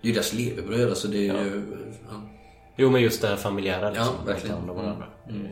Det 0.02 0.08
är 0.08 0.08
ju 0.08 0.14
deras 0.14 0.34
levebröd 0.34 0.90
alltså. 0.90 1.08
Det 1.08 1.28
är 1.28 1.34
Ja. 1.34 1.44
ju... 1.44 1.64
Ja. 2.10 2.22
Jo, 2.76 2.90
men 2.90 3.02
just 3.02 3.22
det 3.22 3.28
här 3.28 3.36
familjära 3.36 3.90
liksom. 3.90 4.08
Ja, 4.20 4.34
verkligen. 4.34 4.56
Hand 4.58 4.70
om 4.70 4.76
varandra. 4.78 5.06
Mm. 5.30 5.42
Mm. 5.42 5.52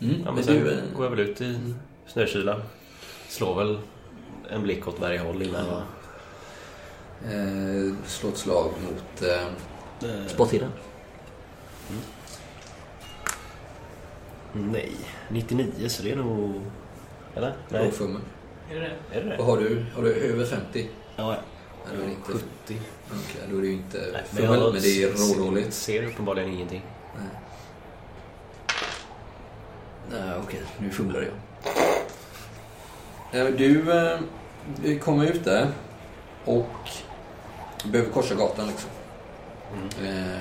Mm. 0.00 0.22
Ja, 0.24 0.32
men 0.32 0.44
sen 0.44 0.54
du, 0.54 0.76
går 0.96 1.04
jag 1.04 1.10
väl 1.10 1.20
ut 1.20 1.40
i 1.40 1.58
snökylan. 2.06 2.62
Slår 3.28 3.54
väl 3.54 3.78
en 4.50 4.62
blick 4.62 4.88
åt 4.88 5.00
varje 5.00 5.18
håll 5.18 5.42
innan 5.42 5.66
jag... 5.66 5.82
eh, 7.32 7.92
slå 8.06 8.28
ett 8.28 8.36
slag 8.36 8.70
mot 8.84 9.22
eh, 9.22 9.46
Eh, 10.02 10.26
sporttiden. 10.26 10.70
Nej, 14.52 14.92
99 15.28 15.88
så 15.88 16.02
det 16.02 16.10
är 16.12 16.16
nog... 16.16 16.60
Eller? 17.34 17.54
Nej. 17.68 17.92
Är 18.70 18.74
det 18.74 18.80
det? 18.80 19.18
Är 19.18 19.24
det 19.24 19.36
Vad 19.36 19.46
har 19.46 19.56
du? 19.56 19.84
Har 19.96 20.02
du 20.02 20.14
över 20.14 20.44
50? 20.44 20.88
Ja, 21.16 21.36
Ja, 21.84 21.90
då 21.96 22.02
är 22.02 22.06
det 22.06 22.12
inte... 22.12 22.32
70. 22.32 22.44
Okej, 23.08 23.42
då 23.50 23.56
är 23.56 23.60
det 23.60 23.66
ju 23.66 23.72
inte 23.72 23.98
Nej, 24.12 24.22
fummel, 24.24 24.72
men 24.72 24.82
det 24.82 25.02
är 25.02 25.34
rådåligt. 25.38 25.74
ser 25.74 26.02
uppenbarligen 26.06 26.50
ingenting. 26.50 26.82
Nej. 27.16 27.26
Nej, 30.10 30.30
okej. 30.44 30.60
Nu 30.78 30.90
fumlar 30.90 31.22
jag. 31.22 31.32
Eh, 33.46 33.54
Du, 33.54 33.92
eh, 33.92 34.18
du 34.82 34.98
kommer 34.98 35.24
ut 35.26 35.44
där 35.44 35.68
och 36.44 36.66
behöver 37.84 38.10
korsa 38.12 38.34
gatan 38.34 38.68
liksom. 38.68 38.90
Eh, 40.06 40.40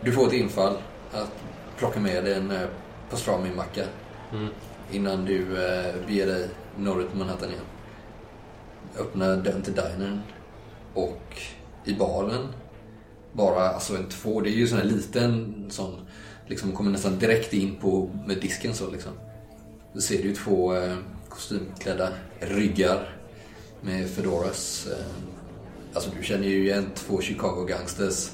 Du 0.00 0.12
får 0.12 0.26
ett 0.26 0.32
infall 0.32 0.76
att 1.12 1.32
plocka 1.78 2.00
med 2.00 2.24
pastrami-macka 3.14 3.84
Mm. 4.32 4.48
innan 4.92 5.24
du 5.24 5.66
eh, 5.66 5.94
beger 6.06 6.26
dig 6.26 6.48
norrut 6.76 7.14
Manhattan 7.14 7.48
igen. 7.48 7.62
Öppnar 8.98 9.36
dörren 9.36 9.62
till 9.62 9.74
dinern 9.74 10.20
och 10.94 11.42
i 11.84 11.94
baren 11.94 12.48
bara 13.32 13.68
alltså 13.68 13.96
en 13.96 14.08
två, 14.08 14.40
det 14.40 14.50
är 14.50 14.52
ju 14.52 14.66
sån 14.66 14.78
här 14.78 14.84
liten 14.84 15.54
sån, 15.70 16.00
liksom 16.46 16.72
kommer 16.72 16.90
nästan 16.90 17.18
direkt 17.18 17.52
in 17.52 17.76
på 17.76 18.10
med 18.26 18.40
disken 18.40 18.74
så 18.74 18.90
liksom. 18.90 19.12
Då 19.92 20.00
ser 20.00 20.22
du 20.22 20.34
två 20.34 20.76
eh, 20.76 20.96
kostymklädda 21.28 22.08
ryggar 22.40 23.16
med 23.80 24.10
fedoras. 24.10 24.86
Eh, 24.86 25.06
alltså 25.94 26.10
du 26.18 26.24
känner 26.24 26.46
ju 26.46 26.64
igen 26.64 26.86
två 26.94 27.20
Chicago 27.20 27.64
gangsters 27.68 28.30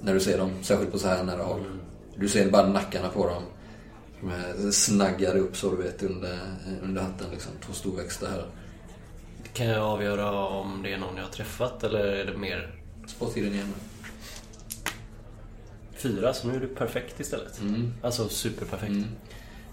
när 0.00 0.14
du 0.14 0.20
ser 0.20 0.38
dem, 0.38 0.50
särskilt 0.62 0.92
på 0.92 0.98
så 0.98 1.08
här 1.08 1.24
nära 1.24 1.42
håll. 1.42 1.64
Du 2.16 2.28
ser 2.28 2.50
bara 2.50 2.66
nackarna 2.68 3.08
på 3.08 3.26
dem. 3.26 3.42
De 4.22 4.30
här 4.30 4.70
snaggar 4.70 5.36
upp 5.36 5.56
så 5.56 5.70
du 5.70 5.82
vet 5.82 6.02
under, 6.02 6.38
under 6.82 7.02
hatten 7.02 7.30
liksom. 7.30 7.52
Två 7.66 7.72
storväxta 7.72 8.28
här. 8.28 8.46
Kan 9.52 9.66
jag 9.66 9.82
avgöra 9.82 10.46
om 10.46 10.82
det 10.82 10.92
är 10.92 10.98
någon 10.98 11.16
jag 11.16 11.24
har 11.24 11.30
träffat 11.30 11.84
eller 11.84 12.04
är 12.04 12.24
det 12.24 12.36
mer 12.38 12.74
Sporttiden 13.06 13.52
igen. 13.52 13.72
fyra? 15.96 16.34
Så 16.34 16.48
nu 16.48 16.56
är 16.56 16.60
du 16.60 16.66
perfekt 16.68 17.20
istället. 17.20 17.60
Mm. 17.60 17.92
Alltså 18.02 18.28
superperfekt. 18.28 18.92
Mm. 18.92 19.08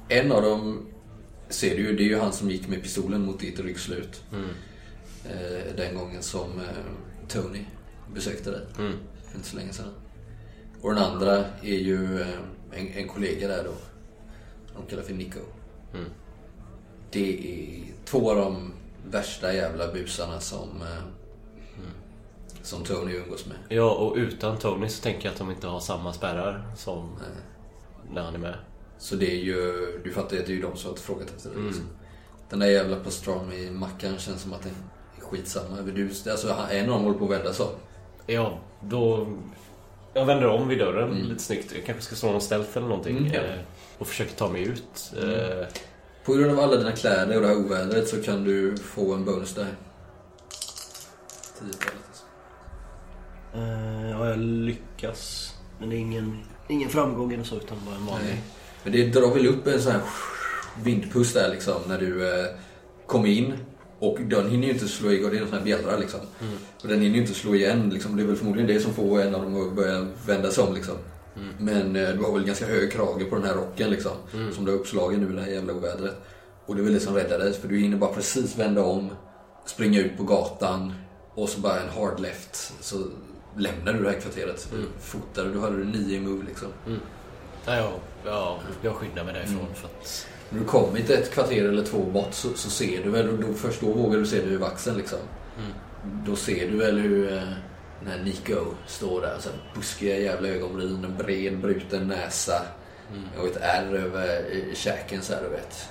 En 0.07 0.31
av 0.31 0.41
dem 0.41 0.85
ser 1.49 1.75
du 1.75 1.81
ju, 1.81 1.95
det 1.95 2.03
är 2.03 2.07
ju 2.07 2.19
han 2.19 2.33
som 2.33 2.51
gick 2.51 2.67
med 2.67 2.83
pistolen 2.83 3.21
mot 3.21 3.39
ditt 3.39 3.59
ryggslut. 3.59 4.23
Mm. 4.33 4.49
Eh, 5.25 5.75
den 5.77 5.95
gången 5.95 6.23
som 6.23 6.59
eh, 6.59 7.27
Tony 7.27 7.65
besökte 8.13 8.51
dig. 8.51 8.62
Mm. 8.79 8.93
För 9.27 9.35
inte 9.35 9.49
så 9.49 9.57
länge 9.57 9.73
sedan. 9.73 9.93
Och 10.81 10.93
den 10.93 11.03
andra 11.03 11.45
är 11.62 11.77
ju 11.77 12.21
eh, 12.21 12.27
en, 12.71 12.88
en 12.88 13.07
kollega 13.07 13.47
där 13.47 13.63
då. 13.63 13.73
De 14.80 14.89
kallar 14.89 15.04
för 15.04 15.13
Nico. 15.13 15.39
Mm. 15.94 16.06
Det 17.12 17.30
är 17.50 17.84
två 18.06 18.32
av 18.32 18.38
de 18.38 18.74
värsta 19.12 19.54
jävla 19.54 19.94
busarna 19.94 20.39
som, 20.39 20.70
eh, 20.82 21.04
som 22.62 22.84
Tony 22.84 23.13
umgås 23.15 23.46
med. 23.46 23.58
Ja, 23.70 23.92
och 23.92 24.15
utan 24.15 24.58
Tony 24.58 24.89
så 24.89 25.04
tänker 25.04 25.26
jag 25.26 25.32
att 25.34 25.39
de 25.39 25.52
inte 25.52 25.68
har 25.68 25.80
samma 25.80 26.13
spärrar 26.13 26.72
som 26.78 26.98
Eh, 27.00 28.13
när 28.13 28.22
han 28.22 28.36
är 28.36 28.39
med. 28.39 28.56
Så 28.98 29.15
det 29.15 29.32
är 29.32 29.36
ju, 29.44 29.62
du 30.04 30.12
fattar 30.12 30.36
ju 30.36 30.39
att 30.42 30.46
det 30.48 30.52
är 30.54 30.56
ju 30.56 30.62
de 30.62 30.78
som 30.78 30.89
har 30.89 30.98
frågat 30.98 31.30
efter 31.36 31.50
det. 31.50 31.56
Mm. 31.56 31.68
Liksom. 31.68 31.86
Den 32.50 32.60
där 32.60 32.68
jävla 32.68 32.98
pastrami-mackan 33.00 34.18
känns 34.18 34.42
som 34.42 34.54
att 34.54 34.62
den 34.63 34.72
är 35.18 35.22
skitsamma. 35.22 35.82
Du, 35.82 36.10
alltså, 36.32 36.54
han- 36.54 36.70
en 36.70 36.89
av 36.89 36.96
dem 36.96 37.04
håller 37.04 37.18
på 37.20 37.26
att 37.26 37.32
vända 37.32 37.54
sig. 37.54 37.65
Ja, 38.28 38.60
då... 38.84 39.28
Jag 40.13 40.26
vänder 40.26 40.48
om 40.48 40.68
vid 40.68 40.80
dörren 40.80 41.12
Mm. 41.12 41.24
lite 41.28 41.44
snyggt. 41.44 41.74
Jag 41.76 41.86
kanske 41.86 42.04
ska 42.04 42.15
slå 42.15 42.32
någon 42.32 42.42
stealth 42.42 42.78
eller 42.78 42.88
någonting. 42.88 43.18
Mm, 43.18 43.32
ja. 43.34 43.42
Och 43.99 44.07
försöka 44.07 44.31
ta 44.31 44.49
mig 44.49 44.62
ut. 44.63 45.13
Mm. 45.17 45.29
Eh, 45.29 45.67
På 46.25 46.33
grund 46.33 46.51
av 46.51 46.59
alla 46.59 46.75
dina 46.77 46.91
kläder 46.91 47.35
och 47.35 47.41
det 47.41 47.47
här 47.47 47.57
ovädret 47.57 48.07
så 48.07 48.21
kan 48.23 48.43
du 48.43 48.77
få 48.77 49.13
en 49.13 49.25
bonus 49.25 49.53
där. 49.53 49.67
10-talet. 51.59 52.23
Eh, 53.53 54.09
ja, 54.12 54.29
jag 54.29 54.39
lyckas. 54.39 55.53
Men 55.79 55.89
det 55.89 55.95
är 55.95 55.99
ingen, 55.99 56.39
ingen 56.67 56.89
framgång 56.89 57.33
eller 57.33 57.43
så 57.43 57.55
utan 57.55 57.77
bara 57.85 57.95
en 57.95 58.05
vanlig. 58.05 58.27
Nej. 58.27 58.41
Men 58.83 58.93
det 58.93 59.05
drar 59.05 59.33
väl 59.33 59.47
upp 59.47 59.67
en 59.67 59.81
sån 59.81 59.91
här 59.91 60.01
vindpust 60.83 61.33
där 61.33 61.49
liksom 61.49 61.81
när 61.88 61.99
du 61.99 62.39
eh, 62.39 62.45
kommer 63.05 63.27
in. 63.27 63.53
Och 63.99 64.17
den 64.21 64.49
hinner 64.49 64.67
ju 64.67 64.73
inte 64.73 64.88
slå 64.88 65.12
igång, 65.12 65.31
det 65.31 65.38
är 65.38 65.41
en 65.41 65.47
sån 65.47 65.57
här 65.57 65.65
bjällra 65.65 65.97
liksom. 65.97 66.19
Och 66.81 66.88
den 66.88 67.01
hinner 67.01 67.15
ju 67.15 67.21
inte 67.21 67.33
slå 67.33 67.55
igen 67.55 67.89
liksom. 67.89 68.15
Det 68.17 68.23
är 68.23 68.27
väl 68.27 68.35
förmodligen 68.35 68.67
det 68.67 68.79
som 68.79 68.93
får 68.93 69.21
en 69.21 69.35
av 69.35 69.41
dem 69.41 69.67
att 69.67 69.75
börja 69.75 70.07
vända 70.25 70.51
sig 70.51 70.63
om 70.63 70.73
liksom. 70.73 70.95
Men 71.60 71.95
eh, 71.95 72.10
du 72.10 72.23
har 72.23 72.34
väl 72.34 72.43
ganska 72.43 72.65
hög 72.65 72.91
krage 72.91 73.30
på 73.30 73.36
den 73.36 73.45
här 73.45 73.56
rocken 73.56 73.89
liksom. 73.89 74.12
Som 74.54 74.65
du 74.65 74.71
har 74.71 74.80
uppslagen 74.80 75.19
nu 75.19 75.34
i 75.34 75.36
det 75.36 75.41
här 75.41 75.52
jävla 75.52 75.73
ovädret. 75.73 76.15
Och 76.65 76.75
det 76.75 76.82
är 76.82 76.84
väl 76.84 76.93
det 76.93 76.99
som 76.99 77.15
räddar 77.15 77.39
dig. 77.39 77.54
För 77.54 77.67
du 77.67 77.80
hinner 77.80 77.97
bara 77.97 78.13
precis 78.13 78.58
vända 78.58 78.84
om, 78.84 79.10
springa 79.65 79.99
ut 79.99 80.17
på 80.17 80.23
gatan 80.23 80.93
och 81.34 81.49
så 81.49 81.60
bara 81.60 81.80
en 81.80 81.89
hard 81.89 82.19
left. 82.19 82.73
Så 82.82 82.95
lämnar 83.58 83.93
du 83.93 84.04
det 84.04 84.10
här 84.10 84.19
kvarteret. 84.19 84.69
Fotade, 84.99 85.49
du 85.54 85.60
hade 85.60 85.78
du 85.78 85.86
nio 85.86 86.17
i 86.17 86.19
move 86.19 86.45
liksom. 86.45 86.67
Ja, 87.65 87.75
ja, 87.75 87.91
ja, 88.25 88.60
jag 88.82 88.95
skyndar 88.95 89.23
mig 89.23 89.34
därifrån 89.34 89.67
för 89.75 89.88
att... 89.88 90.28
När 90.49 90.60
du 90.60 90.65
kommit 90.65 91.10
ett 91.10 91.32
kvarter 91.32 91.65
eller 91.65 91.84
två 91.84 92.04
bort 92.04 92.34
så, 92.34 92.49
så 92.56 92.69
ser 92.69 93.04
du 93.04 93.10
väl, 93.10 93.30
och 93.30 93.38
då, 93.38 93.54
först 93.54 93.82
då 93.82 93.88
vågar 93.88 94.19
du 94.19 94.25
se 94.25 94.41
det 94.41 94.49
ur 94.49 94.63
axeln 94.63 94.97
liksom. 94.97 95.19
Då 96.25 96.36
ser 96.36 96.71
du 96.71 96.78
väl 96.78 96.97
hur 96.99 97.43
här 98.07 98.19
Nico 98.23 98.65
står 98.88 99.21
där. 99.21 99.38
Så 99.39 99.49
buskiga 99.75 100.17
jävla 100.17 100.47
ögonbryn, 100.47 101.05
en 101.05 101.17
bred 101.17 101.59
bruten 101.59 102.07
näsa. 102.07 102.62
Och 103.39 103.45
ett 103.47 103.57
ärr 103.62 103.93
över 103.95 104.45
käken 104.73 105.21
så 105.21 105.33
här 105.33 105.41
du 105.41 105.49
vet. 105.49 105.89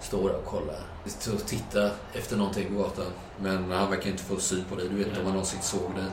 Står 0.00 0.28
där 0.28 0.36
och 0.36 0.44
kollar. 0.44 0.80
Och 1.34 1.46
tittar 1.46 1.90
efter 2.14 2.36
någonting 2.36 2.74
på 2.74 2.82
gatan. 2.82 3.12
Men 3.40 3.70
han 3.72 3.90
verkar 3.90 4.10
inte 4.10 4.22
få 4.22 4.36
syn 4.36 4.64
på 4.70 4.76
dig. 4.76 4.88
Du 4.88 4.96
vet 4.96 5.06
inte 5.06 5.18
om 5.20 5.24
han 5.26 5.34
någonsin 5.34 5.62
såg 5.62 5.94
dig. 5.94 6.04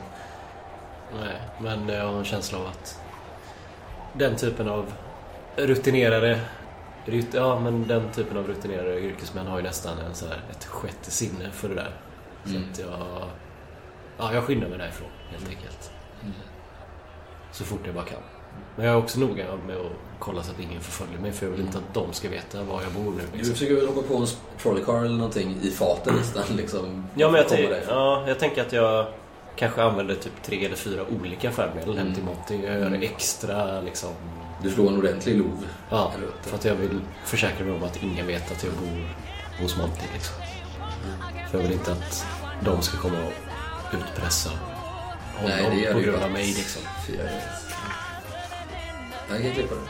Nej, 1.20 1.40
men 1.60 1.88
jag 1.88 2.06
har 2.08 2.18
en 2.18 2.24
känsla 2.24 2.58
av 2.58 2.66
att 2.66 3.00
den 4.12 4.36
typen 4.36 4.68
av 4.68 4.92
rutinerade 5.56 6.40
rut, 7.04 7.26
ja, 7.32 7.60
men 7.60 7.86
den 7.88 8.10
typen 8.12 8.36
av 8.36 8.46
rutinerade 8.46 9.00
yrkesmän 9.00 9.46
har 9.46 9.56
ju 9.56 9.62
nästan 9.62 9.98
en 9.98 10.14
så 10.14 10.26
här, 10.26 10.40
ett 10.50 10.64
sjätte 10.64 11.10
sinne 11.10 11.50
för 11.52 11.68
det 11.68 11.74
där. 11.74 11.90
Så 12.44 12.50
Mm. 12.50 12.64
att 12.72 12.78
jag... 12.78 13.28
Ja, 14.18 14.34
jag 14.34 14.44
skyndar 14.44 14.68
mig 14.68 14.78
därifrån 14.78 15.08
helt 15.30 15.48
enkelt. 15.48 15.90
Så 17.52 17.64
fort 17.64 17.80
jag 17.86 17.94
bara 17.94 18.04
kan. 18.04 18.18
Men 18.76 18.86
jag 18.86 18.94
är 18.94 18.98
också 18.98 19.20
noga 19.20 19.44
med 19.66 19.76
att 19.76 19.92
kolla 20.18 20.42
så 20.42 20.50
att 20.50 20.60
ingen 20.60 20.80
förföljer 20.80 21.18
mig 21.18 21.32
för 21.32 21.46
jag 21.46 21.50
vill 21.50 21.60
inte 21.60 21.78
att 21.78 21.94
de 21.94 22.12
ska 22.12 22.28
veta 22.28 22.62
var 22.62 22.82
jag 22.82 22.92
bor 22.92 23.12
nu. 23.12 23.22
Du 23.32 23.36
Liksom. 23.38 23.54
försöker 23.54 23.74
väl 23.74 23.86
hoppa 23.86 24.02
på 24.02 24.16
en 24.16 24.26
trolley 24.62 24.84
car 24.84 24.98
eller 25.04 25.16
någonting 25.16 25.56
i 25.62 25.70
farten 25.70 26.14
nästan 26.16 26.56
liksom. 26.56 27.04
Ja, 27.14 27.30
men 27.30 27.40
jag, 27.40 27.48
tänk, 27.48 27.70
ja, 27.88 28.24
jag 28.28 28.38
tänker 28.38 28.62
att 28.62 28.72
jag 28.72 29.06
kanske 29.56 29.82
använder 29.82 30.14
typ 30.14 30.42
tre 30.42 30.64
eller 30.64 30.76
fyra 30.76 31.02
olika 31.20 31.50
färdmedel 31.50 31.98
hem 31.98 32.14
till 32.14 32.24
Monty. 32.24 32.54
Jag 32.66 32.80
gör 32.80 32.90
det 32.90 32.96
extra 33.06 33.80
liksom... 33.80 34.10
Du 34.62 34.70
slår 34.70 34.88
en 34.88 34.98
ordentlig 34.98 35.38
lov. 35.38 35.66
Ja, 35.90 36.12
för 36.42 36.56
att 36.56 36.64
jag 36.64 36.74
vill 36.74 37.00
försäkra 37.24 37.64
mig 37.66 37.74
om 37.74 37.82
att 37.82 38.02
ingen 38.02 38.26
vet 38.26 38.52
att 38.52 38.64
jag 38.64 38.72
bor 38.72 39.08
hos 39.62 39.76
Monty 39.76 40.04
liksom. 40.14 40.36
För 41.50 41.58
jag 41.58 41.62
vill 41.62 41.72
inte 41.72 41.92
att 41.92 42.26
de 42.64 42.82
ska 42.82 42.98
komma 42.98 43.18
och 43.26 43.32
utpressa 43.92 44.50
honom 44.50 45.50
Nej, 45.58 45.70
det 45.70 45.76
gör 45.80 45.92
på 45.92 46.00
grund 46.00 46.14
av 46.14 46.20
bara. 46.20 46.30
mig 46.30 46.46
liksom. 46.46 46.82
Fy, 47.06 47.16
jag 47.16 47.24
vet. 47.24 47.32
Jag 49.28 49.42
kan 49.42 49.52
klippa 49.52 49.74
det. 49.74 49.80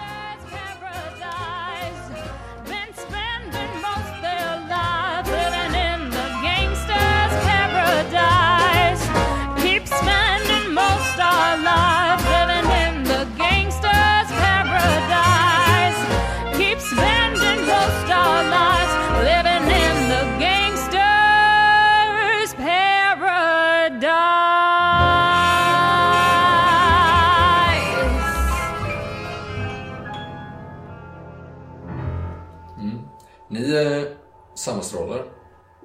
Sammanstrålar. 34.64 35.24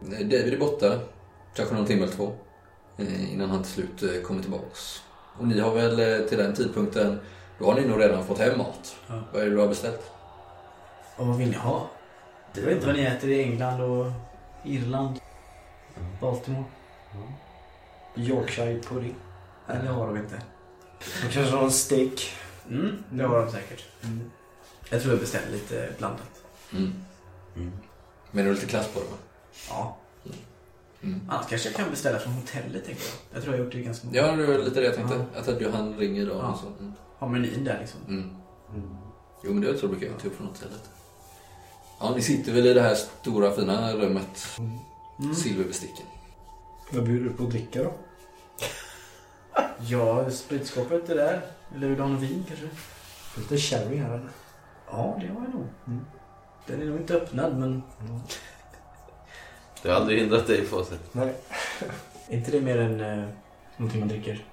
David 0.02 0.54
är 0.54 0.58
borta, 0.58 1.00
kanske 1.56 1.76
någon 1.76 1.86
timme 1.86 2.04
eller 2.04 2.14
två. 2.14 2.34
Eh, 2.98 3.34
innan 3.34 3.50
han 3.50 3.64
till 3.64 3.72
slut 3.72 4.04
eh, 4.04 4.22
kommer 4.22 4.42
tillbaks. 4.42 5.04
Och 5.38 5.48
ni 5.48 5.60
har 5.60 5.74
väl 5.74 6.00
eh, 6.00 6.28
till 6.28 6.38
den 6.38 6.56
tidpunkten, 6.56 7.20
då 7.60 7.66
har 7.66 7.76
ni 7.76 7.88
nog 7.88 8.02
redan 8.02 8.26
fått 8.26 8.40
hem 8.40 8.58
mat. 8.58 8.96
Ja. 9.08 9.24
Vad 9.34 9.42
är 9.42 9.46
det 9.46 9.52
du 9.52 9.58
har 9.58 9.68
beställt? 9.68 10.12
Och 11.16 11.28
vad 11.28 11.38
vill 11.38 11.50
ni 11.50 11.56
ha? 11.56 11.90
Jag 12.54 12.62
vet 12.62 12.74
inte 12.74 12.86
vad 12.86 12.96
ni 12.96 13.02
äter 13.02 13.30
i 13.30 13.44
England 13.44 13.82
och 13.82 14.12
Irland. 14.66 15.20
Baltimore. 16.22 16.64
Yorkshire 18.16 18.80
pudding. 18.80 19.16
Nej, 19.68 19.78
det 19.84 19.90
har 19.90 20.08
de 20.08 20.18
inte. 20.18 20.42
De 21.22 21.34
kanske 21.34 21.56
har 21.56 21.64
en 21.64 21.72
steak. 21.72 22.34
Mm, 22.70 23.04
det 23.10 23.24
har 23.24 23.40
de 23.40 23.52
säkert. 23.52 23.86
Jag 24.90 25.02
tror 25.02 25.14
jag 25.14 25.22
beställer 25.22 25.52
lite 25.52 25.90
blandat. 25.98 26.44
Mm. 26.74 26.94
Men 28.32 28.46
du 28.46 28.54
lite 28.54 28.66
klass 28.66 28.88
på 28.88 29.00
det 29.00 29.06
va? 29.06 29.18
Ja. 29.70 29.98
Mm. 31.02 31.22
Annars 31.30 31.48
kanske 31.50 31.70
jag 31.70 31.76
kan 31.76 31.90
beställa 31.90 32.20
från 32.20 32.34
hotellet 32.34 32.86
tänker 32.86 33.04
jag. 33.04 33.38
Jag 33.38 33.44
tror 33.44 33.56
jag 33.56 33.60
har 33.60 33.66
gjort 33.66 33.74
det 33.74 33.82
ganska 33.82 34.08
många 34.08 34.18
Ja, 34.18 34.36
det 34.36 34.46
var 34.46 34.58
lite 34.58 34.80
det 34.80 34.86
jag 34.86 34.96
tänkte. 34.96 35.26
Att 35.36 35.60
du 35.60 35.70
han 35.70 35.98
ringer 35.98 36.26
då. 36.26 36.32
Ja. 36.32 36.52
Och 36.52 36.60
så. 36.60 36.68
Mm. 36.68 36.94
Har 37.18 37.28
menyn 37.30 37.64
där 37.64 37.80
liksom. 37.80 38.00
Mm. 38.08 38.30
Jo, 39.44 39.54
men 39.54 39.62
det 39.62 39.68
tror 39.68 39.82
jag 39.82 39.90
brukar 39.90 40.08
jag 40.08 40.22
ta 40.22 40.28
upp 40.28 40.36
från 40.36 40.48
hotellet. 40.48 40.90
Ja, 42.00 42.14
ni 42.16 42.22
sitter 42.22 42.52
väl 42.52 42.66
i 42.66 42.74
det 42.74 42.82
här 42.82 42.96
stora 42.96 43.52
fina 43.52 43.94
rummet. 43.94 44.48
Mm. 45.20 45.36
Silverbesticken. 45.36 46.06
Vad 46.92 47.04
bjuder 47.04 47.30
du 47.30 47.36
på 47.36 47.44
att 47.44 47.50
dricka 47.50 47.84
då? 47.84 47.94
Ja, 49.88 50.30
spritskåpet 50.30 51.10
är 51.10 51.16
där. 51.16 51.42
Eller 51.76 51.88
vill 51.88 51.98
du 51.98 52.02
ha 52.04 52.10
någon 52.10 52.20
vin 52.20 52.46
kanske? 52.48 52.70
Lite 53.38 53.58
sherry 53.58 53.98
här 53.98 54.14
eller? 54.14 54.30
Ja, 54.92 55.18
det 55.22 55.28
har 55.28 55.42
jag 55.42 55.54
nog. 55.54 55.68
Mm. 55.88 56.06
Den 56.68 56.82
är 56.82 56.86
nog 56.86 56.98
inte 56.98 57.16
öppnad 57.16 57.58
men... 57.58 57.84
Det 59.82 59.90
har 59.90 59.96
aldrig 59.96 60.20
hindrat 60.20 60.48
dig 60.48 60.66
på 60.66 60.84
sig. 60.84 60.98
Nej. 61.12 61.34
Är 62.28 62.38
inte 62.38 62.52
det 62.52 62.62
mer 62.62 62.78
än 62.78 63.02
eh, 63.02 63.30
någonting 63.78 64.00
man 64.00 64.10
dricker 64.10 64.46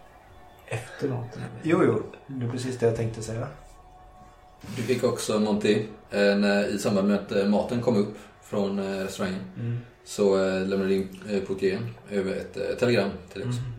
efter 0.66 1.08
maten? 1.08 1.42
Jo, 1.62 1.84
jo. 1.84 2.02
Det 2.26 2.46
är 2.46 2.50
precis 2.50 2.78
det 2.78 2.86
jag 2.86 2.96
tänkte 2.96 3.22
säga. 3.22 3.48
Du 4.76 4.82
fick 4.82 5.04
också 5.04 5.40
Monty, 5.40 5.86
eh, 6.10 6.36
när, 6.36 6.66
i 6.66 6.78
samband 6.78 7.08
med 7.08 7.16
att 7.16 7.32
eh, 7.32 7.46
maten 7.46 7.82
kom 7.82 7.96
upp 7.96 8.16
från 8.42 8.78
eh, 8.78 9.04
restaurangen. 9.04 9.40
Mm. 9.56 9.78
Så 10.04 10.44
eh, 10.46 10.66
lämnade 10.66 10.94
in 10.94 11.20
eh, 11.30 11.40
portieren 11.42 11.94
över 12.10 12.32
ett 12.32 12.56
eh, 12.56 12.76
telegram 12.78 13.10
till 13.32 13.40
dig 13.40 13.48
också. 13.48 13.60
Mm. 13.60 13.72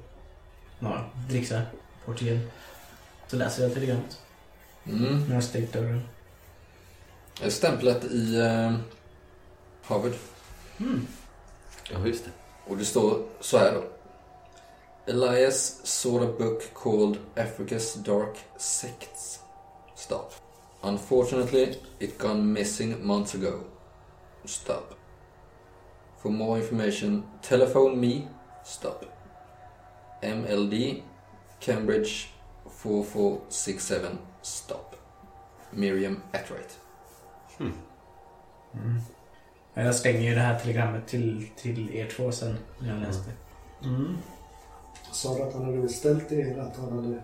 Ja, 0.80 1.06
dricksar. 1.30 1.62
Portieren. 2.06 2.50
Så 3.28 3.36
läser 3.36 3.63
jag 3.63 3.74
telegrammet. 3.74 4.22
Mm. 4.86 5.28
När 5.28 5.34
jag 5.36 5.44
stängt 5.44 5.74
dörren. 5.74 6.02
Det 7.39 7.45
är 7.45 7.50
Stämplat 7.50 8.04
i 8.04 8.36
eh, 8.36 8.73
Harvard. 9.84 10.13
Mm. 10.80 11.08
Ja, 11.91 12.08
just 12.08 12.26
det. 12.26 12.32
Och 12.67 12.78
det 12.78 12.86
står 12.86 13.23
så 13.39 13.58
här 13.58 13.73
då. 13.73 13.84
Elias 15.12 15.82
sought 15.84 16.23
a 16.23 16.34
book 16.38 16.73
called 16.73 17.17
Africa's 17.36 17.97
Dark 17.97 18.38
Sects. 18.58 19.39
Stop. 19.95 20.34
Unfortunately, 20.82 21.76
it 22.00 22.17
gone 22.17 22.54
missing 22.54 23.06
months 23.08 23.36
ago. 23.36 23.60
Stop. 24.45 24.93
For 26.21 26.30
more 26.30 26.60
information, 26.60 27.23
telephone 27.41 28.00
me. 28.00 28.28
Stop. 28.65 29.06
MLD, 30.21 31.02
Cambridge 31.60 32.30
4467. 32.69 34.17
Stop. 34.41 34.95
Miriam 35.71 36.23
Atwright. 36.34 36.87
Ja, 39.74 39.84
Jag 39.84 39.96
slänger 39.96 40.22
ju 40.22 40.36
det 40.36 40.41
här 40.41 40.60
telegrammet 40.60 41.08
till, 41.08 41.48
till 41.56 41.96
er 41.96 42.08
två 42.08 42.32
sen 42.32 42.56
när 42.80 42.93
jag 42.93 43.00
läste. 43.02 43.32
Mm. 43.84 44.17
Sa 45.12 45.36
du 45.38 45.43
att 45.43 45.54
han 45.54 45.65
hade 45.65 45.78
beställt 45.78 46.30
det 46.30 46.41
eller 46.41 46.63
att 46.63 46.78
han 46.78 46.91
hade... 46.91 47.20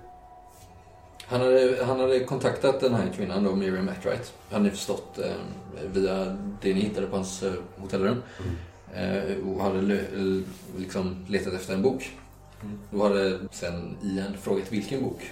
Han 1.25 1.41
hade, 1.41 1.85
han 1.85 1.99
hade 1.99 2.19
kontaktat 2.19 2.79
den 2.79 2.93
här 2.93 3.11
kvinnan 3.15 3.43
då, 3.43 3.55
Miriam 3.55 3.89
Atwright. 3.89 4.33
Hade 4.51 4.63
ni 4.63 4.69
förstått 4.69 5.19
eh, 5.19 5.31
via 5.93 6.37
det 6.61 6.73
ni 6.73 6.81
hittade 6.81 7.07
på 7.07 7.15
hans 7.15 7.43
eh, 7.43 7.53
hotellrum. 7.77 8.23
Eh, 8.93 9.47
och 9.47 9.63
hade 9.63 10.03
liksom 10.77 11.25
letat 11.29 11.53
efter 11.53 11.73
en 11.73 11.81
bok. 11.81 12.11
Då 12.91 13.03
hade 13.03 13.39
sen 13.51 13.97
Ian 14.03 14.37
frågat 14.37 14.71
vilken 14.71 15.03
bok. 15.03 15.31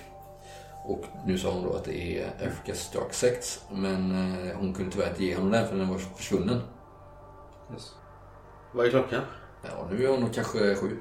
Och 0.84 1.04
nu 1.26 1.38
sa 1.38 1.52
hon 1.52 1.64
då 1.64 1.74
att 1.74 1.84
det 1.84 2.20
är 2.20 2.28
Africa's 2.40 2.94
Dark 2.94 3.14
Sects. 3.14 3.62
Men 3.72 4.12
eh, 4.48 4.56
hon 4.58 4.74
kunde 4.74 4.92
tyvärr 4.92 5.10
inte 5.10 5.24
ge 5.24 5.36
honom 5.36 5.52
den 5.52 5.68
för 5.68 5.76
den 5.78 5.90
var 5.90 5.98
försvunnen. 5.98 6.62
Vad 8.72 8.86
är 8.86 8.90
klockan? 8.90 9.22
Ja, 9.64 9.88
nu 9.92 10.04
är 10.06 10.10
hon 10.10 10.20
nog 10.20 10.34
kanske 10.34 10.76
sju. 10.76 10.98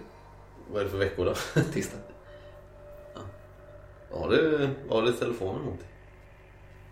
Vad 0.71 0.81
är 0.81 0.85
det 0.85 0.91
för 0.91 0.99
veckor 0.99 1.25
då? 1.25 1.35
Tisdag. 1.73 1.99
Har 4.13 4.29
du, 4.29 4.69
har 4.91 5.03
du 5.03 5.13
telefonen 5.13 5.67
dig? 5.67 5.87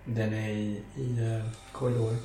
Den 0.05 0.33
är 0.35 0.49
i, 0.51 0.83
i 0.97 1.21
uh, 1.21 1.51
korridoren. 1.73 2.19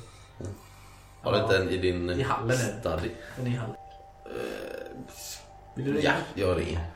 Har 1.22 1.32
du 1.32 1.38
inte 1.38 1.58
den 1.58 1.68
i 1.68 1.76
din 1.78 2.10
I 2.10 2.22
hallen 2.22 2.50
är 2.50 2.56
den. 2.72 2.80
study? 2.80 3.14
Den 3.36 3.46
är 3.46 3.50
i 3.50 3.54
hallen. 3.54 3.76
Vill 5.74 5.84
du 5.84 6.00
Ja, 6.00 6.12
ringa? 6.12 6.14
jag 6.34 6.58
ringer. 6.60 6.90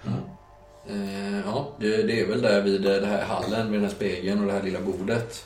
Eh, 0.89 1.41
ja, 1.47 1.73
det, 1.81 2.03
det 2.03 2.21
är 2.21 2.27
väl 2.27 2.43
där 2.43 2.63
vid 2.63 2.87
eh, 2.87 2.93
det 2.97 3.07
här 3.07 3.25
hallen 3.25 3.67
med 3.71 3.75
den 3.75 3.83
här 3.89 3.95
spegeln 3.95 4.41
och 4.41 4.47
det 4.47 4.53
här 4.53 4.63
lilla 4.63 4.81
bordet. 4.81 5.45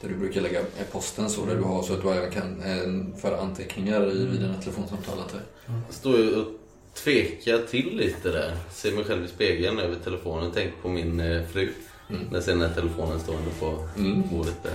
Där 0.00 0.08
du 0.08 0.14
brukar 0.14 0.40
lägga 0.40 0.60
eh, 0.60 0.66
posten 0.92 1.30
så, 1.30 1.46
där 1.46 1.56
du 1.56 1.62
har 1.62 1.82
så 1.82 1.92
att 1.92 2.02
du 2.02 2.30
kan 2.30 2.62
eh, 2.62 3.16
föra 3.20 3.40
anteckningar 3.40 4.10
i, 4.10 4.26
vid 4.26 4.40
dina 4.40 4.54
telefonsamtal 4.60 5.18
antar 5.20 5.38
jag. 5.66 5.94
Står 5.94 6.18
ju 6.18 6.34
och 6.36 6.46
tvekar 6.94 7.58
till 7.58 7.96
lite 7.96 8.28
där. 8.30 8.56
Ser 8.72 8.92
mig 8.92 9.04
själv 9.04 9.24
i 9.24 9.28
spegeln 9.28 9.78
över 9.78 9.96
telefonen. 10.04 10.50
Tänk 10.54 10.72
på 10.82 10.88
min 10.88 11.20
eh, 11.20 11.46
fru. 11.46 11.72
När 12.08 12.18
jag 12.32 12.42
ser 12.42 12.52
den 12.52 12.60
här 12.62 12.74
telefonen 12.74 13.20
stående 13.20 13.50
på 13.60 13.88
Mm. 13.98 14.22
bordet 14.30 14.62
där. 14.62 14.72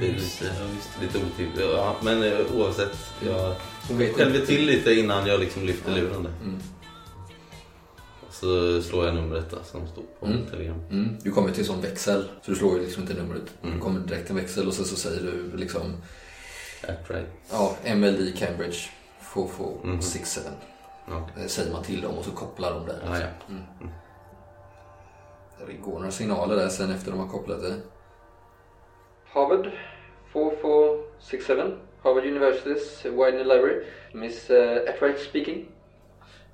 Det 0.00 0.06
är 0.06 0.12
lite, 0.12 0.52
lite 1.02 1.18
otippat. 1.18 1.70
Ja, 1.76 1.96
men 2.02 2.32
oavsett. 2.56 2.96
Jag 3.26 3.54
vet 3.96 4.14
skälver 4.14 4.46
till 4.46 4.66
lite 4.66 4.92
innan 4.94 5.26
jag 5.26 5.40
liksom 5.40 5.64
lyfter 5.66 5.92
luren 5.92 6.22
där. 6.22 6.32
Mm. 6.42 6.60
Så 8.40 8.82
slår 8.82 9.06
jag 9.06 9.14
numret 9.14 9.50
där 9.50 9.62
som 9.64 9.88
står 9.88 10.02
på 10.20 10.26
Mm. 10.26 10.46
telegram. 10.46 10.80
Mm. 10.90 11.16
Du 11.22 11.30
kommer 11.32 11.50
till 11.50 11.60
en 11.60 11.66
sån 11.66 11.80
växel, 11.80 12.24
så 12.42 12.50
du 12.50 12.56
slår 12.56 12.76
ju 12.78 12.84
liksom 12.84 13.02
inte 13.02 13.14
numret. 13.14 13.54
Mm. 13.62 13.74
Du 13.74 13.80
kommer 13.80 14.00
direkt 14.00 14.26
till 14.26 14.36
en 14.36 14.42
växel 14.42 14.66
och 14.66 14.74
sen 14.74 14.84
så 14.84 14.96
säger 14.96 15.22
du 15.22 15.56
liksom 15.56 15.82
Act 16.88 17.10
right. 17.10 17.26
ja, 17.50 17.76
MLD 17.94 18.32
Cambridge 18.38 18.76
4467. 19.34 20.40
Ja. 21.08 21.28
Eh, 21.40 21.46
Säger 21.46 21.72
man 21.72 21.82
till 21.82 22.00
dem 22.00 22.18
och 22.18 22.24
så 22.24 22.30
kopplar 22.30 22.70
de 22.74 22.86
där. 22.86 22.98
Ja, 23.06 23.18
ja. 23.20 23.26
Mm. 23.48 23.62
Det 25.66 25.72
går 25.72 25.92
några 25.98 26.10
signaler 26.10 26.56
där 26.56 26.68
sen 26.68 26.90
efter 26.90 27.10
de 27.10 27.20
har 27.20 27.28
kopplat 27.28 27.62
det. 27.62 27.74
Harvard 29.26 29.70
4467 30.32 31.76
Harvard 32.02 32.24
University's 32.24 33.02
Widener 33.02 33.44
Library 33.44 33.84
Miss 34.12 34.50
uh, 34.50 34.78
Atwright 34.88 35.18
speaking. 35.20 35.66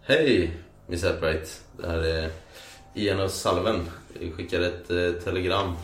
Hej 0.02 0.56
Miss 0.90 1.04
Atbright. 1.04 1.60
Det 1.76 1.86
här 1.86 1.98
är 1.98 2.30
Ian 2.94 3.20
och 3.20 3.30
Salven. 3.30 3.90
Vi 4.20 4.32
skickade 4.32 4.66
ett 4.66 4.90
eh, 4.90 5.22
telegram 5.24 5.76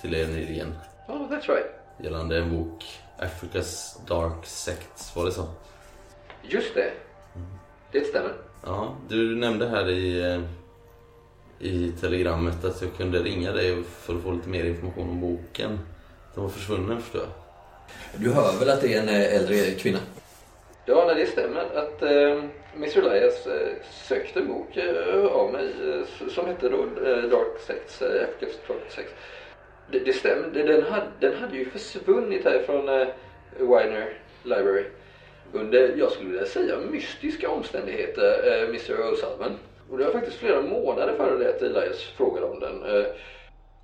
till 0.00 0.14
er 0.14 0.26
nyligen 0.26 0.74
Oh, 1.08 1.30
that's 1.30 1.48
right. 1.48 1.66
gällande 2.02 2.38
en 2.38 2.56
bok 2.56 2.84
Africa's 3.18 3.96
Dark 4.08 4.46
Sects. 4.46 5.16
Var 5.16 5.24
det 5.24 5.32
så? 5.32 5.48
Just 6.42 6.74
det. 6.74 6.90
Det 7.92 8.04
stämmer. 8.04 8.32
Ja, 8.64 8.96
du 9.08 9.36
nämnde 9.36 9.68
här 9.68 9.88
i, 9.90 10.20
eh, 10.20 10.40
i 11.58 11.92
telegrammet 12.00 12.64
att 12.64 12.82
jag 12.82 12.96
kunde 12.96 13.22
ringa 13.22 13.52
dig 13.52 13.82
för 13.84 14.16
att 14.16 14.22
få 14.22 14.30
lite 14.30 14.48
mer 14.48 14.64
information 14.64 15.08
om 15.08 15.20
boken. 15.20 15.78
Den 16.34 16.42
var 16.42 16.50
försvunnen 16.50 17.02
förstår 17.02 17.20
jag. 17.20 17.30
Du 18.22 18.32
hör 18.32 18.58
väl 18.58 18.70
att 18.70 18.80
det 18.80 18.94
är 18.94 19.02
en 19.02 19.08
eh, 19.08 19.34
äldre 19.36 19.70
kvinna? 19.70 19.98
Ja, 20.84 21.04
nej, 21.06 21.14
det 21.14 21.26
stämmer 21.26 21.60
att 21.60 22.02
eh, 22.02 22.44
Mr 22.78 22.98
Elias 22.98 23.46
eh, 23.46 23.68
sökte 24.08 24.40
en 24.40 24.48
bok 24.48 24.76
eh, 24.76 25.26
av 25.26 25.52
mig 25.52 25.66
eh, 25.66 26.28
som 26.28 26.46
hette 26.46 26.68
då 26.68 26.86
Dark 27.30 27.60
Sects, 27.66 28.02
eh, 28.02 28.08
Africa's 28.08 28.68
Dark 28.68 28.90
Sects. 28.90 29.12
Det, 29.90 29.98
det 29.98 30.12
stämmer, 30.12 30.48
den, 30.48 30.82
hade, 30.82 31.06
den 31.20 31.36
hade 31.36 31.56
ju 31.56 31.70
försvunnit 31.70 32.44
härifrån 32.44 32.86
från 32.86 33.06
Widener 33.68 34.18
Library 34.42 34.84
under, 35.52 35.94
jag 35.96 36.12
skulle 36.12 36.30
vilja 36.30 36.46
säga, 36.46 36.76
mystiska 36.90 37.50
omständigheter, 37.50 38.64
Mr 38.64 38.94
O'Sullivan. 38.94 39.52
Och 39.90 39.98
det 39.98 40.04
var 40.04 40.12
faktiskt 40.12 40.36
flera 40.36 40.62
månader 40.62 41.16
före 41.16 41.38
det 41.38 41.48
att 41.48 41.62
Elias 41.62 42.02
frågade 42.16 42.46
om 42.46 42.60
den. 42.60 43.04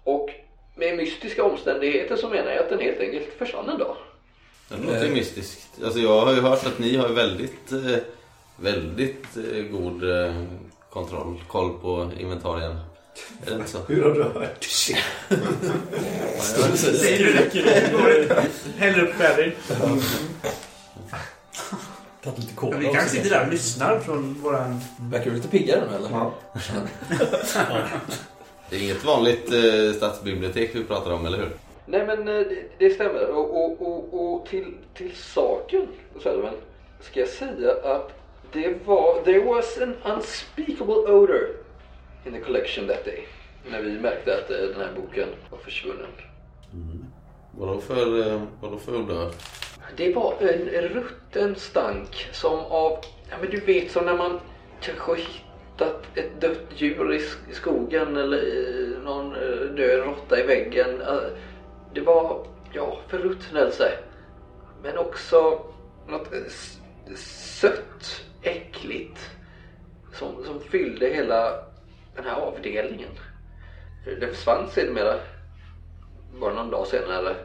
Och 0.04 0.30
med 0.74 0.96
mystiska 0.96 1.44
omständigheter 1.44 2.16
så 2.16 2.28
menar 2.28 2.50
jag 2.50 2.60
att 2.60 2.68
den 2.68 2.80
helt 2.80 3.00
enkelt 3.00 3.26
försvann 3.38 3.68
en 3.68 3.78
dag. 3.78 3.96
Det 4.68 4.86
låter 4.86 5.06
ju 5.06 5.12
mystiskt. 5.12 5.82
Alltså 5.84 5.98
jag 5.98 6.20
har 6.20 6.34
ju 6.34 6.40
hört 6.40 6.66
att 6.66 6.78
ni 6.78 6.96
har 6.96 7.08
väldigt, 7.08 7.72
eh, 7.72 7.98
väldigt 8.64 9.36
eh, 9.36 9.62
god 9.62 10.10
eh, 10.10 10.34
kontroll, 10.90 11.42
koll 11.48 11.78
på 11.78 12.10
inventarien. 12.18 12.76
Är 13.46 13.50
det 13.50 13.56
inte 13.56 13.70
så? 13.70 13.78
Hur 13.88 14.02
har 14.02 14.10
du 14.10 14.22
hört? 14.22 14.64
Säger 16.76 17.18
du 17.18 17.32
det? 17.32 18.46
Häller 18.78 19.02
upp 19.02 19.14
sherry. 19.14 19.52
Tagit 22.22 22.38
lite 22.38 22.54
cola 22.54 22.78
Vi 22.78 22.84
kanske 22.84 23.08
sitter 23.08 23.30
där 23.30 23.46
och 23.46 23.52
lyssnar 23.52 24.00
från 24.00 24.34
våran... 24.42 24.80
Verkar 25.10 25.30
du 25.30 25.36
lite 25.36 25.48
piggare 25.48 25.82
nu 25.90 25.96
eller? 25.96 26.10
Ja. 26.10 26.34
Det 28.70 28.76
är 28.76 28.82
inget 28.82 29.04
vanligt 29.04 29.52
eh, 29.52 29.96
stadsbibliotek 29.96 30.70
vi 30.74 30.84
pratar 30.84 31.10
om, 31.10 31.26
eller 31.26 31.38
hur? 31.38 31.50
Nej 31.86 32.06
men 32.06 32.18
eh, 32.18 32.34
det, 32.34 32.62
det 32.78 32.90
stämmer. 32.90 33.28
Och, 33.28 33.64
och, 33.64 33.82
och, 33.82 34.34
och 34.34 34.46
till, 34.46 34.74
till 34.94 35.12
saken, 35.16 35.86
Sullivan, 36.22 36.54
ska 37.00 37.20
jag 37.20 37.28
säga 37.28 37.72
att 37.84 38.23
det 38.54 38.86
var, 38.86 39.22
there 39.24 39.44
was 39.44 39.78
an 39.82 39.96
unspeakable 40.04 40.94
odor 40.94 41.48
in 42.26 42.32
the 42.32 42.40
collection 42.40 42.86
that 42.88 43.04
day. 43.04 43.26
När 43.70 43.82
vi 43.82 43.98
märkte 44.00 44.34
att 44.38 44.50
eh, 44.50 44.56
den 44.56 44.80
här 44.80 44.92
boken 44.96 45.28
var 45.50 45.58
försvunnen. 45.58 46.06
Vadå 47.58 47.80
för, 47.80 48.32
eh, 48.32 48.42
vadå 48.60 48.76
för 48.78 48.96
odör? 48.96 49.30
Det 49.96 50.12
var 50.14 50.34
en 50.40 50.68
rutten 50.88 51.54
stank 51.56 52.28
som 52.32 52.58
av, 52.58 52.98
ja 53.30 53.36
men 53.40 53.50
du 53.50 53.60
vet 53.60 53.90
som 53.90 54.04
när 54.04 54.16
man 54.16 54.40
kanske 54.80 55.14
hittat 55.16 56.02
ett 56.14 56.40
dött 56.40 56.66
djur 56.76 57.14
i 57.14 57.18
sk- 57.18 57.50
i 57.50 57.54
skogen 57.54 58.16
eller 58.16 58.42
någon 59.04 59.34
eh, 59.34 59.74
död 59.76 60.04
råtta 60.06 60.40
i 60.40 60.42
väggen. 60.46 61.02
Det 61.94 62.00
var, 62.00 62.46
ja, 62.72 62.98
förruttnelse. 63.08 63.92
Men 64.82 64.98
också 64.98 65.60
något 66.08 66.28
sött, 67.16 68.24
äckligt 68.44 69.30
som, 70.12 70.44
som 70.44 70.60
fyllde 70.60 71.06
hela 71.06 71.50
den 72.16 72.24
här 72.24 72.36
avdelningen. 72.40 73.10
Det 74.20 74.26
försvann 74.26 74.68
sedermera, 74.70 75.14
bara 76.40 76.54
någon 76.54 76.70
dag 76.70 76.86
senare, 76.86 77.36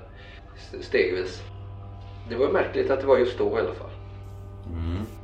stegvis. 0.82 1.42
Det 2.30 2.36
var 2.36 2.50
märkligt 2.50 2.92
att 2.92 3.00
det 3.00 3.08
var 3.08 3.18
just 3.18 3.38
då 3.38 3.58
i 3.58 3.62
alla 3.62 3.74
fall. 3.74 3.90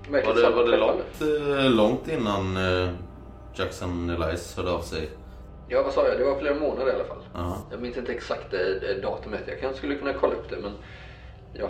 Märkligt 0.10 0.36
Var 0.36 0.42
det, 0.42 0.56
var 0.56 0.64
det 0.64 0.78
långt, 0.78 1.22
eh, 1.22 1.72
långt 1.72 2.08
innan 2.08 2.58
eh, 2.58 2.90
Jackson 3.56 4.10
Elias 4.10 4.58
hörde 4.58 4.72
av 4.72 4.82
sig? 4.82 5.10
Ja, 5.68 5.84
vad 5.84 5.94
sa 5.94 6.08
jag? 6.08 6.18
Det 6.18 6.24
var 6.26 6.40
flera 6.40 6.56
månader 6.60 6.92
i 6.92 6.96
alla 6.96 7.04
fall. 7.04 7.24
Ja. 7.34 7.58
Jag 7.72 7.82
minns 7.82 7.98
inte 7.98 8.14
exakt 8.14 8.54
eh, 8.54 9.02
datumet. 9.02 9.42
Jag 9.48 9.60
kanske 9.60 9.78
skulle 9.78 9.96
kunna 9.96 10.14
kolla 10.14 10.34
upp 10.34 10.50
det, 10.50 10.58
men 10.62 10.72
ja. 11.54 11.70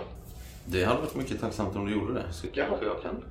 Det 0.66 0.84
hade 0.84 1.02
varit 1.02 1.16
mycket 1.16 1.42
tacksamt 1.42 1.76
om 1.76 1.86
du 1.86 1.94
gjorde 1.94 2.14
det. 2.14 2.24
Så 2.32 2.48
Jaha. 2.54 2.68
kanske 2.68 2.86
jag 2.86 3.02
kan. 3.02 3.24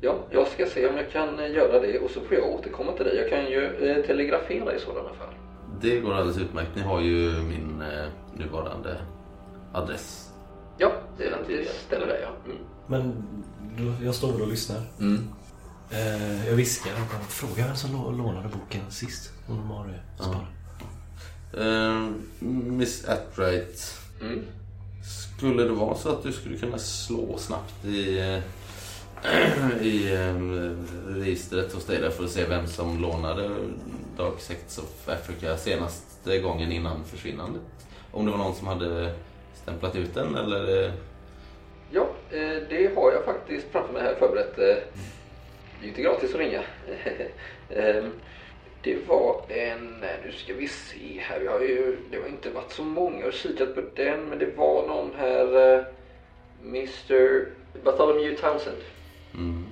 Ja, 0.00 0.18
jag 0.30 0.48
ska 0.48 0.66
se 0.66 0.88
om 0.88 0.96
jag 0.96 1.10
kan 1.12 1.38
eh, 1.38 1.50
göra 1.50 1.80
det 1.80 1.98
och 1.98 2.10
så 2.10 2.20
får 2.20 2.34
jag 2.36 2.46
återkomma 2.54 2.92
till 2.92 3.04
dig. 3.04 3.16
Jag 3.16 3.30
kan 3.30 3.44
ju 3.50 3.88
eh, 3.90 4.06
telegrafera 4.06 4.74
i 4.74 4.80
sådana 4.80 5.08
fall. 5.08 5.34
Det 5.80 6.00
går 6.00 6.14
alldeles 6.14 6.38
utmärkt. 6.38 6.70
Ni 6.74 6.82
har 6.82 7.00
ju 7.00 7.42
min 7.42 7.82
eh, 7.82 8.06
nuvarande 8.36 8.96
adress. 9.72 10.30
Ja, 10.78 10.92
det, 11.18 11.24
det 11.48 11.68
stämmer 11.86 12.06
det 12.06 12.20
ja. 12.20 12.28
Mm. 12.44 12.58
Men 12.86 13.22
då, 13.78 14.04
jag 14.04 14.14
står 14.14 14.32
väl 14.32 14.42
och 14.42 14.48
lyssnar. 14.48 14.82
Mm. 15.00 15.28
Eh, 15.90 16.48
jag 16.48 16.54
viskar 16.56 16.90
och 16.92 16.98
bara 17.18 17.20
frågar 17.28 17.66
vem 17.66 17.76
som 17.76 17.90
lå- 17.90 18.16
lånade 18.16 18.48
boken 18.48 18.90
sist. 18.90 19.32
Om 19.48 19.56
de 19.56 19.70
har 19.70 19.86
det 19.86 20.22
sparat. 20.22 20.42
Eh, 21.58 22.08
Miss 22.48 23.08
Atbright. 23.08 23.98
Mm. 24.20 24.42
Skulle 25.38 25.62
det 25.62 25.72
vara 25.72 25.94
så 25.94 26.08
att 26.08 26.22
du 26.22 26.32
skulle 26.32 26.56
kunna 26.58 26.78
slå 26.78 27.38
snabbt 27.38 27.84
i, 27.84 28.18
eh, 28.18 28.38
i 29.80 30.14
eh, 30.14 30.34
registret 31.06 31.72
hos 31.72 31.86
dig 31.86 32.00
där 32.00 32.10
för 32.10 32.24
att 32.24 32.30
se 32.30 32.44
vem 32.44 32.66
som 32.66 33.02
lånade 33.02 33.50
Dark 34.16 34.40
Sects 34.40 34.78
of 34.78 35.08
Africa 35.08 35.56
senaste 35.56 36.38
gången 36.38 36.72
innan 36.72 37.04
försvinnandet? 37.04 37.62
Om 38.12 38.24
det 38.24 38.30
var 38.30 38.38
någon 38.38 38.54
som 38.54 38.66
hade 38.66 39.14
stämplat 39.54 39.96
ut 39.96 40.14
den 40.14 40.34
eller? 40.34 40.92
Ja, 41.90 42.08
eh, 42.30 42.56
det 42.68 42.96
har 42.96 43.12
jag 43.12 43.24
faktiskt 43.24 43.66
framför 43.72 43.92
mig 43.92 44.02
här 44.02 44.14
förberett. 44.14 44.58
Eh, 44.58 44.64
det 44.64 44.72
är 45.80 45.82
ju 45.82 45.88
inte 45.88 46.02
gratis 46.02 46.34
att 46.34 46.40
ringa. 46.40 46.62
Ehm, 47.70 48.10
det 48.82 49.08
var 49.08 49.42
en, 49.48 50.02
eh, 50.02 50.10
nu 50.24 50.32
ska 50.32 50.54
vi 50.54 50.68
se 50.68 51.20
här, 51.20 51.40
vi 51.40 51.46
har 51.46 51.60
ju, 51.60 51.96
det 52.10 52.18
har 52.18 52.28
inte 52.28 52.50
varit 52.50 52.72
så 52.72 52.84
många 52.84 53.26
och 53.26 53.32
kikat 53.32 53.74
på 53.74 53.82
den, 53.96 54.24
men 54.24 54.38
det 54.38 54.56
var 54.56 54.86
någon 54.86 55.10
här, 55.18 55.84
Mr 56.64 57.46
Bartholomew 57.84 58.36
Townsend. 58.36 58.76
Mm. 59.34 59.64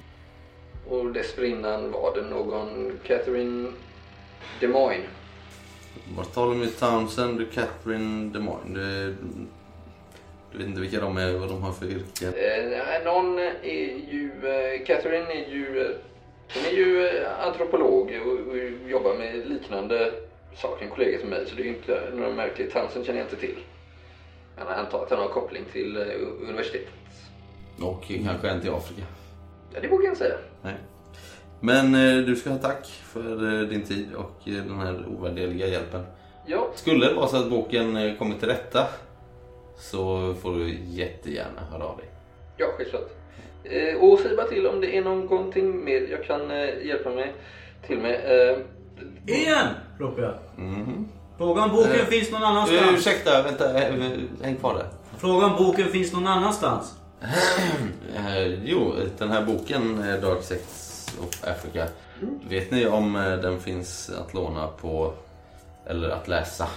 Och 0.88 1.12
dessförinnan 1.12 1.92
var 1.92 2.14
det 2.14 2.22
någon 2.22 2.92
Catherine 3.06 3.68
DeMoyne. 4.60 5.04
Bartholomew 6.16 6.78
Townsend 6.78 7.40
och 7.40 7.52
Catherine 7.52 8.32
DeMoyne. 8.32 8.74
Du, 8.74 9.16
du 10.52 10.58
vet 10.58 10.66
inte 10.66 10.80
vilka 10.80 11.00
de 11.00 11.16
är, 11.16 11.32
vad 11.32 11.48
de 11.48 11.62
har 11.62 11.72
för 11.72 11.86
yrke? 11.86 12.26
Eh, 12.26 13.04
någon 13.04 13.38
är 13.62 14.10
ju, 14.10 14.32
eh, 14.44 14.86
Catherine 14.86 15.32
är 15.32 15.50
ju 15.50 15.94
Hon 16.54 16.64
är 16.64 16.70
ju 16.70 17.06
eh, 17.06 17.46
antropolog 17.46 18.12
och, 18.26 18.52
och 18.52 18.90
jobbar 18.90 19.14
med 19.14 19.48
liknande 19.48 20.12
saker, 20.56 20.84
en 20.84 20.90
kollega 20.90 21.18
till 21.18 21.28
mig, 21.28 21.46
så 21.46 21.54
det 21.54 21.62
är 21.62 21.64
ju 21.64 21.70
inte 21.70 22.10
några 22.14 22.32
märkligt. 22.32 22.74
Hansen 22.74 23.04
känner 23.04 23.18
jag 23.18 23.26
inte 23.26 23.36
till. 23.36 23.56
Men 24.56 24.66
jag 24.66 24.78
antar 24.78 25.02
att 25.02 25.10
han 25.10 25.18
har 25.18 25.28
koppling 25.28 25.64
till 25.72 25.96
eh, 25.96 26.02
universitetet. 26.48 26.92
Och 27.80 28.04
kanske 28.24 28.48
en 28.48 28.60
till 28.60 28.70
Afrika. 28.70 29.02
Ja, 29.74 29.80
det 29.82 29.88
vågar 29.88 30.04
jag 30.04 30.10
inte 30.12 30.18
säga. 30.24 30.36
Nej. 30.62 30.74
Men 31.60 31.94
eh, 31.94 32.24
du 32.24 32.36
ska 32.36 32.50
ha 32.50 32.58
tack 32.58 32.86
för 33.04 33.60
eh, 33.62 33.68
din 33.68 33.82
tid 33.84 34.14
och 34.14 34.48
eh, 34.48 34.54
den 34.54 34.78
här 34.78 35.04
ovärderliga 35.18 35.66
hjälpen. 35.66 36.06
Ja, 36.46 36.68
Skulle 36.74 37.06
det 37.08 37.14
vara 37.14 37.26
så 37.28 37.36
att 37.36 37.50
boken 37.50 37.96
eh, 37.96 38.16
kommer 38.18 38.34
till 38.38 38.48
rätta 38.48 38.86
så 39.78 40.34
får 40.42 40.54
du 40.54 40.74
jättegärna 40.86 41.60
höra 41.72 41.84
av 41.84 41.96
dig. 41.96 42.06
ja 42.56 42.66
självklart. 42.76 43.10
Eh, 43.64 43.96
och 44.02 44.18
säg 44.18 44.36
bara 44.36 44.46
till 44.46 44.66
om 44.66 44.80
det 44.80 44.96
är 44.96 45.02
någonting 45.02 45.84
mer 45.84 46.00
jag 46.10 46.24
kan 46.24 46.50
eh, 46.50 46.86
hjälpa 46.86 47.10
mig 47.10 47.34
till 47.86 47.98
med. 47.98 48.14
Eh, 48.50 48.58
Igen! 49.26 49.66
ropar 49.98 50.22
jag. 50.22 50.34
Mhm. 50.64 51.08
Fråga 51.38 51.62
om 51.64 51.70
boken 51.70 51.92
Eh, 51.92 52.04
finns 52.06 52.30
någon 52.32 52.42
annanstans. 52.44 52.80
ursäkta, 52.98 53.42
vänta, 53.42 53.82
eh, 53.88 53.94
häng 54.42 54.56
kvar 54.56 54.74
där. 54.74 54.86
Fråga 55.18 55.46
om 55.46 55.56
boken 55.66 55.84
finns 55.88 56.12
någon 56.12 56.26
annanstans. 56.26 56.97
Eh, 57.20 58.46
jo, 58.64 58.94
den 59.18 59.30
här 59.30 59.44
boken, 59.44 60.02
eh, 60.08 60.20
Dark 60.20 60.42
Sects 60.42 61.06
of 61.20 61.44
Africa. 61.44 61.88
Vet 62.48 62.70
ni 62.70 62.86
om 62.86 63.16
eh, 63.16 63.22
den 63.36 63.60
finns 63.60 64.10
att 64.10 64.34
låna 64.34 64.66
på, 64.66 65.14
eller 65.86 66.08
att 66.08 66.28
läsa, 66.28 66.68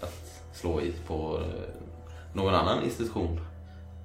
att 0.00 0.42
slå 0.54 0.80
i 0.80 0.92
på 1.06 1.40
någon 2.32 2.54
annan 2.54 2.84
institution 2.84 3.40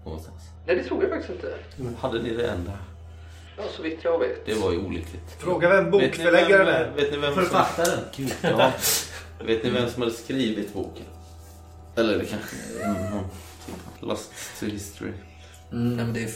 någonstans? 0.05 0.41
nej, 0.67 0.75
det 0.75 0.83
tror 0.83 1.01
jag 1.03 1.09
faktiskt 1.11 1.29
inte. 1.33 1.57
Hade 1.99 2.21
ni 2.23 2.29
det 2.33 2.47
enda? 2.47 2.71
Ja, 3.57 3.63
så 3.75 3.81
vitt 3.81 3.99
jag 4.03 4.19
vet. 4.19 4.45
Det 4.45 4.53
var 4.53 4.71
ju 4.71 4.77
olyckligt. 4.77 5.31
Fråga 5.39 5.69
vem 5.69 5.91
bokförläggaren 5.91 6.65
vem- 6.65 6.75
är. 6.75 6.91
Vet 6.95 7.11
ni 7.11 7.17
vem 7.17 7.33
som, 7.33 7.43
Författaren. 7.43 7.99
Gud, 8.15 8.33
ja. 8.41 8.71
vet 9.39 9.63
ni 9.63 9.69
vem 9.69 9.89
som 9.89 10.01
hade 10.01 10.13
skrivit 10.13 10.73
boken? 10.73 11.05
Eller 11.95 12.17
det 12.17 12.25
kanske 12.25 12.55
någon 12.87 13.23
typ 13.65 13.75
Lost 14.01 14.31
to 14.59 14.65
history. 14.65 15.11
Mm, 15.71 15.95
nej, 15.95 16.05
men 16.05 16.13
det 16.13 16.29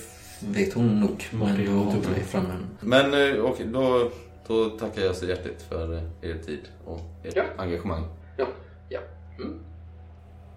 vet 0.60 0.74
hon 0.74 1.00
nog. 1.00 1.24
Men 1.32 1.64
jag 1.66 1.72
har 1.72 1.92
inte 1.96 2.10
det 2.16 2.24
framme 2.24 2.50
än. 2.54 2.66
Men 2.80 3.14
eh, 3.14 3.44
okej, 3.46 3.66
då, 3.66 4.12
då 4.48 4.70
tackar 4.70 5.02
jag 5.02 5.16
så 5.16 5.26
hjärtligt 5.26 5.62
för 5.62 5.94
eh, 5.94 6.30
er 6.30 6.38
tid 6.46 6.62
och 6.86 7.00
ert 7.24 7.36
Ja. 7.36 7.44
engagemang. 7.58 8.04
Ja, 8.38 8.46
ja. 8.90 9.00
Mm. 9.40 9.60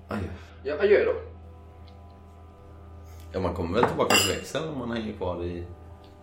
Adjö. 0.09 0.29
Ja, 0.65 0.75
adjö 0.81 1.05
då. 1.05 1.13
Ja, 3.33 3.41
man 3.41 3.55
kommer 3.55 3.81
väl 3.81 3.89
tillbaka 3.89 4.17
till 4.17 4.35
växeln 4.35 4.69
om 4.69 4.79
man 4.79 4.91
hänger 4.97 5.13
kvar 5.13 5.45
i... 5.45 5.65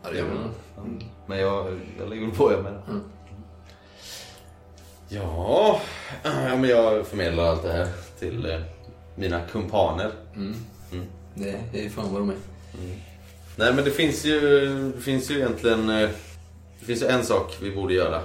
Ja, 0.03 0.09
det 0.11 0.17
gör 0.17 0.25
man. 0.27 0.49
Ja. 0.75 1.05
Men 1.27 1.39
jag, 1.39 1.79
jag 1.99 2.09
lägger 2.09 2.27
på 2.31 2.51
er 2.51 2.57
med 2.61 2.73
det. 2.73 2.81
Mm. 2.91 3.01
Ja, 5.09 5.81
ja, 6.23 6.55
men 6.57 6.69
jag 6.69 7.07
förmedlar 7.07 7.43
allt 7.45 7.63
det 7.63 7.71
här 7.71 7.87
till 8.19 8.45
eh, 8.51 8.61
mina 9.15 9.41
kumpaner. 9.41 10.11
Mm. 10.35 10.53
Mm. 11.37 11.47
Det, 11.51 11.59
det 11.71 11.85
är 11.85 11.89
fan 11.89 12.11
vad 12.13 12.21
de 12.21 12.29
är. 12.29 12.35
Nej, 13.57 13.73
men 13.73 13.85
det 13.85 13.91
finns 13.91 14.25
ju, 14.25 14.39
det 14.95 15.01
finns 15.01 15.31
ju 15.31 15.35
egentligen... 15.35 15.89
eh, 15.89 16.09
Det 16.79 16.85
finns 16.85 17.01
ju 17.03 17.07
en 17.07 17.23
sak 17.23 17.57
vi 17.61 17.75
borde 17.75 17.93
göra 17.93 18.21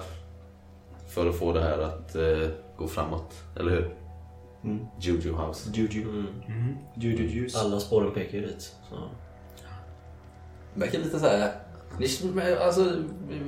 för 1.09 1.29
att 1.29 1.37
få 1.39 1.53
det 1.53 1.61
här 1.63 1.79
att 1.79 2.15
eh, 2.15 2.49
gå 2.77 2.89
framåt, 2.89 3.35
eller 3.61 3.71
hur? 3.71 3.95
Mm. 4.65 4.87
Juju 5.01 5.33
House. 5.33 5.71
Juju. 5.75 6.03
Mm. 6.49 6.77
Juju 6.95 7.29
juice. 7.29 7.57
Alla 7.57 7.81
spåren 7.81 8.11
pekar 8.15 8.39
ju 8.39 8.47
dit. 8.47 8.61
Så. 8.91 8.97
Verkar 10.75 10.99
lite 10.99 11.19
så 11.21 11.27
här... 11.27 11.53
Alltså, 12.61 12.97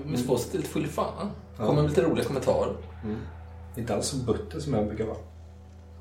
Miss 0.05 0.27
Fawcett 0.27 0.55
är 0.55 0.59
lite 0.59 0.71
full 0.71 0.85
i 0.85 0.89
fan. 0.89 1.31
Kommer 1.57 1.83
med 1.83 1.91
lite 1.91 2.03
roliga 2.03 2.25
kommentarer. 2.25 2.77
Inte 3.77 3.95
alls 3.95 4.07
så 4.07 4.17
butter 4.17 4.61
som 4.61 4.75
jag 4.75 4.87
brukar 4.87 5.05
vara. 5.05 5.17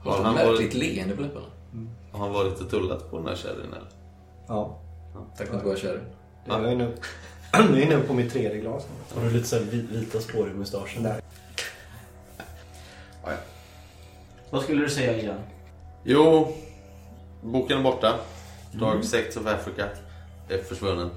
Har 0.04 0.12
han 0.18 0.26
han 0.26 0.36
varit- 0.36 0.48
märkligt 0.60 0.74
leende 0.74 1.16
på 1.16 1.22
läpparna. 1.22 1.46
Har 2.12 2.20
han 2.20 2.34
varit 2.34 2.62
och 2.62 2.70
tullat 2.70 3.12
på 3.12 3.18
den 3.18 3.28
här 3.28 3.36
kärringen 3.36 3.74
eller? 3.74 3.90
Ja. 4.48 4.80
Tack 5.38 5.48
för 5.48 5.56
att 5.58 5.64
du 5.64 5.70
var 5.70 5.76
kärring. 5.76 6.04
Det 6.46 6.52
är 6.52 6.60
jag 6.62 6.72
är 6.72 6.76
nu, 6.76 6.96
jag 7.54 7.62
är 7.82 7.88
nu 7.98 8.02
på 8.08 8.14
mitt 8.14 8.32
tredje 8.32 8.58
glas. 8.62 8.88
Har 9.16 9.24
du 9.24 9.30
lite 9.30 9.48
så 9.48 9.56
här 9.56 9.64
vi- 9.64 9.88
vita 10.00 10.20
spår 10.20 10.50
i 10.50 10.54
mustaschen? 10.54 11.04
Nej. 11.04 11.22
Vad 14.50 14.64
skulle 14.64 14.82
du 14.82 14.90
säga 14.90 15.18
igen? 15.18 15.40
Jo, 16.04 16.54
boken 17.42 17.78
är 17.80 17.84
borta. 17.84 18.20
Dark 18.72 19.04
Sects 19.06 19.38
of 19.38 19.46
Africa 19.48 19.86
är 20.50 20.58
försvunnen. 20.58 21.10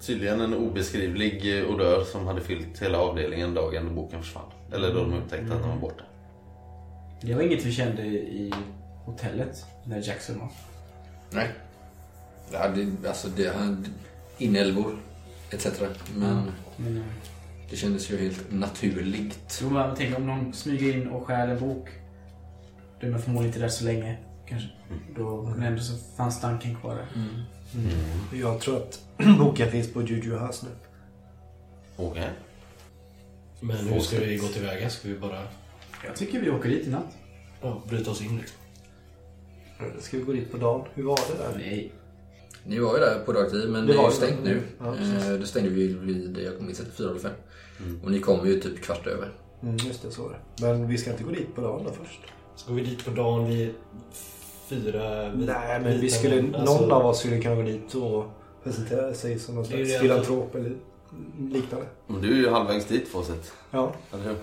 Tydligen 0.00 0.40
en 0.40 0.54
obeskrivlig 0.54 1.58
eh, 1.62 1.70
odör 1.70 2.04
som 2.04 2.26
hade 2.26 2.40
fyllt 2.40 2.82
hela 2.82 2.98
avdelningen 2.98 3.54
dagen 3.54 3.86
då 3.88 3.94
boken 4.02 4.22
försvann. 4.22 4.44
Eller 4.72 4.94
då 4.94 5.00
de 5.00 5.14
upptäckte 5.14 5.54
att 5.54 5.60
den 5.60 5.68
var 5.70 5.76
borta. 5.76 6.04
Det 7.20 7.34
var 7.34 7.42
inget 7.42 7.64
vi 7.64 7.72
kände 7.72 8.02
i 8.02 8.52
hotellet 9.06 9.64
när 9.84 10.08
Jackson 10.08 10.38
var. 10.38 10.48
Nej. 11.30 11.48
Det 12.50 12.58
hade, 12.58 13.08
alltså 13.08 13.28
det 13.28 13.56
hade 13.56 13.76
inälvor 14.38 14.98
etc. 15.50 15.66
Men 16.14 16.52
Men, 16.76 16.96
eh, 16.96 17.02
det 17.70 17.76
kändes 17.76 18.10
ju 18.10 18.18
helt 18.18 18.52
naturligt. 18.52 19.58
Jo, 19.62 19.70
men 19.70 19.94
tänk 19.96 20.16
om 20.16 20.26
någon 20.26 20.52
smyger 20.52 20.96
in 20.96 21.08
och 21.08 21.26
stjäl 21.26 21.50
en 21.50 21.58
bok. 21.60 21.88
Den 23.00 23.14
är 23.14 23.18
förmodligen 23.18 23.46
inte 23.48 23.58
där 23.60 23.68
så 23.68 23.84
länge. 23.84 24.16
Kanske. 24.48 24.68
Då, 25.16 25.42
men 25.42 25.62
ändå 25.62 25.82
så 25.82 25.96
fanns 26.16 26.36
stanken 26.36 26.76
kvar 26.76 26.94
där. 26.94 27.06
Jag 28.38 28.60
tror 28.60 28.76
att 28.76 29.00
boken 29.38 29.70
finns 29.70 29.92
på 29.92 30.02
Juju 30.02 30.38
House 30.38 30.66
nu. 30.66 30.72
Okej. 31.96 32.28
Men 33.60 33.76
hur 33.76 34.00
ska 34.00 34.18
vi 34.18 34.36
gå 34.36 34.46
tillväga? 34.46 34.90
Ska 34.90 35.08
vi 35.08 35.18
bara 35.18 35.42
Jag 36.04 36.16
tycker 36.16 36.40
vi 36.40 36.50
åker 36.50 36.68
dit 36.68 36.86
i 36.86 36.90
natt. 36.90 37.16
ja, 37.62 37.82
bryta 37.88 38.10
oss 38.10 38.22
in? 38.22 38.36
liksom? 38.36 38.58
Ska 40.00 40.16
vi 40.16 40.22
gå 40.22 40.32
dit 40.32 40.52
på 40.52 40.56
dagen? 40.56 40.86
Hur 40.94 41.02
var 41.04 41.16
det 41.32 41.42
där? 41.44 41.58
Nej. 41.58 41.92
Ni 42.64 42.78
var 42.78 42.94
ju 42.94 43.00
där 43.00 43.18
på 43.26 43.32
dagtid 43.32 43.68
men 43.70 43.86
Det 43.86 43.92
det 43.92 43.98
är 43.98 44.04
ju 44.04 44.10
stängt 44.10 44.44
det. 44.44 44.50
nu. 44.50 44.62
Ja, 44.78 44.94
precis. 44.98 45.28
Eh, 45.28 45.38
det 45.38 45.46
stängde 45.46 45.70
vi 45.70 45.86
vid, 45.86 46.38
jag 46.38 46.62
minns 46.62 46.80
inte, 46.80 46.92
fyra 46.92 47.10
eller 47.10 47.20
fem. 47.20 47.32
Och 48.04 48.10
ni 48.10 48.20
kom 48.20 48.46
ju 48.46 48.60
typ 48.60 48.80
kvart 48.82 49.06
över. 49.06 49.32
Mm, 49.62 49.76
just 49.76 50.02
det, 50.02 50.10
så 50.10 50.22
var 50.22 50.30
det. 50.30 50.66
Men 50.66 50.88
vi 50.88 50.98
ska 50.98 51.10
inte 51.10 51.24
gå 51.24 51.30
dit 51.30 51.54
på 51.54 51.60
dagen 51.60 51.84
då 51.84 51.90
först? 51.90 52.20
Ska 52.56 52.72
vi 52.72 52.82
dit 52.84 53.04
på 53.04 53.10
dagen 53.10 53.46
vid 53.48 53.70
fyra? 54.68 55.28
vid- 55.30 55.46
Nej, 55.46 55.80
men 55.80 56.00
vi 56.00 56.10
skulle, 56.10 56.42
män? 56.42 56.54
Alltså, 56.54 56.80
någon 56.80 56.92
av 56.92 57.06
oss 57.06 57.18
skulle 57.18 57.40
kunna 57.40 57.54
gå 57.54 57.62
dit 57.62 57.94
och 57.94 58.24
presentera 58.64 59.14
sig 59.14 59.38
som 59.38 59.54
någon 59.54 59.64
slags 59.64 59.98
filantrop 59.98 60.54
eller 60.54 60.72
liknande. 61.52 61.86
Men 62.06 62.20
du 62.22 62.30
är 62.32 62.36
ju 62.36 62.48
halvvägs 62.50 62.84
dit 62.86 63.08
Fawcett. 63.08 63.52
Ja. 63.70 63.94
Eller 64.12 64.24
hur? 64.24 64.36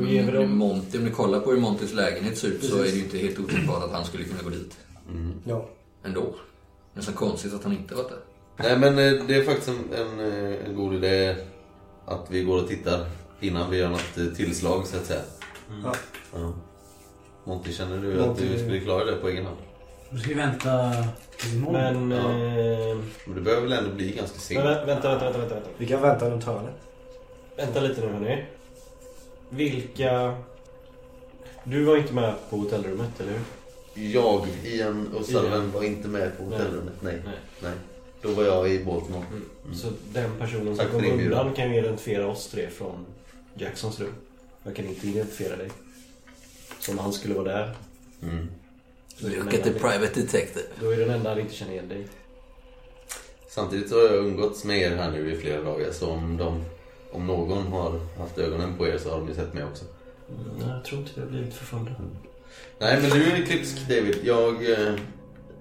Vi 0.00 0.22
Men 0.22 0.34
dem... 0.34 0.56
Monty, 0.56 0.98
om 0.98 1.04
ni 1.04 1.10
kollar 1.10 1.40
på 1.40 1.50
hur 1.50 1.60
Montys 1.60 1.92
lägenhet 1.94 2.38
ser 2.38 2.48
ut 2.48 2.64
så 2.64 2.76
är 2.76 2.78
Precis. 2.78 2.92
det 2.92 2.98
ju 2.98 3.04
inte 3.04 3.18
helt 3.18 3.38
otänkbart 3.38 3.82
att 3.84 3.92
han 3.92 4.04
skulle 4.04 4.24
kunna 4.24 4.42
gå 4.42 4.48
dit. 4.50 4.76
Mm. 5.10 5.32
ja. 5.44 5.68
Ändå. 6.04 6.34
Nästan 6.94 7.14
konstigt 7.14 7.54
att 7.54 7.64
han 7.64 7.72
inte 7.72 7.94
varit 7.94 8.08
där. 8.08 8.18
Nej 8.56 8.78
men 8.78 8.92
eh, 9.18 9.24
det 9.26 9.34
är 9.34 9.44
faktiskt 9.44 9.68
en, 9.68 9.92
en, 10.00 10.20
eh, 10.20 10.66
en 10.66 10.76
god 10.76 10.94
idé 10.94 11.36
att 12.06 12.26
vi 12.30 12.42
går 12.44 12.62
och 12.62 12.68
tittar 12.68 13.06
innan 13.40 13.70
vi 13.70 13.76
gör 13.76 13.88
något 13.88 14.18
eh, 14.18 14.26
tillslag 14.26 14.86
så 14.86 14.96
att 14.96 15.04
säga. 15.06 15.22
ja. 15.82 15.94
Ja. 16.34 16.52
Monty, 17.44 17.72
känner 17.72 17.98
du 18.02 18.20
att 18.20 18.28
Monty- 18.28 18.52
du 18.52 18.58
skulle 18.58 18.80
klara 18.80 19.04
det 19.04 19.16
på 19.16 19.28
egen 19.28 19.44
hand? 19.46 19.56
Då 20.14 20.20
ska 20.20 20.28
vi 20.28 20.34
vänta 20.34 20.92
till 21.38 21.54
imorgon. 21.56 22.08
Men... 22.08 22.18
Ja. 22.18 22.30
Eh, 22.90 22.96
Men 23.26 23.34
det 23.34 23.40
börjar 23.40 23.60
väl 23.60 23.72
ändå 23.72 23.90
bli 23.94 24.10
ganska 24.12 24.38
sent? 24.38 24.64
men 24.64 24.74
vä- 24.74 24.86
vänta, 24.86 25.08
vänta, 25.08 25.24
vänta, 25.24 25.38
vänta, 25.38 25.54
vänta. 25.54 25.68
Vi 25.78 25.86
kan 25.86 26.02
vänta 26.02 26.30
runt 26.30 26.44
hörnet. 26.44 26.74
Vänta 27.56 27.80
lite 27.80 28.00
nu 28.00 28.06
hörni. 28.12 28.44
Vilka... 29.48 30.34
Du 31.64 31.84
var 31.84 31.96
inte 31.96 32.14
med 32.14 32.34
på 32.50 32.56
hotellrummet, 32.56 33.20
eller 33.20 33.32
hur? 33.32 33.40
Jag, 34.12 34.46
Ian 34.64 35.08
och 35.14 35.24
Sullivan 35.24 35.52
Ian. 35.52 35.70
var 35.70 35.82
inte 35.82 36.08
med 36.08 36.38
på 36.38 36.44
hotellrummet. 36.44 36.94
Nej. 37.00 37.22
Nej. 37.24 37.34
Nej. 37.62 37.72
Då 38.22 38.28
var 38.28 38.42
jag 38.44 38.70
i 38.70 38.84
Baltimore. 38.84 39.24
Så 39.74 39.88
den 40.12 40.30
personen 40.38 40.76
Tack 40.76 40.90
som 40.90 41.00
för 41.00 41.06
kom 41.06 41.10
inbjudan. 41.18 41.40
undan 41.40 41.54
kan 41.54 41.72
ju 41.72 41.78
identifiera 41.78 42.26
oss 42.26 42.46
tre 42.50 42.70
från 42.70 43.06
Jacksons 43.54 44.00
rum. 44.00 44.12
Jag 44.62 44.76
kan 44.76 44.84
inte 44.86 45.06
identifiera 45.08 45.56
dig. 45.56 45.70
Som 46.78 46.98
han 46.98 47.12
skulle 47.12 47.34
vara 47.34 47.44
där. 47.52 47.74
Mm. 48.22 48.48
Look 49.18 49.54
at 49.54 49.62
the 49.62 49.72
private 49.72 50.20
detective. 50.20 50.64
Då 50.80 50.90
är 50.90 50.96
den 50.96 51.10
enda 51.10 51.30
han 51.30 51.40
inte 51.40 51.54
känner 51.54 51.72
igen 51.72 51.88
dig. 51.88 52.06
Samtidigt 53.48 53.88
så 53.88 53.94
har 53.94 54.14
jag 54.14 54.24
umgåtts 54.24 54.64
med 54.64 54.78
er 54.78 54.96
här 54.96 55.10
nu 55.10 55.32
i 55.32 55.36
flera 55.36 55.62
dagar 55.62 55.90
så 55.90 56.10
om, 56.10 56.36
de, 56.36 56.64
om 57.12 57.26
någon 57.26 57.66
har 57.66 58.00
haft 58.18 58.38
ögonen 58.38 58.76
på 58.76 58.86
er 58.86 58.98
så 58.98 59.10
har 59.10 59.18
de 59.18 59.28
ju 59.28 59.34
sett 59.34 59.54
mig 59.54 59.64
också. 59.64 59.84
Nej, 60.58 60.68
jag 60.68 60.84
tror 60.84 61.00
inte 61.00 61.12
vi 61.14 61.20
har 61.20 61.28
blivit 61.28 61.54
förföljda. 61.54 61.90
Nej 62.78 63.02
men 63.02 63.10
du 63.10 63.32
är 63.32 63.46
klipsk 63.46 63.88
David. 63.88 64.18
Jag, 64.22 64.70
eh, 64.70 64.94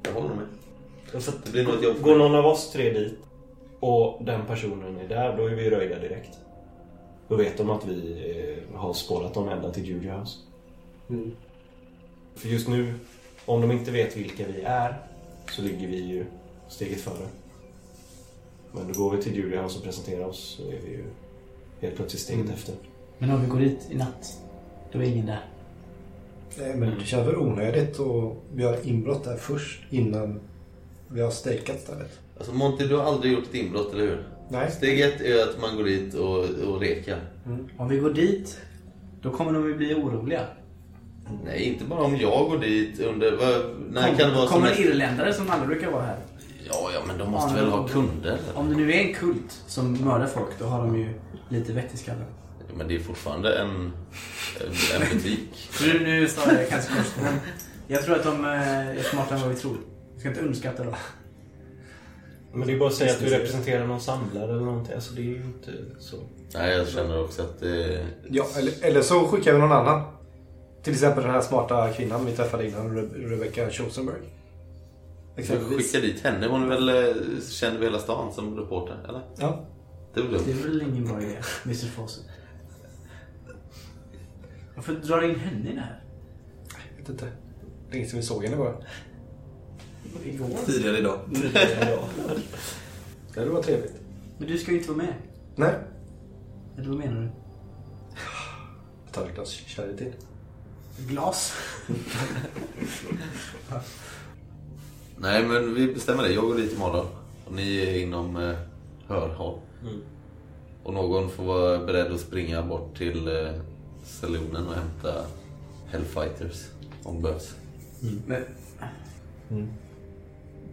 jag 0.03 0.13
håller 0.13 0.35
med. 0.35 0.47
Det 1.43 1.51
blir 1.51 1.63
nog 1.63 1.73
ett 1.75 1.83
jobb 1.83 2.01
Går 2.01 2.15
någon 2.15 2.35
av 2.35 2.45
oss 2.45 2.71
tre 2.71 2.93
dit 2.93 3.17
och 3.79 4.25
den 4.25 4.45
personen 4.45 4.97
är 4.97 5.07
där, 5.07 5.37
då 5.37 5.45
är 5.45 5.55
vi 5.55 5.69
röjda 5.69 5.99
direkt. 5.99 6.37
Då 7.27 7.35
vet 7.35 7.57
de 7.57 7.69
att 7.69 7.85
vi 7.85 8.29
eh, 8.71 8.79
har 8.79 8.93
spårat 8.93 9.33
dem 9.33 9.49
ända 9.49 9.71
till 9.71 9.85
Juju 9.85 10.09
House. 10.09 10.39
Mm. 11.09 11.31
För 12.35 12.47
just 12.47 12.67
nu, 12.67 12.93
om 13.45 13.61
de 13.61 13.71
inte 13.71 13.91
vet 13.91 14.17
vilka 14.17 14.43
vi 14.47 14.61
är, 14.61 15.01
så 15.51 15.61
ligger 15.61 15.87
vi 15.87 16.03
ju 16.05 16.25
steget 16.67 17.01
före. 17.01 17.27
Men 18.71 18.93
då 18.93 18.99
går 19.03 19.15
vi 19.15 19.23
till 19.23 19.35
Julia 19.35 19.65
och 19.65 19.83
presenterar 19.83 20.25
oss 20.25 20.57
så 20.57 20.63
är 20.71 20.79
vi 20.85 20.91
ju 20.91 21.03
helt 21.81 21.95
plötsligt 21.95 22.21
steget 22.21 22.41
Mm. 22.41 22.53
efter. 22.53 22.75
Men 23.17 23.31
om 23.31 23.41
vi 23.41 23.47
går 23.47 23.59
dit 23.59 23.87
i 23.89 23.95
natt, 23.95 24.37
då 24.91 24.99
är 24.99 25.03
ingen 25.03 25.25
där. 25.25 25.45
Nej, 26.57 26.75
men 26.75 26.99
det 26.99 27.05
känns 27.05 27.27
väl 27.27 27.35
onödigt 27.35 27.99
att 27.99 28.33
vi 28.53 28.63
har 28.63 28.87
inbrott 28.87 29.23
där 29.23 29.37
först 29.37 29.81
innan 29.89 30.39
vi 31.07 31.21
har 31.21 31.31
stakeat 31.31 31.79
stället. 31.79 32.19
Alltså 32.37 32.53
Monty, 32.53 32.87
du 32.87 32.95
har 32.95 33.03
aldrig 33.03 33.33
gjort 33.33 33.43
ett 33.47 33.53
inbrott, 33.55 33.93
eller 33.93 34.03
hur? 34.03 34.23
Nej. 34.49 34.71
Steg 34.71 35.01
ett 35.01 35.21
är 35.21 35.49
att 35.49 35.61
man 35.61 35.77
går 35.77 35.83
dit 35.83 36.13
och, 36.13 36.39
och 36.67 36.79
rekar. 36.81 37.19
Om 37.77 37.89
vi 37.89 37.97
går 37.97 38.09
dit, 38.13 38.59
då 39.21 39.29
kommer 39.31 39.53
de 39.53 39.67
ju 39.67 39.75
bli 39.75 39.93
oroliga. 39.93 40.47
Nej, 41.45 41.63
inte 41.63 41.83
bara 41.85 42.03
om 42.03 42.17
jag 42.17 42.49
går 42.49 42.57
dit 42.57 42.99
under... 42.99 43.31
När 43.91 44.07
Kom, 44.07 44.17
kan 44.17 44.29
det 44.29 44.35
vara 44.35 44.47
som 44.47 44.53
kommer 44.55 44.69
mest- 44.69 44.79
irländare 44.79 45.33
som 45.33 45.49
aldrig 45.49 45.69
brukar 45.69 45.91
vara 45.91 46.03
här. 46.03 46.17
Ja, 46.69 46.89
ja, 46.93 46.99
men 47.07 47.17
de 47.17 47.31
måste 47.31 47.57
Ja, 47.57 47.63
väl 47.63 47.71
ha 47.71 47.87
kunder? 47.87 48.37
Om 48.53 48.69
det 48.69 48.75
nu 48.75 48.93
är 48.93 48.99
en 49.07 49.13
kult 49.13 49.61
som 49.67 49.93
mördar 49.93 50.27
folk, 50.27 50.49
då 50.59 50.65
har 50.65 50.79
de 50.79 50.97
ju 50.97 51.09
lite 51.49 51.73
vett 51.73 51.93
i 51.93 51.97
skallen. 51.97 52.25
Men 52.77 52.87
det 52.87 52.95
är 52.95 52.99
fortfarande 52.99 53.57
en, 53.57 53.69
en, 54.95 55.01
butik. 55.13 55.69
Nu, 55.81 55.99
nu 55.99 56.27
sa 56.27 56.51
jag 56.51 56.69
kanske 56.69 56.93
först, 56.93 57.13
men 57.23 57.33
jag 57.87 58.03
tror 58.03 58.15
att 58.15 58.23
de 58.23 58.45
eh, 58.45 58.87
är 58.89 59.03
smartare 59.03 59.35
än 59.35 59.41
vad 59.41 59.55
vi 59.55 59.61
tror. 59.61 59.77
Vi 60.13 60.19
ska 60.19 60.29
inte 60.29 60.41
underskatta 60.41 60.83
dem. 60.83 60.93
Men 62.53 62.67
det 62.67 62.73
är 62.73 62.79
bara 62.79 62.89
att 62.89 62.95
säga 62.95 63.11
att 63.11 63.19
du 63.19 63.25
representerar 63.25 63.87
någon 63.87 64.01
samlare 64.01 64.51
eller 64.51 64.65
någonting. 64.65 64.93
Alltså 64.95 65.13
det 65.13 65.21
är 65.21 65.25
ju 65.25 65.35
inte 65.35 65.71
så. 65.99 66.17
Nej, 66.53 66.77
jag 66.77 66.87
känner 66.87 67.23
också 67.23 67.41
att 67.41 67.59
det... 67.59 68.05
Ja, 68.29 68.45
eller, 68.57 68.73
eller 68.81 69.01
så 69.01 69.27
skickar 69.27 69.53
vi 69.53 69.59
någon 69.59 69.71
annan. 69.71 70.03
Till 70.83 70.93
exempel 70.93 71.23
den 71.23 71.31
här 71.31 71.41
smarta 71.41 71.93
kvinnan 71.93 72.25
vi 72.25 72.31
träffade 72.31 72.67
innan, 72.67 72.97
Re- 72.97 73.29
Rebecca 73.29 73.69
Schosenberg. 73.69 74.21
Vi 75.35 75.41
Exempelvis. 75.41 75.91
skickar 75.91 76.07
dit 76.07 76.19
henne. 76.23 76.47
Hon 76.47 76.63
är 76.63 76.67
väl 76.67 76.89
eh, 76.89 77.15
känd 77.49 77.75
över 77.75 77.85
hela 77.85 77.99
stan 77.99 78.33
som 78.33 78.57
reporter, 78.59 79.05
eller? 79.09 79.21
Ja. 79.37 79.65
Det 80.13 80.19
är 80.19 80.23
väl 80.23 80.43
Det 80.45 80.51
är 80.51 80.55
väl 80.55 80.81
ingen 80.81 81.05
bra 81.05 81.21
idé, 81.21 81.37
Mr 81.65 81.73
Fawcett. 81.87 82.23
Varför 84.75 84.93
drar 84.93 85.21
du 85.21 85.29
in 85.29 85.39
henne 85.39 85.69
i 85.69 85.73
det 85.75 85.81
här? 85.81 86.03
Jag 86.91 86.97
vet 86.99 87.09
inte. 87.09 87.27
Länge 87.91 88.05
sedan 88.05 88.19
vi 88.19 88.25
såg 88.25 88.43
henne 88.43 88.57
bara. 88.57 88.75
Igår? 90.23 90.47
Tidigare 90.65 90.97
idag. 90.97 91.19
Det 93.33 93.39
hade 93.39 93.51
varit 93.51 93.65
trevligt. 93.65 93.93
Men 94.37 94.47
du 94.47 94.57
ska 94.57 94.71
ju 94.71 94.77
inte 94.77 94.91
vara 94.91 94.97
med. 95.05 95.13
Nej. 95.55 95.73
Eller 96.77 96.89
vad 96.89 96.97
menar 96.97 97.21
du? 97.21 97.29
Jag 99.05 99.13
tar 99.13 99.25
ett 99.25 99.35
glas 99.35 99.53
sherry 99.53 99.97
till. 99.97 100.13
Glas? 100.97 101.53
Nej, 105.17 105.43
men 105.43 105.73
vi 105.73 105.93
bestämmer 105.93 106.23
det. 106.23 106.33
Jag 106.33 106.43
går 106.43 106.55
dit 106.55 106.73
imorgon. 106.73 107.05
Och 107.45 107.53
ni 107.53 107.77
är 107.77 108.01
inom 108.01 108.35
eh, 108.35 108.55
hörhåll. 109.07 109.59
Och 110.83 110.93
någon 110.93 111.29
får 111.29 111.43
vara 111.43 111.85
beredd 111.85 112.11
att 112.11 112.19
springa 112.19 112.63
bort 112.63 112.97
till 112.97 113.27
eh, 113.27 113.51
salonen 114.03 114.67
och 114.67 114.73
hämta 114.75 115.25
Hellfighters 115.87 116.67
om 117.03 117.21
behövs. 117.21 117.55
Men... 118.25 118.43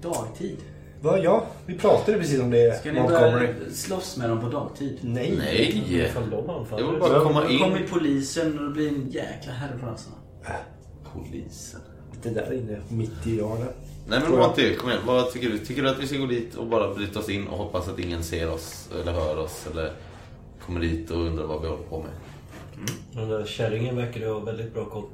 Dagtid? 0.01 0.59
Va, 1.03 1.18
ja, 1.18 1.46
vi 1.66 1.78
pratade 1.78 2.18
precis 2.18 2.40
om 2.40 2.51
det. 2.51 2.78
Ska 2.80 2.92
ni 2.92 3.01
Montgomery. 3.01 3.46
börja 3.46 3.70
slåss 3.72 4.16
med 4.16 4.28
dem 4.30 4.40
på 4.40 4.48
dagtid? 4.48 4.98
Nej. 5.03 5.34
Nej! 5.38 5.84
Ifall 6.07 6.30
de 6.30 6.36
Jag 6.36 6.42
vill 6.42 6.51
anfaller. 6.51 6.98
bara 7.01 7.20
komma 7.20 7.40
Då 7.44 7.48
in. 7.51 7.59
kommer 7.59 7.86
polisen 7.90 8.59
och 8.59 8.64
det 8.64 8.70
blir 8.70 8.88
en 8.88 9.11
jäkla 9.11 9.53
härva 9.53 9.78
på 9.80 9.86
halsen. 9.86 10.12
Polisen. 11.14 11.80
Det 12.22 12.30
där 12.30 12.53
inne, 12.53 12.78
mitt 12.88 13.26
i 13.26 13.40
Arne. 13.42 13.55
Nej 13.64 13.70
men 14.07 14.22
Tror 14.22 14.38
jag. 14.38 14.46
Monty, 14.46 14.74
kom 14.76 14.90
igen. 14.90 15.03
Vad 15.07 15.32
tycker 15.32 15.48
du? 15.51 15.59
Tycker 15.59 15.82
du 15.82 15.88
att 15.88 15.98
vi 16.03 16.07
ska 16.07 16.16
gå 16.18 16.26
dit 16.26 16.55
och 16.55 16.66
bara 16.66 16.94
bryta 16.94 17.18
oss 17.18 17.28
in 17.28 17.46
och 17.48 17.59
hoppas 17.59 17.88
att 17.88 17.98
ingen 17.98 18.22
ser 18.22 18.51
oss 18.51 18.88
eller 19.03 19.12
hör 19.12 19.38
oss 19.38 19.66
eller 19.72 19.92
kommer 20.66 20.80
dit 20.80 21.11
och 21.11 21.20
undrar 21.20 21.44
vad 21.46 21.62
vi 21.62 21.68
håller 21.68 21.82
på 21.82 21.98
med? 21.98 22.11
Den 23.12 23.28
där 23.28 23.44
kärringen 23.44 23.96
verkar 23.96 24.20
ju 24.20 24.28
ha 24.32 24.40
väldigt 24.40 24.74
bra 24.74 24.84
koll. 24.84 25.05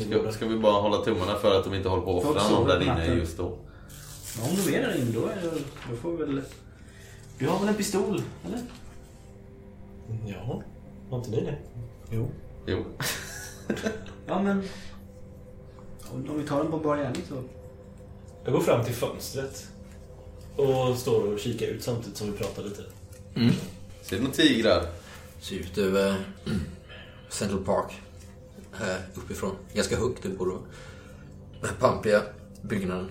Ska, 0.00 0.32
ska 0.32 0.46
vi 0.46 0.58
bara 0.58 0.80
hålla 0.80 0.96
tummarna 1.04 1.34
för 1.34 1.58
att 1.58 1.64
de 1.64 1.74
inte 1.74 1.88
håller 1.88 2.02
på 2.02 2.16
att 2.18 2.24
Folk 2.24 2.36
offra 2.36 2.50
någon 2.58 2.68
där 2.68 2.76
på 2.76 2.82
inne 2.84 3.06
just 3.18 3.36
då? 3.36 3.56
Ja, 4.38 4.42
om 4.50 4.56
de 4.56 4.74
är 4.74 4.82
där 4.82 4.96
inne 4.96 5.12
då, 5.12 5.26
är 5.26 5.36
det, 5.36 5.50
då 5.90 5.96
får 5.96 6.10
vi 6.10 6.24
väl... 6.24 6.42
Du 7.38 7.48
har 7.48 7.58
väl 7.58 7.68
en 7.68 7.74
pistol, 7.74 8.22
eller? 8.46 8.60
Ja, 10.26 10.62
har 11.10 11.18
inte 11.18 11.30
ni 11.30 11.40
det? 11.40 11.58
Jo. 12.10 12.30
Jo. 12.66 12.84
Ja, 14.26 14.42
men... 14.42 14.62
Om, 16.12 16.38
vi 16.38 16.46
tar 16.46 16.62
den 16.62 16.70
på 16.70 16.78
bara 16.78 16.96
gärning 16.98 17.22
så... 17.28 17.42
Jag 18.44 18.52
går 18.52 18.60
fram 18.60 18.84
till 18.84 18.94
fönstret. 18.94 19.66
Och 20.56 20.96
står 20.96 21.32
och 21.32 21.38
kikar 21.38 21.66
ut 21.66 21.82
samtidigt 21.82 22.16
som 22.16 22.32
vi 22.32 22.38
pratar 22.38 22.62
lite. 22.62 22.82
Ser 24.02 24.16
du 24.16 24.22
några 24.22 24.34
tigrar? 24.34 24.86
Ser 25.40 25.56
ut 25.56 25.78
över 25.78 26.08
mm, 26.46 26.60
Central 27.28 27.64
Park. 27.64 27.92
Här 28.72 29.00
uppifrån. 29.14 29.56
Ganska 29.74 29.96
högt 29.96 30.26
upp 30.26 30.38
på. 30.38 30.58
Den 31.60 31.74
pampiga 31.80 32.22
byggnaden. 32.62 33.08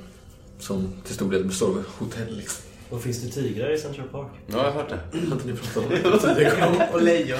Som 0.59 0.93
till 1.05 1.15
stor 1.15 1.31
del 1.31 1.43
består 1.43 1.67
av 1.67 1.85
hotell 1.87 2.37
liksom. 2.37 2.65
Och 2.89 3.01
finns 3.01 3.21
det 3.21 3.29
tigrar 3.29 3.73
i 3.73 3.77
Central 3.77 4.07
Park? 4.07 4.27
Ja, 4.47 4.57
jag 4.57 4.63
har 4.63 4.71
hört 4.71 4.89
det. 4.89 5.17
Har 5.17 5.35
inte 5.35 5.47
ni 5.47 5.53
pratat 5.53 5.77
om 5.77 6.35
det? 6.35 6.89
och 6.93 7.01
lejon. 7.01 7.39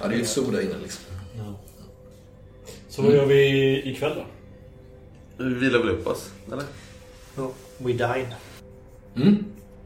Ja, 0.00 0.08
det 0.08 0.14
är 0.14 0.16
ju 0.16 0.22
ett 0.22 0.28
zoo 0.28 0.50
där 0.50 0.60
inne 0.60 0.78
liksom. 0.82 1.04
Ja. 1.36 1.60
Så 2.88 3.02
vad 3.02 3.14
gör 3.14 3.26
vi 3.26 3.82
ikväll 3.90 4.12
då? 4.16 4.24
Vi 5.44 5.54
vilar 5.54 5.78
väl 5.78 5.88
upp 5.88 6.06
oss, 6.06 6.30
eller? 6.52 6.64
Ja, 7.36 7.50
we 7.78 7.92
dine. 7.92 8.34
Mm. 9.16 9.44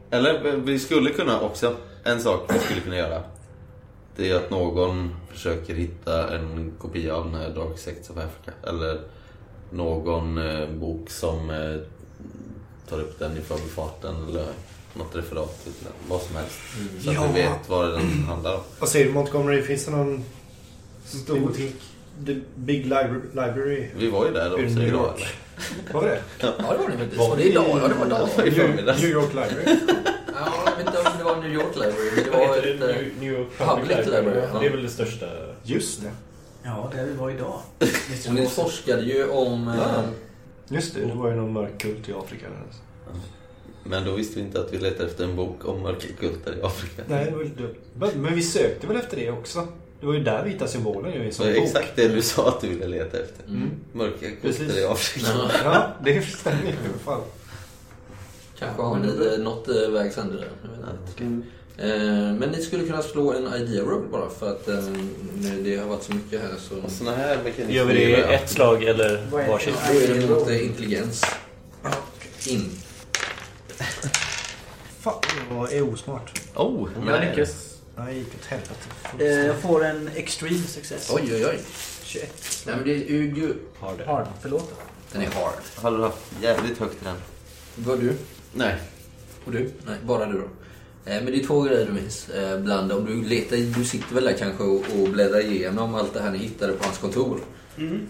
Eller 0.09 0.57
vi 0.57 0.79
skulle 0.79 1.09
kunna 1.09 1.39
också, 1.41 1.75
en 2.03 2.21
sak 2.21 2.53
vi 2.53 2.59
skulle 2.59 2.81
kunna 2.81 2.95
göra. 2.95 3.23
Det 4.15 4.31
är 4.31 4.35
att 4.35 4.49
någon 4.49 5.15
försöker 5.29 5.75
hitta 5.75 6.35
en 6.37 6.73
kopia 6.79 7.15
av 7.15 7.25
den 7.25 7.35
här 7.35 7.49
Dark 7.49 7.79
Sects 7.79 8.09
of 8.09 8.17
Africa. 8.17 8.51
Eller 8.63 9.01
någon 9.71 10.37
eh, 10.37 10.69
bok 10.69 11.09
som 11.09 11.49
eh, 11.49 11.75
tar 12.89 12.99
upp 12.99 13.19
den 13.19 13.37
i 13.37 13.41
förbifarten 13.41 14.15
eller 14.29 14.45
något 14.93 15.15
referat 15.15 15.63
till 15.63 15.71
den. 15.83 15.91
Vad 16.07 16.21
som 16.21 16.35
helst. 16.35 16.55
Så 17.03 17.09
att 17.09 17.15
Ja. 17.15 17.27
vi 17.33 17.41
vet 17.41 17.69
vad 17.69 17.91
den 17.91 18.23
handlar 18.23 18.55
om. 18.55 18.61
Vad 18.79 18.89
säger 18.89 19.05
du 19.05 19.11
Montgomery? 19.11 19.61
Finns 19.61 19.85
det 19.85 19.91
någon 19.91 20.23
stor... 21.05 21.33
Bibliotek. 21.33 21.75
The 22.25 22.35
Big 22.55 22.85
Libra- 22.85 23.21
Library? 23.47 23.87
Vi 23.95 24.09
var 24.09 24.25
ju 24.25 24.31
där 24.33 24.49
i 24.49 24.53
också 24.65 24.75
New 24.79 24.87
idag. 24.87 25.05
York? 25.05 25.27
Var 25.93 26.01
det 26.03 26.21
Ja, 26.39 26.47
det 26.57 26.63
var 26.77 26.89
det 26.89 26.97
faktiskt. 26.97 27.17
Var 27.19 27.37
det 27.37 27.43
idag? 27.43 27.65
Ja, 27.69 27.87
det 27.87 27.93
var 27.93 28.05
idag. 28.05 28.47
i 28.47 28.51
förmiddags. 28.51 29.01
New 29.01 29.11
York 29.11 29.29
Library? 29.33 29.77
Ja, 30.35 30.53
jag 30.65 30.77
vet 30.77 30.85
inte 30.87 30.99
om 31.09 31.17
det 31.17 31.23
var 31.23 31.35
New 31.35 31.53
York 31.53 31.75
Library. 31.75 32.11
men 32.15 32.23
Det 32.23 32.29
var 32.47 32.57
ett... 32.57 32.63
det? 32.79 32.87
New, 32.87 33.05
New 33.19 33.33
York 33.39 33.47
Public 33.57 33.77
Public 33.79 33.97
Library, 34.05 34.25
Library. 34.25 34.47
ja. 34.53 34.59
Det 34.59 34.65
är 34.65 34.69
väl 34.71 34.83
det 34.83 34.89
största. 34.89 35.25
Just 35.63 36.01
det. 36.01 36.11
Ja, 36.63 36.91
där 36.95 37.05
vi 37.05 37.13
var 37.13 37.29
idag. 37.29 37.59
Och 38.27 38.33
ni 38.33 38.47
forskade 38.47 39.01
ju 39.01 39.29
om... 39.29 39.67
eh, 39.67 39.75
Ja. 39.77 40.03
Just 40.75 40.95
det, 40.95 41.05
det 41.05 41.13
var 41.13 41.29
ju 41.29 41.35
någon 41.35 41.53
mörk 41.53 41.77
kult 41.81 42.09
i 42.09 42.13
Afrika. 42.13 42.45
Men 43.83 44.05
då 44.05 44.11
visste 44.11 44.39
vi 44.39 44.45
inte 44.45 44.61
att 44.61 44.73
vi 44.73 44.77
letade 44.77 45.09
efter 45.09 45.23
en 45.23 45.35
bok 45.35 45.65
om 45.65 45.81
mörka 45.81 46.07
kulter 46.19 46.57
i 46.57 46.61
Afrika. 46.61 47.01
Nej, 47.07 47.25
det 47.25 47.31
var 47.31 47.43
dumt. 47.43 47.75
Men, 47.93 48.09
men 48.21 48.35
vi 48.35 48.41
sökte 48.43 48.87
väl 48.87 48.97
efter 48.97 49.17
det 49.17 49.31
också? 49.31 49.67
Det 49.99 50.05
var 50.05 50.13
ju 50.13 50.23
där 50.23 50.43
vi 50.43 50.49
hittade 50.49 50.71
symbolen 50.71 51.13
ju 51.13 51.27
i 51.27 51.31
sån 51.31 51.47
bok. 51.47 51.55
exakt 51.63 51.95
det 51.95 52.07
du 52.07 52.21
sa 52.21 52.47
att 52.49 52.61
du 52.61 52.67
ville 52.69 52.87
leta 52.87 53.19
efter. 53.19 53.43
Mm. 53.47 53.69
Mörka 53.93 54.27
Precis. 54.41 54.57
kulter 54.67 54.81
i 54.81 54.85
Afrika. 54.85 55.27
Ja, 55.63 55.87
det 56.03 56.21
stämmer 56.21 56.61
ju 56.63 56.67
i 56.69 56.73
alla 56.89 56.97
fall. 57.05 57.21
Kanske 58.59 58.81
har 58.81 58.99
ni 58.99 59.07
eh, 59.33 59.43
nått 59.43 59.67
eh, 59.67 59.89
vägs 59.91 60.17
ände 60.17 60.35
där. 60.35 60.49
Jag 60.63 60.69
vet 60.69 61.21
inte. 61.21 61.45
Eh, 61.45 61.51
Men 61.77 62.49
ni 62.49 62.61
skulle 62.61 62.83
kunna 62.87 63.01
slå 63.01 63.33
en 63.33 63.53
idea 63.53 63.83
roll 63.83 64.07
bara 64.11 64.29
för 64.29 64.49
att 64.51 64.67
eh, 64.67 64.79
nu 65.41 65.61
det 65.63 65.77
har 65.77 65.87
varit 65.87 66.03
så 66.03 66.13
mycket 66.13 66.41
här 66.41 66.49
så... 66.59 66.89
Såna 66.89 67.15
här 67.15 67.37
mekanismer. 67.43 67.73
Gör 67.75 67.85
vi 67.85 67.93
det 67.93 68.01
i 68.03 68.13
ett 68.33 68.49
slag 68.49 68.83
eller 68.83 69.27
Vad 69.31 69.47
varsitt? 69.47 69.75
Då 69.91 69.99
är 69.99 70.07
det 70.21 70.27
mot 70.29 70.49
eh, 70.49 70.65
intelligens. 70.65 71.25
In. 72.47 72.71
Fan, 74.99 75.13
jag 75.49 75.73
är 75.73 75.93
osmart. 75.93 76.39
Oh, 76.55 76.89
Jag 77.07 77.21
lyckas. 77.21 77.77
Nej, 77.95 78.05
jag 78.07 78.15
gick 78.15 78.27
åt 78.35 78.45
helvete. 78.45 78.73
Eh, 79.19 79.45
Jag 79.45 79.55
får 79.61 79.85
en 79.85 80.09
extreme 80.15 80.63
success. 80.67 81.11
Oj, 81.13 81.23
oj, 81.35 81.45
oj. 81.45 81.59
21. 82.03 82.63
Nej 82.65 82.75
men 82.75 82.85
det 82.85 82.93
är 82.93 83.09
ju... 83.11 83.53
Har 83.79 83.97
det. 83.97 84.05
Hard, 84.05 84.27
förlåt. 84.41 84.73
Den 85.11 85.21
är 85.21 85.27
hard. 85.31 85.93
Du 85.97 86.03
haft 86.03 86.17
jävligt 86.41 86.77
högt 86.79 86.95
i 87.01 87.05
den? 87.05 87.15
Vad 87.75 87.99
du? 87.99 88.13
Nej. 88.53 88.75
Och 89.45 89.51
du? 89.51 89.71
Nej, 89.85 89.97
bara 90.03 90.25
du 90.25 90.33
då. 90.33 90.47
Eh, 91.05 91.23
Men 91.23 91.25
det 91.25 91.39
är 91.41 91.43
två 91.43 91.61
grejer 91.61 91.85
du 91.85 91.91
minns. 91.93 92.29
Eh, 92.29 92.59
Bland 92.59 92.91
om 92.91 93.05
du 93.05 93.23
letar, 93.29 93.57
du 93.79 93.85
sitter 93.85 94.15
väl 94.15 94.23
där 94.23 94.33
kanske 94.33 94.63
och, 94.63 94.75
och 95.01 95.09
bläddrar 95.09 95.39
igenom 95.39 95.95
allt 95.95 96.13
det 96.13 96.19
här 96.21 96.31
ni 96.31 96.37
hittade 96.37 96.73
på 96.73 96.83
hans 96.83 96.97
kontor. 96.97 97.39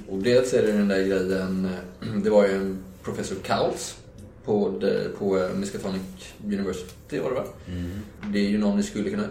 Och 0.10 0.18
dels 0.18 0.54
är 0.54 0.62
det 0.68 0.72
den 0.72 0.88
där 0.88 1.04
grejen, 1.06 1.66
eh, 2.02 2.08
det 2.24 2.30
var 2.30 2.48
ju 2.48 2.54
en 2.54 2.84
professor 3.04 3.36
Cowles 3.44 3.98
på, 4.46 4.78
de, 4.82 5.10
på 5.20 5.50
Miskatonic 5.56 6.02
University 6.46 7.20
var 7.20 7.30
det 7.30 7.36
va? 7.36 7.44
Det 8.34 8.40
är 8.40 8.50
ju 8.50 8.58
någon 8.58 8.78
ni 8.78 8.84
skulle 8.84 9.10
kunna 9.10 9.26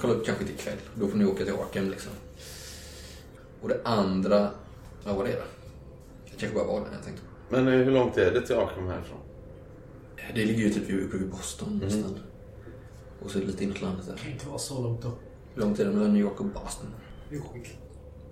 kolla 0.00 0.14
upp 0.14 0.26
kanske 0.26 0.44
till 0.44 0.54
ikväll. 0.54 0.76
Då 0.94 1.08
får 1.08 1.18
ni 1.18 1.24
åka 1.24 1.44
till 1.44 1.52
Arkham 1.54 1.90
liksom. 1.90 2.12
Och 3.60 3.68
det 3.68 3.80
andra, 3.84 4.50
vad 5.04 5.16
var 5.16 5.24
det 5.24 5.32
då? 5.32 5.42
Det 6.24 6.36
kanske 6.40 6.58
bara 6.58 6.66
var 6.66 6.80
det 6.80 6.86
jag 6.94 7.04
tänkte 7.04 7.22
på. 7.22 7.56
Men 7.56 7.66
hur 7.66 7.90
långt 7.90 8.16
är 8.16 8.30
det 8.32 8.46
till 8.46 8.56
Arkham 8.56 8.86
härifrån? 8.86 9.18
Det 10.34 10.44
ligger 10.44 10.60
ju 10.62 10.70
typ 10.70 10.82
uppe 11.06 11.16
vid 11.16 11.28
Boston 11.28 11.80
nästan. 11.84 12.18
Och 13.24 13.30
så 13.30 13.38
är 13.38 13.42
det 13.42 13.46
lite 13.46 13.64
inåt 13.64 13.80
landet 13.80 14.06
där. 14.06 14.12
Det 14.14 14.20
kan 14.20 14.32
inte 14.32 14.48
vara 14.48 14.58
så 14.58 14.82
långt 14.82 15.02
då. 15.02 15.10
Hur 15.54 15.62
långt 15.62 15.78
är 15.80 15.84
det 15.84 15.90
mellan 15.90 16.12
New 16.12 16.22
York 16.22 16.40
och 16.40 16.46
Boston? 16.46 16.86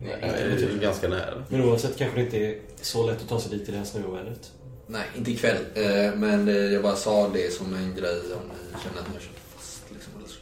Ja, 0.00 0.16
det 0.20 0.26
är 0.26 0.78
ganska 0.80 1.08
nära. 1.08 1.44
Men 1.48 1.62
oavsett 1.64 1.96
kanske 1.96 2.18
det 2.18 2.24
inte 2.24 2.38
är 2.46 2.60
så 2.80 3.06
lätt 3.06 3.22
att 3.22 3.28
ta 3.28 3.40
sig 3.40 3.58
dit 3.58 3.68
i 3.68 3.72
det 3.72 3.78
här 3.78 3.84
snöovädret. 3.84 4.52
Nej, 4.86 5.06
inte 5.16 5.30
ikväll. 5.30 5.64
Eh, 5.74 6.14
Men 6.16 6.48
eh, 6.48 6.54
jag 6.54 6.82
bara 6.82 6.96
sa 6.96 7.28
det 7.28 7.52
som 7.52 7.74
en 7.74 7.94
grej 7.94 8.20
om 8.32 8.48
ni 8.48 8.80
känner 8.84 9.00
att 9.00 9.08
ni 9.08 9.14
har 9.14 9.20
kört 9.20 9.38
fast. 9.54 9.82
Liksom, 9.92 10.12
eller 10.18 10.28
så. 10.28 10.40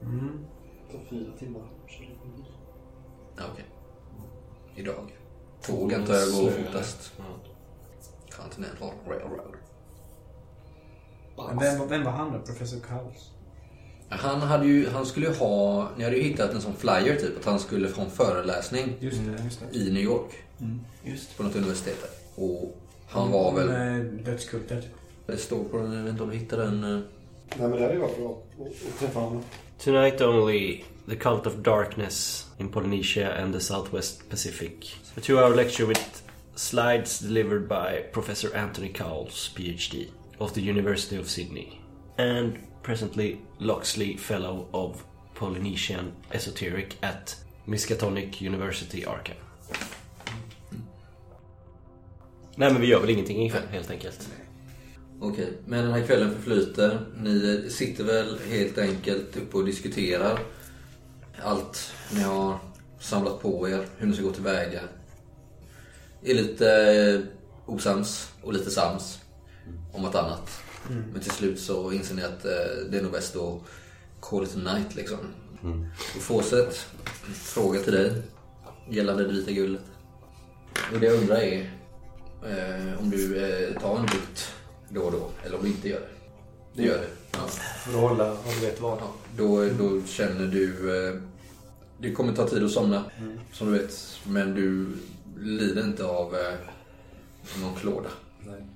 Det 0.00 0.92
tar 0.98 1.04
fyra 1.10 1.32
timmar. 1.38 1.62
Ja, 3.36 3.42
okej. 3.52 3.64
Idag. 4.76 5.12
Tåg 5.62 5.94
antar 5.94 6.14
jag 6.14 6.28
går 6.28 6.50
fortast. 6.50 7.12
Continental 8.36 8.90
Railroad. 9.08 9.54
Men 11.36 11.58
vem, 11.58 11.88
vem 11.88 12.04
var 12.04 12.12
han 12.12 12.32
då? 12.32 12.38
Professor 12.38 12.80
Cowles? 12.80 13.30
Han, 14.08 14.40
hade 14.40 14.66
ju, 14.66 14.88
han 14.90 15.06
skulle 15.06 15.26
ju 15.26 15.34
ha, 15.34 15.88
ni 15.96 16.04
hade 16.04 16.16
ju 16.16 16.22
hittat 16.22 16.52
en 16.54 16.60
sån 16.60 16.74
flyer 16.76 17.16
typ, 17.16 17.38
att 17.38 17.44
han 17.44 17.58
skulle 17.60 17.88
få 17.88 18.00
en 18.02 18.10
föreläsning 18.10 18.96
Just 19.00 19.18
det, 19.26 19.42
just 19.44 19.60
det. 19.72 19.78
i 19.78 19.90
New 19.92 20.02
York. 20.02 20.32
Just 21.04 21.36
På 21.36 21.42
något 21.42 21.56
universitet 21.56 21.96
där. 22.02 22.44
Och 22.44 22.76
han 23.08 23.30
var 23.30 23.52
väl, 23.54 24.24
dödskulter 24.24 24.80
typ. 24.80 24.90
det 25.26 25.36
står 25.36 25.64
på 25.64 25.76
den, 25.76 25.92
jag 25.92 26.02
vet 26.02 26.10
inte 26.10 26.22
om 26.22 26.30
du 26.30 26.36
hittar 26.36 26.56
den. 26.58 26.84
eh. 26.84 26.90
Nej 26.90 27.68
men 27.68 27.70
det 27.70 27.80
hade 27.82 27.94
ju 27.94 28.00
varit 28.00 28.16
bra 28.18 28.42
att- 28.60 28.66
att 28.66 28.98
träffa 29.00 29.20
honom. 29.20 29.42
Tonight 29.78 30.20
only, 30.20 30.84
the 31.08 31.16
cult 31.16 31.46
of 31.46 31.54
darkness 31.54 32.46
in 32.58 32.68
Polynesia 32.68 33.32
and 33.42 33.54
the 33.54 33.60
Southwest 33.60 34.30
Pacific. 34.30 34.96
A 35.16 35.20
two-hour 35.22 35.54
lecture 35.56 35.86
with 35.88 36.00
slides 36.54 37.18
delivered 37.18 37.68
by 37.68 38.02
Professor 38.12 38.56
Anthony 38.56 38.92
Cowles, 38.92 39.54
PhD, 39.56 40.06
of 40.38 40.52
the 40.52 40.60
University 40.60 41.18
of 41.20 41.28
Sydney, 41.28 41.80
and 42.18 42.52
presently 42.82 43.38
Loxley 43.58 44.16
Fellow 44.16 44.66
of 44.70 45.04
Polynesian 45.34 46.12
Esoteric 46.30 46.96
at 47.00 47.36
Miskatonic 47.64 48.42
University 48.42 49.04
Archive. 49.04 49.38
Nej 52.56 52.72
men 52.72 52.80
vi 52.80 52.86
gör 52.86 53.00
väl 53.00 53.10
ingenting 53.10 53.46
ikväll 53.46 53.66
helt 53.70 53.90
enkelt. 53.90 54.28
Okej, 55.20 55.52
men 55.66 55.84
den 55.84 55.92
här 55.92 56.06
kvällen 56.06 56.34
förflyter. 56.34 57.00
Ni 57.16 57.68
sitter 57.70 58.04
väl 58.04 58.38
helt 58.50 58.78
enkelt 58.78 59.36
uppe 59.36 59.56
och 59.56 59.64
diskuterar 59.64 60.38
allt 61.42 61.92
ni 62.12 62.22
har 62.22 62.58
samlat 63.00 63.42
på 63.42 63.68
er, 63.68 63.86
hur 63.98 64.06
ni 64.06 64.14
ska 64.14 64.22
gå 64.22 64.32
tillväga. 64.32 64.80
Är 66.22 66.34
lite 66.34 67.22
osams 67.66 68.32
och 68.42 68.52
lite 68.52 68.70
sams 68.70 69.23
om 69.92 70.02
något 70.02 70.14
annat. 70.14 70.50
Men 71.12 71.20
till 71.20 71.30
slut 71.30 71.60
så 71.60 71.92
inser 71.92 72.14
ni 72.14 72.22
att 72.22 72.44
eh, 72.44 72.90
det 72.90 72.98
är 72.98 73.02
nog 73.02 73.12
bäst 73.12 73.36
att 73.36 73.60
call 74.20 74.44
it 74.44 74.56
a 74.56 74.74
night 74.74 74.94
liksom. 74.94 75.18
Och 76.16 76.22
Fawcett, 76.22 76.86
fråga 77.32 77.80
till 77.80 77.92
dig 77.92 78.22
gällande 78.88 79.22
det 79.22 79.32
vita 79.32 79.52
guldet. 79.52 79.84
Och 80.92 81.00
det 81.00 81.06
jag 81.06 81.14
undrar 81.14 81.36
är 81.36 81.70
eh, 82.42 82.98
om 83.00 83.10
du 83.10 83.36
eh, 83.44 83.80
tar 83.80 83.98
en 83.98 84.06
dutt 84.06 84.52
då 84.88 85.00
och 85.00 85.12
då, 85.12 85.30
eller 85.44 85.56
om 85.56 85.62
du 85.62 85.68
inte 85.68 85.88
gör 85.88 86.00
det. 86.00 86.08
Du 86.74 86.88
gör 86.88 86.98
det? 86.98 87.08
Ja. 87.32 87.38
För 87.46 87.90
att 87.90 88.00
hålla, 88.00 88.32
om 88.32 88.50
du 88.60 88.66
vet 88.66 88.80
vad. 88.80 88.98
ja. 88.98 89.12
Då, 89.36 89.68
då 89.78 90.02
känner 90.06 90.46
du... 90.46 90.96
Eh, 91.08 91.14
det 91.98 92.12
kommer 92.12 92.32
ta 92.32 92.48
tid 92.48 92.64
att 92.64 92.70
somna, 92.70 93.04
som 93.52 93.72
du 93.72 93.78
vet. 93.78 94.18
Men 94.26 94.54
du 94.54 94.86
lider 95.40 95.84
inte 95.84 96.04
av 96.04 96.34
eh, 96.34 96.54
någon 97.62 97.74
klåda. 97.74 98.08
Nej. 98.46 98.66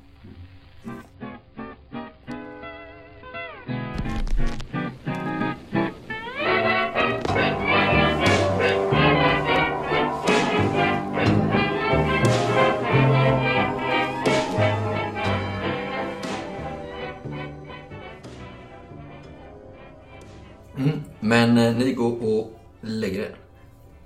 Men 21.28 21.58
eh, 21.58 21.76
ni 21.76 21.92
går 21.92 22.22
och 22.22 22.50
lägger 22.80 23.20
er. 23.20 23.36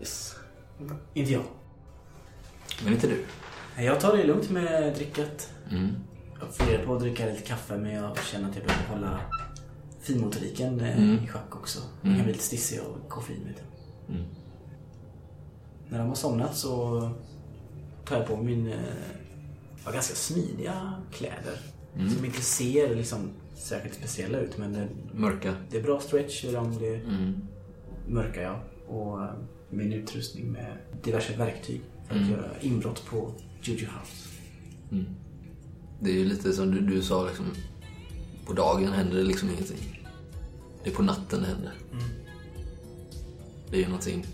Yes. 0.00 0.34
Inte 1.14 1.32
jag. 1.32 1.42
Men 2.84 2.92
inte 2.92 3.06
du. 3.06 3.24
Nej, 3.76 3.86
Jag 3.86 4.00
tar 4.00 4.16
det 4.16 4.24
lugnt 4.24 4.50
med 4.50 4.94
drickat. 4.94 5.50
Mm. 5.70 5.94
Jag 6.40 6.54
funderar 6.54 6.86
på 6.86 6.94
att 6.94 7.00
dricka 7.00 7.26
lite 7.26 7.42
kaffe 7.42 7.76
men 7.78 7.90
jag 7.94 8.18
känner 8.18 8.48
att 8.50 8.56
jag 8.56 8.64
behöver 8.66 8.86
hålla 8.94 9.20
finmotoriken 10.00 10.80
eh, 10.80 10.98
Mm. 10.98 11.24
i 11.24 11.28
schack 11.28 11.56
också. 11.56 11.78
Jag 12.00 12.06
Mm. 12.06 12.16
kan 12.16 12.24
bli 12.24 12.32
lite 12.32 12.44
stissig 12.44 12.78
av 12.80 13.08
koffein. 13.08 13.44
Vet. 13.46 13.62
Mm. 14.08 14.22
När 15.88 15.98
de 15.98 16.08
har 16.08 16.14
somnat 16.14 16.56
så 16.56 17.00
tar 18.04 18.16
jag 18.16 18.26
på 18.26 18.36
min 18.36 18.66
eh, 18.66 18.74
ja, 19.84 19.90
ganska 19.90 20.14
smidiga 20.14 20.92
kläder. 21.12 21.58
Mm. 21.96 22.10
Som 22.10 22.24
inte 22.24 22.40
ser 22.42 22.94
liksom 22.96 23.30
särskilt 23.62 23.94
speciella 23.94 24.38
ut 24.38 24.58
men 24.58 24.72
det, 24.72 24.88
Mörka. 25.14 25.54
det 25.70 25.76
är 25.76 25.82
bra 25.82 26.00
stretch 26.00 26.44
i 26.44 26.52
dem. 26.52 26.76
Det 26.80 26.88
är 26.94 27.00
Mm. 27.04 27.32
mörka 28.08 28.42
ja. 28.42 28.60
Och 28.88 29.22
eh, 29.22 29.30
min 29.70 29.92
utrustning 29.92 30.52
med 30.52 30.76
diverse 31.02 31.36
verktyg 31.36 31.80
för 32.08 32.14
att 32.14 32.20
Mm. 32.20 32.32
göra 32.32 32.50
inbrott 32.60 33.06
på 33.06 33.34
Juju 33.62 33.86
House. 33.86 34.28
Mm. 34.92 35.04
Det 36.00 36.10
är 36.10 36.14
ju 36.14 36.24
lite 36.24 36.52
som 36.52 36.70
du, 36.70 36.80
du 36.80 37.02
sa 37.02 37.26
liksom. 37.26 37.46
På 38.46 38.52
dagen 38.52 38.92
händer 38.92 39.16
det 39.16 39.22
liksom 39.22 39.48
ingenting. 39.50 40.00
Det 40.84 40.90
är 40.90 40.94
på 40.94 41.02
natten 41.02 41.40
det 41.40 41.46
händer. 41.46 41.72
Mm. 41.92 42.04
Det 43.70 43.76
är 43.76 43.80
ju 43.80 43.86
någonting 43.86 44.26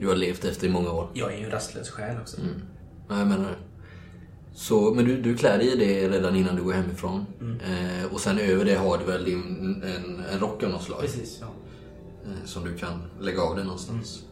du 0.00 0.08
har 0.08 0.16
levt 0.16 0.44
efter 0.44 0.66
i 0.66 0.70
många 0.70 0.90
år. 0.92 1.08
Jag 1.14 1.32
är 1.34 1.38
ju 1.38 1.44
en 1.44 1.50
rastlös 1.50 1.90
själ 1.90 2.20
också. 2.20 2.40
Mm. 2.40 2.54
Ja, 3.08 3.18
jag 3.18 3.28
menar 3.28 3.44
det. 3.50 3.56
Så, 4.54 4.94
men 4.94 5.04
du, 5.04 5.22
du 5.22 5.36
klär 5.36 5.58
dig 5.58 5.72
i 5.72 5.76
det 5.76 6.08
redan 6.08 6.36
innan 6.36 6.56
du 6.56 6.62
går 6.62 6.72
hemifrån. 6.72 7.26
Mm. 7.40 7.60
Eh, 7.60 8.12
och 8.12 8.20
sen 8.20 8.38
över 8.38 8.64
det 8.64 8.74
har 8.74 8.98
du 8.98 9.04
väl 9.04 9.24
din, 9.24 9.82
en, 9.82 10.24
en 10.32 10.40
rock 10.40 10.62
av 10.62 10.70
något 10.70 10.82
slag. 10.82 11.00
Precis, 11.00 11.38
ja. 11.40 11.46
Eh, 12.24 12.44
som 12.44 12.64
du 12.64 12.76
kan 12.76 13.02
lägga 13.20 13.42
av 13.42 13.56
dig 13.56 13.64
någonstans. 13.64 14.24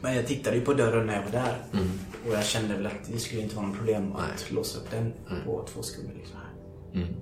Men 0.00 0.14
jag 0.14 0.26
tittade 0.26 0.56
ju 0.56 0.62
på 0.62 0.74
dörren 0.74 1.06
när 1.06 1.14
jag 1.14 1.22
var 1.22 1.30
där. 1.30 1.64
Mm. 1.72 1.88
Och 2.28 2.34
jag 2.34 2.44
kände 2.44 2.74
väl 2.76 2.86
att 2.86 3.12
det 3.12 3.18
skulle 3.18 3.42
inte 3.42 3.56
vara 3.56 3.66
något 3.66 3.76
problem 3.76 4.12
att 4.12 4.20
Nej. 4.20 4.54
låsa 4.54 4.78
upp 4.78 4.90
den 4.90 5.12
på 5.44 5.66
två 5.72 5.82
sekunder. 5.82 6.14
Liksom 6.14 6.36
här. 6.36 7.02
Mm. 7.02 7.14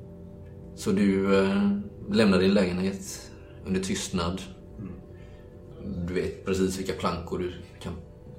Så 0.77 0.93
du 0.93 1.39
eh, 1.39 1.71
lämnar 2.11 2.39
din 2.39 2.55
lägenhet 2.55 3.31
under 3.67 3.81
tystnad. 3.81 4.43
Du 6.07 6.15
vet 6.15 6.45
precis 6.45 6.79
vilka 6.79 6.93
plankor 6.93 7.39
du 7.39 7.53
kan 7.81 7.93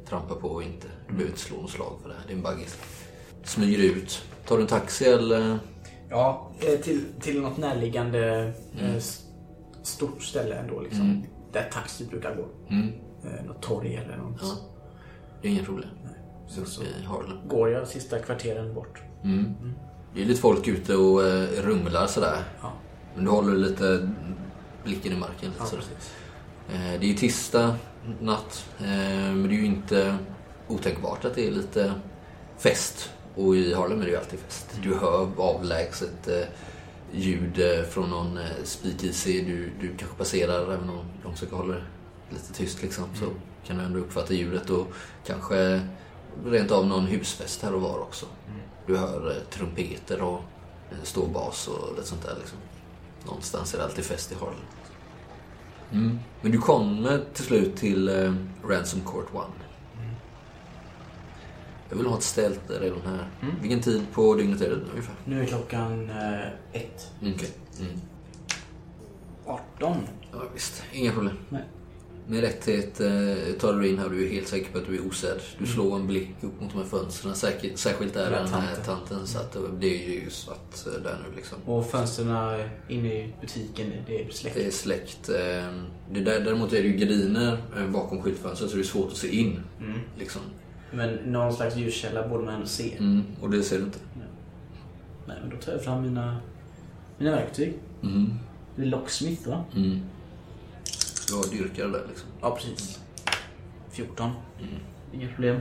trampa 0.09 0.36
på 0.36 0.47
och 0.47 0.64
inte. 0.64 0.88
Du 1.07 1.14
behöver 1.14 1.30
inte 1.30 1.39
slå 1.39 1.62
något 1.62 1.72
slag 1.72 1.99
för 2.01 2.09
det 2.09 2.16
här. 2.16 2.24
Det 2.28 2.34
är 2.34 2.38
en 2.38 2.43
baggis. 2.43 2.78
Smyger 3.43 3.79
ut. 3.83 4.23
Tar 4.47 4.55
du 4.57 4.61
en 4.61 4.67
taxi 4.67 5.05
eller? 5.05 5.59
Ja, 6.09 6.51
eh, 6.59 6.79
till, 6.79 7.01
till 7.21 7.41
något 7.41 7.57
närliggande 7.57 8.53
eh, 8.79 8.95
s- 8.95 9.21
stort 9.83 10.23
ställe 10.23 10.55
ändå. 10.55 10.79
Liksom, 10.81 11.01
Mm. 11.01 11.23
Där 11.53 11.69
taxi 11.73 12.05
brukar 12.05 12.35
gå. 12.35 12.45
Mm. 12.69 12.87
Eh, 13.23 13.45
något 13.45 13.61
torg 13.61 13.95
eller 13.95 14.17
något. 14.17 14.39
Ja. 14.41 14.55
Det 15.41 15.47
är 15.47 15.51
inga 15.51 15.63
problem. 15.63 15.89
Så, 16.47 16.65
så 16.65 16.81
Harlem. 17.05 17.37
går 17.47 17.69
jag 17.69 17.87
sista 17.87 18.19
kvarteren 18.19 18.73
bort. 18.73 19.01
Mm. 19.23 19.53
Det 20.15 20.21
är 20.21 20.25
lite 20.25 20.41
folk 20.41 20.67
ute 20.67 20.95
och 20.95 21.21
rumlar 21.63 22.07
sådär. 22.07 22.43
Ja, 22.61 22.71
Men 23.15 23.25
du 23.25 23.31
håller 23.31 23.55
lite 23.57 24.09
blicken 24.83 25.11
i 25.11 25.15
marken. 25.15 25.35
Lite 25.49 25.55
ja 25.59 25.65
sådär. 25.65 25.83
precis. 25.83 26.11
Det 26.99 27.05
är 27.05 27.09
ju 27.09 27.13
tisdag 27.13 27.75
natt, 28.21 28.65
men 28.77 29.43
det 29.47 29.55
är 29.55 29.57
ju 29.57 29.65
inte 29.65 30.17
otänkbart 30.67 31.25
att 31.25 31.35
det 31.35 31.47
är 31.47 31.51
lite 31.51 31.93
fest. 32.57 33.09
Och 33.36 33.55
i 33.55 33.73
Harlem 33.73 34.01
är 34.01 34.05
det 34.05 34.11
ju 34.11 34.17
alltid 34.17 34.39
fest. 34.39 34.67
Du 34.84 34.95
hör 34.95 35.29
avlägset 35.38 36.27
eh, 36.27 36.45
ljud 37.11 37.59
eh, 37.59 37.84
från 37.84 38.09
någon 38.09 38.38
eh, 38.38 38.63
speakeasy. 38.63 39.41
Du, 39.41 39.71
du 39.79 39.97
kanske 39.97 40.17
passerar, 40.17 40.73
även 40.73 40.89
om 40.89 41.05
de 41.23 41.34
försöker 41.34 41.55
hålla 41.55 41.73
det 41.73 41.84
lite 42.29 42.53
tyst 42.53 42.82
liksom, 42.82 43.05
så 43.15 43.25
kan 43.67 43.77
du 43.77 43.84
ändå 43.84 43.99
uppfatta 43.99 44.34
ljudet 44.34 44.69
och 44.69 44.88
kanske 45.25 45.82
rent 46.45 46.71
av 46.71 46.88
någon 46.88 47.05
husfest 47.05 47.61
här 47.61 47.73
och 47.73 47.82
var 47.82 47.99
också. 47.99 48.25
Du 48.86 48.97
hör 48.97 49.32
eh, 49.32 49.43
trumpeter 49.49 50.21
och 50.21 50.41
eh, 50.91 51.03
stor 51.03 51.27
bas 51.27 51.67
och 51.67 51.95
lite 51.95 52.07
sånt 52.07 52.23
där 52.23 52.36
liksom. 52.39 52.57
Någonstans 53.25 53.73
är 53.73 53.77
det 53.77 53.84
alltid 53.84 54.05
fest 54.05 54.32
i 54.32 54.36
Harlem. 54.36 54.55
Mm. 55.91 56.19
Men 56.41 56.51
du 56.51 56.57
kommer 56.57 57.23
till 57.34 57.45
slut 57.45 57.75
till 57.75 58.09
eh, 58.09 58.34
Ransom 58.63 59.01
Court 59.01 59.27
One. 59.34 59.70
Jag 61.91 61.97
vill 61.97 62.05
ha 62.07 62.17
ett 62.17 62.23
stält 62.23 62.61
redan 62.81 63.01
här. 63.05 63.27
Mm. 63.41 63.55
Vilken 63.61 63.81
tid 63.81 64.01
på 64.13 64.35
dygnet 64.35 64.61
är 64.61 64.69
det 64.69 64.75
ungefär? 64.75 65.15
Nu 65.25 65.41
är 65.41 65.45
klockan 65.45 66.09
eh, 66.09 66.47
ett. 66.73 67.11
Mm, 67.21 67.33
Okej. 67.35 67.49
Mm. 67.79 67.91
18. 69.45 69.97
Ja, 70.31 70.43
visst. 70.53 70.83
Inga 70.93 71.11
problem. 71.11 71.37
Nej. 71.49 71.61
Med 72.27 72.41
lätthet 72.41 72.99
eh, 72.99 73.53
tar 73.59 73.73
du 73.73 73.87
in 73.89 73.97
här 73.99 74.09
du 74.09 74.25
är 74.25 74.29
helt 74.31 74.47
säker 74.47 74.71
på 74.71 74.77
att 74.77 74.85
du 74.87 74.95
är 74.95 75.07
osedd. 75.07 75.39
Du 75.57 75.65
slår 75.65 75.95
en 75.95 76.07
blick 76.07 76.29
upp 76.41 76.61
mot 76.61 76.71
de 76.71 76.77
här 76.77 76.85
fönstren. 76.85 77.35
Säkert, 77.35 77.77
särskilt 77.77 78.13
där 78.13 78.31
Den 78.31 78.47
här 78.47 78.49
tanten. 78.75 78.83
tanten 78.85 79.27
satt. 79.27 79.55
Och 79.55 79.69
Det 79.79 80.05
är 80.05 80.09
ju 80.23 80.29
svart 80.29 80.87
eh, 80.87 81.03
där 81.03 81.17
nu 81.29 81.35
liksom. 81.35 81.57
Och 81.65 81.85
fönstren 81.89 82.29
inne 82.89 83.13
i 83.13 83.33
butiken, 83.41 83.91
det 84.07 84.21
är 84.25 84.29
släckt. 84.31 84.55
Det 84.55 84.65
är 84.67 84.71
släckt. 84.71 85.29
eh, 85.29 85.35
Det 86.11 86.19
där, 86.21 86.39
däremot 86.39 86.73
är 86.73 86.81
det 86.83 86.87
ju 86.87 86.97
gardiner 86.97 87.57
eh, 87.77 87.87
bakom 87.87 88.21
skyltfönstret 88.21 88.69
så 88.69 88.75
det 88.77 88.81
är 88.81 88.85
svårt 88.85 89.11
att 89.11 89.17
se 89.17 89.35
in. 89.35 89.59
Mm. 89.79 89.99
Liksom. 90.19 90.41
Men 90.91 91.13
någon 91.15 91.53
slags 91.53 91.75
ljuskälla 91.75 92.27
borde 92.27 92.43
man 92.43 92.53
ändå 92.53 92.67
se. 92.67 92.97
Mm, 92.97 93.23
och 93.41 93.49
det 93.49 93.63
ser 93.63 93.77
du 93.77 93.83
inte. 93.83 93.99
Nej, 95.27 95.37
men 95.41 95.49
då 95.49 95.57
tar 95.57 95.71
jag 95.71 95.83
fram 95.83 96.01
mina, 96.01 96.37
mina 97.17 97.31
verktyg. 97.31 97.73
Mm. 98.03 98.33
Det 98.75 98.81
är 98.81 98.85
locksmith 98.85 99.49
va? 99.49 99.63
Mm. 99.75 99.99
Du 101.27 101.35
har 101.35 101.43
dyrkare 101.51 101.87
där 101.87 102.05
liksom. 102.09 102.29
Ja, 102.41 102.55
precis. 102.55 102.99
14. 103.91 104.29
Inga 105.13 105.27
problem. 105.27 105.59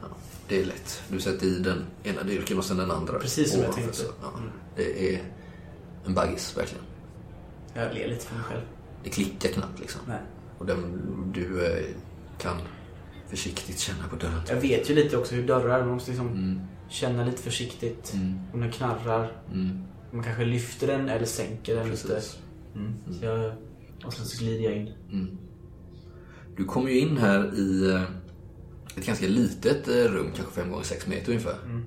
Ja, 0.00 0.06
det 0.48 0.60
är 0.60 0.64
lätt. 0.64 1.02
Du 1.08 1.20
sätter 1.20 1.46
i 1.46 1.58
den 1.58 1.84
ena 2.04 2.22
dyrken 2.22 2.58
och 2.58 2.64
sen 2.64 2.76
den 2.76 2.90
andra. 2.90 3.18
Precis 3.18 3.52
som 3.52 3.62
jag 3.62 3.72
tänkte. 3.74 3.96
så, 3.96 4.04
Ja, 4.22 4.28
Mm. 4.38 4.50
det 4.76 5.14
är 5.14 5.22
en 6.06 6.14
baggis 6.14 6.56
verkligen. 6.58 6.84
Jag 7.74 7.94
ler 7.94 8.08
lite 8.08 8.26
för 8.26 8.34
mig 8.34 8.44
själv. 8.44 8.60
Det 9.04 9.10
klickar 9.10 9.48
knappt 9.48 9.80
liksom. 9.80 10.00
Nej. 10.08 10.18
Och 10.58 10.66
den, 10.66 11.02
du 11.34 11.66
eh, 11.66 11.84
kan 12.38 12.56
försiktigt 13.30 13.78
känna 13.78 14.08
på 14.10 14.16
dörren. 14.16 14.40
Jag 14.48 14.56
vet 14.56 14.90
ju 14.90 14.94
lite 14.94 15.16
också 15.16 15.34
hur 15.34 15.46
dörrar, 15.46 15.80
man 15.80 15.94
måste 15.94 16.10
liksom 16.10 16.28
Mm. 16.28 16.60
känna 16.88 17.24
lite 17.24 17.42
försiktigt. 17.42 18.12
Mm. 18.14 18.38
Om 18.52 18.60
den 18.60 18.70
knarrar. 18.72 19.32
Mm. 19.52 19.82
Man 20.12 20.22
kanske 20.24 20.44
lyfter 20.44 20.86
den 20.86 21.08
eller 21.08 21.26
sänker 21.26 21.76
den 21.76 21.90
lite. 21.90 22.08
Precis. 22.08 22.38
Mm. 22.74 22.94
Så 23.20 23.24
jag, 23.24 23.52
och 24.04 24.12
sen 24.12 24.26
så 24.26 24.44
glider 24.44 24.64
jag 24.64 24.76
in. 24.76 24.90
Mm. 25.12 25.38
Du 26.56 26.64
kommer 26.64 26.90
ju 26.90 26.98
in 26.98 27.16
här 27.16 27.54
i 27.58 27.90
eh, 27.94 28.02
ett 28.96 29.06
ganska 29.06 29.26
litet 29.26 29.88
eh, 29.88 29.92
rum, 29.94 30.30
kanske 30.36 30.54
5 30.54 30.70
gånger 30.70 30.84
6 30.84 31.06
meter 31.06 31.28
ungefär. 31.28 31.56
Mm. 31.64 31.84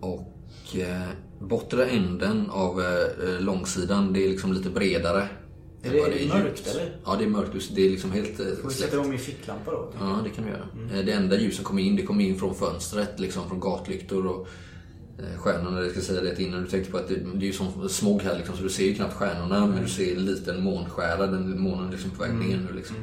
Och 0.00 0.76
eh, 0.76 1.02
bortre 1.40 1.86
änden 1.86 2.50
av 2.50 2.80
eh, 2.80 3.40
långsidan, 3.40 4.12
det 4.12 4.24
är 4.24 4.28
liksom 4.28 4.52
lite 4.52 4.70
bredare. 4.70 5.28
Är 5.88 5.92
det- 5.92 6.00
är 6.00 6.10
det 6.10 6.18
djupt. 6.18 6.34
mörkt, 6.34 6.66
eller? 6.66 6.96
Ja, 7.04 7.16
det 7.18 7.24
är 7.24 7.28
mörkt. 7.28 7.70
Det 7.74 7.86
är 7.86 7.90
liksom 7.90 8.12
helt 8.12 8.40
eh, 8.40 8.46
Får 8.62 8.68
vi 8.68 8.74
sätta 8.74 8.96
igång 8.96 9.10
min 9.10 9.18
ficklampa 9.18 9.70
då? 9.70 9.92
Ja, 10.00 10.20
det 10.24 10.30
kan 10.30 10.44
du 10.44 10.50
göra. 10.50 10.98
Eh, 10.98 11.04
Det 11.06 11.12
enda 11.12 11.40
ljus 11.40 11.56
som 11.56 11.64
kommer 11.64 11.82
in, 11.82 11.96
det 11.96 12.02
kommer 12.02 12.24
in 12.24 12.38
från 12.38 12.54
fönstret, 12.54 13.20
liksom 13.20 13.48
från 13.48 13.60
gatlyktor 13.60 14.26
och 14.26 14.48
eh, 15.18 15.38
stjärnorna. 15.38 15.80
Jag 15.82 15.90
ska 15.90 16.00
säga 16.00 16.20
det 16.20 16.40
innan 16.42 16.62
du 16.62 16.68
tänkte 16.70 16.90
på 16.92 16.98
att 16.98 17.08
det, 17.08 17.14
det 17.34 17.44
är 17.44 17.46
ju 17.46 17.52
som 17.52 17.88
smog 17.88 18.22
här 18.22 18.36
liksom, 18.36 18.56
så 18.56 18.62
du 18.62 18.68
ser 18.68 18.84
ju 18.84 18.94
knappt 18.94 19.14
stjärnorna 19.14 19.66
men 19.66 19.82
du 19.82 19.88
ser 19.88 20.16
en 20.16 20.24
liten 20.24 20.62
månskära, 20.64 21.26
den 21.26 21.60
månen 21.60 21.90
liksom 21.90 22.10
på 22.10 22.22
väg 22.22 22.34
ner 22.34 22.56
nu 22.70 22.76
liksom. 22.76 22.96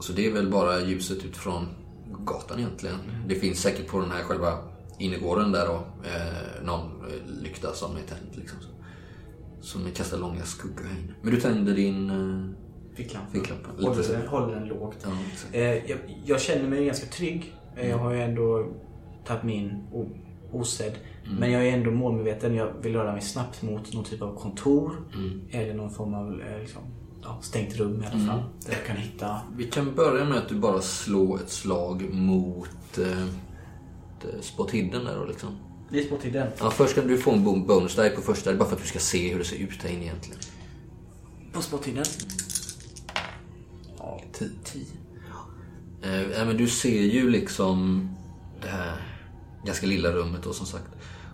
Så 0.00 0.12
det 0.12 0.26
är 0.26 0.32
väl 0.32 0.48
bara 0.50 0.80
ljuset 0.80 1.18
utifrån 1.24 1.66
gatan 2.24 2.58
egentligen. 2.58 2.96
Det 3.28 3.34
finns 3.34 3.60
säkert 3.62 3.86
på 3.88 4.00
den 4.00 4.10
här 4.10 4.22
själva 4.22 4.58
innergården 4.98 5.52
där 5.52 5.66
då, 5.66 5.74
eh, 6.08 6.64
någon 6.64 6.90
lykta 7.42 7.72
som 7.74 7.90
är 7.96 8.00
tänd 8.00 8.30
liksom. 8.32 8.58
Så. 8.60 8.68
Som 9.60 9.90
kastar 9.94 10.18
långa 10.18 10.42
skuggor 10.44 10.84
här 10.84 10.98
inne. 11.00 11.14
Men 11.22 11.34
du 11.34 11.40
tänder 11.40 11.74
din 11.74 12.10
eh, 12.10 12.96
Ficklampa. 12.96 13.30
ficklampa. 13.32 13.68
Håller 13.82 14.02
den, 14.18 14.26
håller 14.28 14.54
den 14.54 14.68
lågt. 14.68 14.96
Ja. 15.04 15.10
Eh, 15.58 15.62
jag, 15.90 15.98
jag 16.24 16.40
känner 16.40 16.68
mig 16.68 16.84
ganska 16.86 17.06
trygg. 17.06 17.54
Eh, 17.76 17.88
Jag 17.90 17.98
har 17.98 18.12
ju 18.12 18.20
ändå 18.22 18.68
tagit 19.26 19.42
mig 19.42 19.54
in 19.54 19.84
o- 19.92 20.16
osedd. 20.52 20.92
Men 21.38 21.50
jag 21.52 21.66
är 21.68 21.72
ändå 21.72 21.90
målmedveten. 21.90 22.54
Jag 22.54 22.72
vill 22.82 22.92
röra 22.96 23.12
mig 23.12 23.20
snabbt 23.22 23.62
mot 23.62 23.94
någon 23.94 24.04
typ 24.04 24.22
av 24.22 24.36
kontor. 24.38 24.92
Eller 25.50 25.74
någon 25.74 25.90
form 25.90 26.14
av 26.14 26.40
eh, 26.40 26.60
liksom, 26.60 26.82
ja, 27.22 27.38
stängt 27.42 27.76
rum 27.76 28.02
i 28.02 28.06
alla 28.06 28.26
fall. 28.26 28.42
Där 28.66 28.72
jag 28.72 28.86
kan 28.86 28.96
hitta... 28.96 29.40
Vi 29.56 29.64
kan 29.64 29.94
börja 29.94 30.24
med 30.24 30.38
att 30.38 30.48
du 30.48 30.54
bara 30.54 30.80
slår 30.80 31.36
ett 31.36 31.50
slag 31.50 32.14
mot 32.14 32.98
eh, 32.98 34.40
spot 34.40 34.70
hidden 34.70 35.04
där 35.04 35.16
då 35.18 35.24
liksom. 35.24 35.56
Det 35.90 35.98
är 35.98 36.26
i 36.26 36.30
den. 36.30 36.48
Ja, 36.58 36.70
först 36.70 36.94
kan 36.94 37.06
du 37.06 37.18
få 37.18 37.30
en 37.32 37.44
bon- 37.46 37.66
bonus 37.66 37.96
die 37.96 38.10
på 38.10 38.20
första, 38.22 38.54
bara 38.54 38.68
för 38.68 38.76
att 38.76 38.82
du 38.82 38.88
ska 38.88 38.98
se 38.98 39.32
hur 39.32 39.38
det 39.38 39.44
ser 39.44 39.56
ut 39.56 39.82
här 39.82 39.90
inne 39.90 40.02
egentligen. 40.02 40.40
På 41.52 41.62
spot 41.62 41.88
i 41.88 41.92
den. 41.92 42.04
Ja, 43.98 44.20
10. 44.32 44.48
Eh, 46.02 46.46
men 46.46 46.56
du 46.56 46.68
ser 46.68 47.02
ju 47.02 47.30
liksom 47.30 48.08
det 48.62 48.68
här 48.68 48.96
ganska 49.64 49.86
lilla 49.86 50.12
rummet 50.12 50.40
då 50.42 50.52
som 50.52 50.66
sagt. 50.66 50.88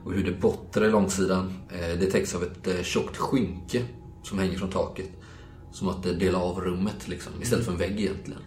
Och 0.04 0.12
hur 0.12 0.24
det 0.24 0.32
bortre 0.32 0.90
långsidan, 0.90 1.52
eh, 1.70 1.98
det 1.98 2.11
täcks 2.11 2.34
av 2.34 2.42
ett 2.42 2.66
eh, 2.66 2.82
tjockt 2.82 3.16
skynke 3.16 3.82
som 4.22 4.38
hänger 4.38 4.59
från 4.59 4.70
taket. 4.70 5.11
Som 5.72 5.88
att 5.88 6.02
det 6.02 6.14
delar 6.14 6.40
av 6.40 6.61
rummet 6.61 7.09
liksom, 7.09 7.32
istället 7.42 7.64
för 7.64 7.72
en 7.72 7.78
vägg 7.78 8.00
egentligen. 8.00 8.40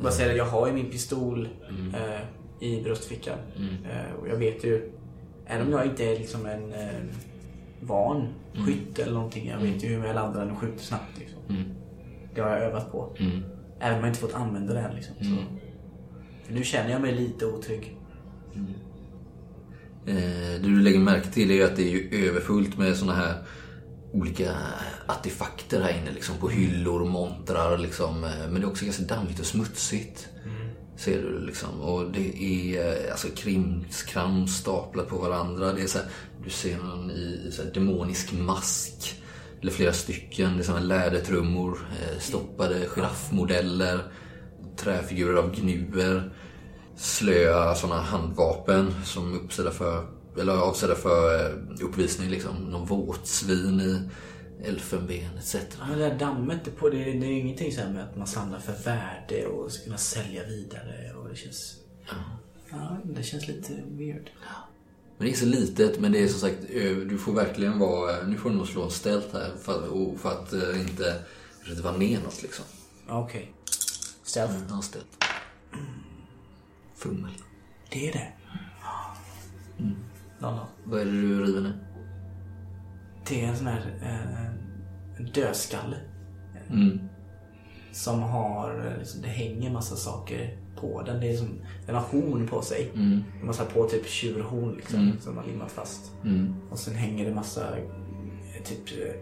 Bara 0.00 0.12
säga 0.12 0.30
att 0.30 0.36
jag 0.36 0.44
har 0.46 0.66
ju 0.66 0.72
min 0.72 0.90
pistol 0.90 1.48
eh, 1.94 2.26
i 2.60 2.82
bröstfickan. 2.82 3.38
Eh, 3.84 4.14
och 4.20 4.28
jag 4.28 4.36
vet 4.36 4.64
ju, 4.64 4.92
även 5.46 5.66
om 5.66 5.72
jag 5.72 5.86
inte 5.86 6.04
är 6.04 6.18
liksom 6.18 6.46
en 6.46 6.72
eh, 6.72 6.88
van 7.80 8.28
skytt 8.66 8.98
eller 8.98 9.12
någonting. 9.12 9.48
Jag 9.48 9.58
vet 9.58 9.84
ju 9.84 9.88
hur 9.88 10.04
jag 10.06 10.14
laddar 10.14 10.40
den 10.40 10.50
och 10.50 10.58
skjuter 10.58 10.84
snabbt. 10.84 11.18
Liksom. 11.18 11.38
Det 12.34 12.40
har 12.40 12.50
jag 12.50 12.60
övat 12.60 12.92
på. 12.92 13.16
Även 13.80 13.98
om 13.98 14.04
jag 14.04 14.10
inte 14.10 14.20
fått 14.20 14.34
använda 14.34 14.74
det 14.74 14.80
än. 14.80 14.94
Liksom. 14.94 15.14
För 16.46 16.54
nu 16.54 16.64
känner 16.64 16.90
jag 16.90 17.00
mig 17.02 17.14
lite 17.14 17.46
otrygg. 17.46 17.96
Eh, 20.06 20.14
det 20.14 20.58
du 20.62 20.80
lägger 20.82 20.98
märke 20.98 21.26
till 21.30 21.50
är 21.50 21.54
ju 21.54 21.64
att 21.64 21.76
det 21.76 21.82
är 21.82 21.90
ju 21.90 22.28
överfullt 22.28 22.78
med 22.78 22.96
såna 22.96 23.12
här 23.14 23.34
olika 24.12 24.52
artefakter 25.06 25.80
här 25.80 25.98
inne. 25.98 26.10
Liksom 26.10 26.36
på 26.36 26.48
hyllor 26.48 27.00
och 27.02 27.08
montrar. 27.08 27.78
Liksom. 27.78 28.24
eh, 28.24 28.30
Men 28.50 28.54
det 28.54 28.60
är 28.60 28.68
också 28.70 28.84
ganska 28.84 29.04
dammigt 29.04 29.40
och 29.40 29.46
smutsigt. 29.46 30.28
Ser 31.04 31.22
du 31.22 31.46
liksom. 31.46 31.80
Och 31.80 32.10
det 32.10 32.42
är 32.44 32.86
eh, 33.06 33.12
alltså 33.12 33.28
krimskrams 33.36 34.56
staplat 34.56 35.08
på 35.08 35.16
varandra. 35.16 35.72
Det 35.72 35.82
är 35.82 35.86
så 35.86 35.98
här, 35.98 36.06
du 36.44 36.50
ser 36.50 36.78
någon 36.78 37.10
i, 37.10 37.42
i 37.48 37.52
så 37.52 37.62
här 37.62 37.70
demonisk 37.70 38.32
mask. 38.32 39.22
Eller 39.60 39.72
flera 39.72 39.92
stycken. 39.92 40.56
Det 40.56 40.62
är 40.62 40.64
såna 40.64 40.80
lädertrummor. 40.80 41.78
Eh, 42.02 42.18
stoppade 42.18 42.86
giraffmodeller. 42.86 44.00
Träfigurer 44.76 45.36
av 45.36 45.54
gnuer 45.54 46.32
slöa 47.00 47.74
sådana 47.74 48.00
handvapen 48.00 48.94
som 49.04 49.34
är 49.34 49.36
uppsedda 49.36 49.70
för, 49.70 50.06
eller 50.40 50.52
avsedda 50.52 50.94
för 50.94 51.46
eh, 51.46 51.86
uppvisning 51.86 52.30
liksom. 52.30 52.56
Någon 52.56 52.86
våtsvin 52.86 53.80
i 53.80 54.10
elfenben 54.64 55.36
etc. 55.38 55.54
Ja, 55.54 55.86
men 55.88 55.98
det 55.98 56.08
där 56.08 56.18
dammet, 56.18 56.76
på, 56.76 56.88
det, 56.90 56.96
det 56.98 57.26
är 57.26 57.30
ju 57.30 57.38
ingenting 57.38 57.72
så 57.72 57.80
här 57.80 57.90
med 57.92 58.04
att 58.04 58.16
man 58.16 58.26
samlar 58.26 58.58
för 58.58 58.72
värde 58.84 59.46
och 59.46 59.72
ska 59.72 59.84
kunna 59.84 59.98
sälja 59.98 60.44
vidare. 60.46 61.12
Och 61.14 61.28
det 61.28 61.36
känns... 61.36 61.76
Ja, 62.70 62.96
det 63.04 63.22
känns 63.22 63.48
lite 63.48 63.72
weird. 63.88 64.30
Men 65.18 65.26
det 65.26 65.32
är 65.32 65.36
så 65.36 65.46
litet 65.46 66.00
men 66.00 66.12
det 66.12 66.22
är 66.22 66.28
som 66.28 66.40
sagt, 66.40 66.58
ö- 66.70 67.04
du 67.04 67.18
får 67.18 67.32
verkligen 67.32 67.78
vara, 67.78 68.22
nu 68.26 68.36
får 68.36 68.50
du 68.50 68.56
nog 68.56 68.68
slå 68.68 68.82
en 68.84 68.90
ställt 68.90 69.32
här 69.32 69.52
för, 69.62 70.16
för 70.16 70.30
att 70.30 70.52
eh, 70.52 70.80
inte 70.80 71.22
vara 71.82 71.96
ner 71.96 72.20
något 72.20 72.42
liksom. 72.42 72.64
Ja, 73.08 73.24
Okej. 73.24 73.52
Stealth. 74.22 74.54
Ja, 74.68 74.82
ställt. 74.82 75.06
Fummel. 76.96 77.30
Det 77.90 78.08
är 78.08 78.12
det. 78.12 78.32
Mm. 79.78 79.96
Vad 80.84 81.00
är 81.00 81.04
det 81.04 81.10
du 81.10 81.44
river 81.44 81.60
nu? 81.60 81.72
Det 83.30 83.40
är 83.44 83.48
en 83.48 83.56
sån 83.56 83.66
här 83.66 83.80
eh, 84.02 85.24
dödskalle. 85.34 85.96
Mm. 86.70 86.98
Som 87.92 88.22
har, 88.22 88.86
eh, 88.92 88.98
liksom, 88.98 89.22
det 89.22 89.28
hänger 89.28 89.70
massa 89.70 89.96
saker 89.96 90.56
på 90.80 91.02
den. 91.02 91.20
Det 91.20 91.32
är 91.32 91.36
som, 91.36 91.48
den 91.86 91.94
har 91.94 92.02
horn 92.02 92.46
på 92.46 92.62
sig. 92.62 92.90
Mm. 92.94 93.24
Har 93.46 93.52
satt 93.52 93.74
på 93.74 93.84
typ 93.88 94.06
tjurhorn 94.06 94.74
liksom, 94.76 95.00
Mm. 95.00 95.20
som 95.20 95.36
har 95.36 95.44
limmat 95.44 95.72
fast. 95.72 96.12
Mm. 96.24 96.54
Och 96.70 96.78
sen 96.78 96.94
hänger 96.94 97.24
det 97.28 97.34
massa 97.34 97.76
eh, 97.78 98.62
typ 98.64 99.02
eh, 99.02 99.14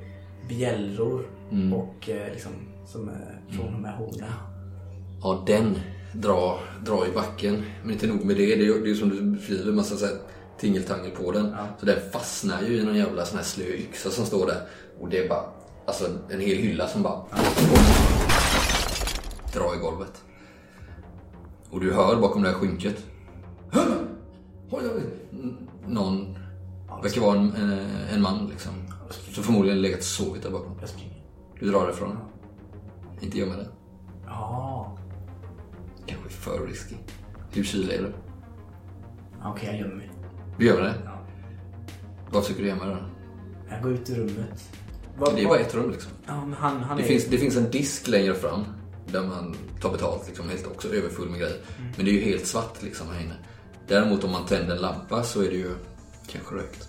bjällror 0.49 1.27
Mm. 1.53 1.73
och 1.73 2.09
liksom, 2.33 2.53
som 2.87 3.09
är 3.09 3.41
från 3.51 3.73
de 3.73 3.85
här 3.85 3.97
hornen. 3.97 4.31
Ja, 5.23 5.45
den 5.47 5.77
drar, 6.13 6.61
drar 6.87 7.07
i 7.07 7.13
backen. 7.15 7.63
Men 7.83 7.91
inte 7.93 8.07
nog 8.07 8.25
med 8.25 8.37
det. 8.37 8.47
Det 8.47 8.63
är 8.63 8.67
ju 8.77 8.85
det 8.85 8.91
är 8.91 8.95
som 8.95 9.09
du 9.09 9.23
beskriver, 9.23 9.73
massa 9.73 9.97
så 9.97 10.07
här 10.07 10.15
tingeltangel 10.59 11.11
på 11.11 11.33
den. 11.33 11.55
Ja. 11.59 11.67
Så 11.81 11.87
den 11.87 12.11
fastnar 12.13 12.63
ju 12.63 12.77
i 12.77 12.85
någon 12.85 12.97
jävla 12.97 13.25
sån 13.25 13.37
här 13.37 13.45
slö 13.45 13.65
yxa 13.65 14.11
som 14.11 14.27
står 14.27 14.47
där. 14.47 14.63
Och 15.01 15.09
det 15.09 15.25
är 15.25 15.29
bara, 15.29 15.45
alltså 15.87 16.05
en 16.31 16.41
hel 16.41 16.57
hylla 16.57 16.89
som 16.89 17.03
bara 17.03 17.23
drar 19.55 19.75
i 19.75 19.79
golvet. 19.79 20.23
Och 21.71 21.81
du 21.81 21.93
hör 21.93 22.17
bakom 22.21 22.43
det 22.43 22.49
här 22.49 22.55
skynket. 22.57 23.07
Någon, 25.87 26.39
verkar 27.03 27.21
vara 27.21 27.39
en, 27.39 27.53
en, 27.55 27.79
en 28.15 28.23
man 28.23 28.47
liksom. 28.51 28.73
Så 29.11 29.43
förmodligen 29.43 29.83
legat 29.83 29.99
och 29.99 30.05
sovit 30.05 30.43
där 30.43 30.51
bakom. 30.51 30.81
Du 31.61 31.71
drar 31.71 31.91
ifrån. 31.91 32.19
Inte 33.21 33.39
gömma 33.39 33.57
dig. 33.57 33.69
Ja, 34.27 34.99
Kanske 36.07 36.29
för 36.29 36.67
risky. 36.67 36.95
Hur 37.53 37.65
kylig 37.65 37.95
är 37.95 38.03
du? 38.03 38.13
okej 39.45 39.69
jag 39.69 39.79
gömmer 39.79 39.95
mig. 39.95 40.08
Du 40.59 40.67
gör 40.67 40.81
det? 40.83 40.95
Ja. 41.05 41.19
Vad 42.31 42.43
försöker 42.43 42.63
du 42.63 42.69
gömma 42.69 42.85
då? 42.87 42.97
Jag 43.71 43.83
går 43.83 43.93
ut 43.93 44.11
ur 44.11 44.15
rummet. 44.15 44.65
Vad- 45.19 45.35
Det 45.37 45.43
är 45.43 45.47
bara 45.49 45.59
ett 45.59 45.75
rum 45.75 45.91
liksom. 45.91 46.13
Ja, 46.27 46.41
men 46.45 46.53
han, 46.53 46.77
han 46.83 46.97
Det 46.97 47.03
är... 47.03 47.07
finns, 47.07 47.25
det 47.27 47.39
finns 47.39 47.57
en 47.57 47.71
disk 47.71 48.09
längre 48.09 48.35
fram. 48.35 48.65
Där 49.13 49.23
man 49.23 49.57
tar 49.81 49.93
betalt 49.93 50.27
liksom, 50.27 50.49
helt 50.49 50.67
också 50.67 50.89
överfull 50.95 51.29
med 51.29 51.41
grejer. 51.41 51.57
Men 51.97 52.05
det 52.05 52.11
är 52.11 52.13
ju 52.13 52.21
helt 52.21 52.47
svart 52.47 52.83
liksom 52.83 53.07
här 53.13 53.21
inne. 53.25 53.35
Däremot 53.89 54.25
om 54.25 54.31
man 54.33 54.47
tänder 54.47 54.75
en 54.77 54.81
lampa 54.83 55.23
så 55.23 55.41
är 55.43 55.49
det 55.51 55.57
ju 55.57 55.71
kanske 56.27 56.55
rökt. 56.55 56.89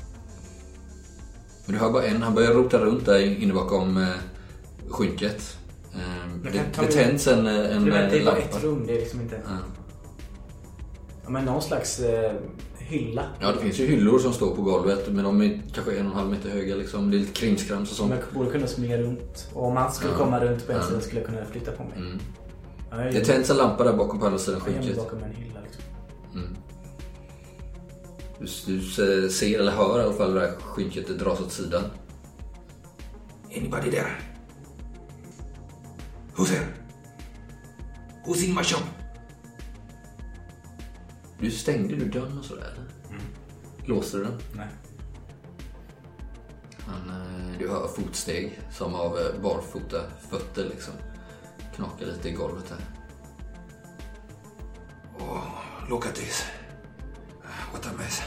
Men 1.65 1.74
du 1.76 1.82
hör 1.82 1.91
bara 1.91 2.03
en, 2.03 2.22
han 2.22 2.36
börjar 2.36 2.53
rota 2.53 2.78
runt 2.78 3.05
där 3.05 3.20
inne 3.43 3.53
bakom 3.53 3.97
eh, 3.97 4.07
skynket. 4.89 5.57
Eh, 5.93 5.99
det, 6.43 6.49
det 6.49 6.86
vi- 6.88 6.93
tänds 6.93 7.28
en, 7.28 7.47
eh, 7.47 7.76
en 7.76 7.86
Det 7.86 7.91
är, 7.97 8.09
det 8.09 8.15
eh, 8.17 8.22
är 8.22 8.26
bara 8.26 8.36
lampa. 8.39 8.57
ett 8.57 8.63
rum, 8.63 8.84
det 8.88 8.93
är 8.95 8.99
liksom 8.99 9.22
inte... 9.22 9.41
Ja. 9.45 9.51
Ja, 11.24 11.30
men 11.30 11.45
någon 11.45 11.61
slags 11.61 11.99
eh, 11.99 12.34
hylla. 12.89 13.25
Ja, 13.41 13.51
det 13.51 13.59
finns 13.59 13.79
ju 13.79 13.85
hyllor 13.87 14.19
som 14.19 14.33
står 14.33 14.55
på 14.55 14.61
golvet, 14.61 15.07
men 15.11 15.23
de 15.23 15.41
är 15.41 15.61
kanske 15.73 15.91
en 15.97 16.05
och 16.05 16.11
en 16.11 16.17
halv 16.17 16.29
meter 16.29 16.49
höga. 16.49 16.75
Liksom. 16.75 17.11
Det 17.11 17.17
är 17.17 17.19
lite 17.19 17.33
krimskrams 17.33 17.91
och 17.91 17.97
Som 17.97 18.09
sånt. 18.09 18.21
jag 18.25 18.33
borde 18.39 18.51
kunna 18.51 18.67
smyga 18.67 18.97
runt. 18.97 19.49
Och 19.53 19.65
om 19.65 19.77
han 19.77 19.91
skulle 19.93 20.11
Ja. 20.13 20.17
komma 20.17 20.39
runt 20.45 20.65
på 20.67 20.71
en 20.71 20.77
Ja. 20.77 20.83
sida 20.87 21.01
skulle 21.01 21.21
jag 21.21 21.29
kunna 21.29 21.45
flytta 21.45 21.71
på 21.71 21.83
mig. 21.83 21.93
Mm. 21.97 22.19
Ja, 22.91 23.03
jag 23.03 23.13
Det 23.13 23.25
tänds 23.25 23.49
en 23.49 23.57
lampa 23.57 23.83
där 23.83 23.93
bakom 23.93 24.19
på 24.19 24.25
andra 24.25 24.39
sidan 24.39 24.59
skynket. 24.61 24.97
bakom 24.97 25.19
en 25.23 25.31
hylla 25.35 25.59
liksom. 25.63 25.83
Mm. 26.33 26.55
Du, 28.39 28.45
du 28.77 28.81
se- 28.81 29.29
ser 29.29 29.59
eller 29.59 29.71
hör 29.71 29.99
i 29.99 30.03
alla 30.03 30.13
fall 30.13 30.33
det 30.33 30.39
där 30.39 30.51
skynket 30.51 31.19
dras 31.19 31.39
åt 31.41 31.51
sidan. 31.51 31.83
Anybody 33.57 33.91
there? 33.91 34.07
Who's 36.35 36.49
here? 36.49 36.65
Who's 38.25 38.45
in 38.45 38.55
my 38.55 38.63
shop? 38.63 38.83
Du 41.39 41.51
stängde 41.51 41.95
du 41.95 42.09
dörren 42.09 42.37
och 42.39 42.45
sådär 42.45 42.73
eller? 42.73 43.19
Låste 43.85 44.17
du 44.17 44.23
den? 44.23 44.39
Nej. 44.55 44.67
Han, 46.79 47.09
eh, 47.09 47.59
du 47.59 47.69
hör 47.69 47.87
fotsteg 47.87 48.59
som 48.71 48.95
av 48.95 49.17
eh, 49.19 49.41
barfota 49.41 50.01
fötter 50.29 50.65
liksom. 50.65 50.93
Knakar 51.75 52.05
lite 52.05 52.29
i 52.29 52.31
golvet 52.31 52.69
här. 52.69 52.79
Oh, 55.19 55.89
look 55.89 56.05
at 56.05 56.15
this. 56.15 56.43
What 57.73 57.85
a 57.85 57.89
mess. 57.97 58.21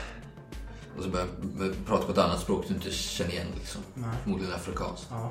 Och 0.96 1.02
så 1.02 1.08
börjar 1.10 1.26
han 1.58 1.74
prata 1.86 2.06
på 2.06 2.12
ett 2.12 2.18
annat 2.18 2.40
språk 2.40 2.64
du 2.68 2.74
inte 2.74 2.90
känner 2.90 3.30
igen 3.32 3.46
liksom. 3.58 3.80
Nej. 3.94 4.10
Förmodligen 4.22 4.54
afrikanskt. 4.54 5.06
Ja. 5.10 5.30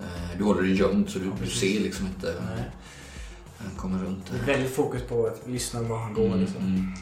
Eh, 0.00 0.38
Du 0.38 0.44
håller 0.44 0.62
dig 0.62 0.72
gömd 0.76 1.10
så 1.10 1.18
du, 1.18 1.24
du 1.24 1.30
precis. 1.30 1.60
ser 1.60 1.80
liksom 1.80 2.06
inte. 2.06 2.42
Nej. 2.54 2.70
Han 3.58 3.76
kommer 3.76 4.04
runt 4.04 4.30
där. 4.30 4.46
väldigt 4.46 4.74
fokus 4.74 5.02
på 5.02 5.26
att 5.26 5.48
lyssna 5.48 5.82
var 5.82 5.98
han 5.98 6.14
går 6.14 6.36
liksom. 6.36 6.60
Mm. 6.60 6.92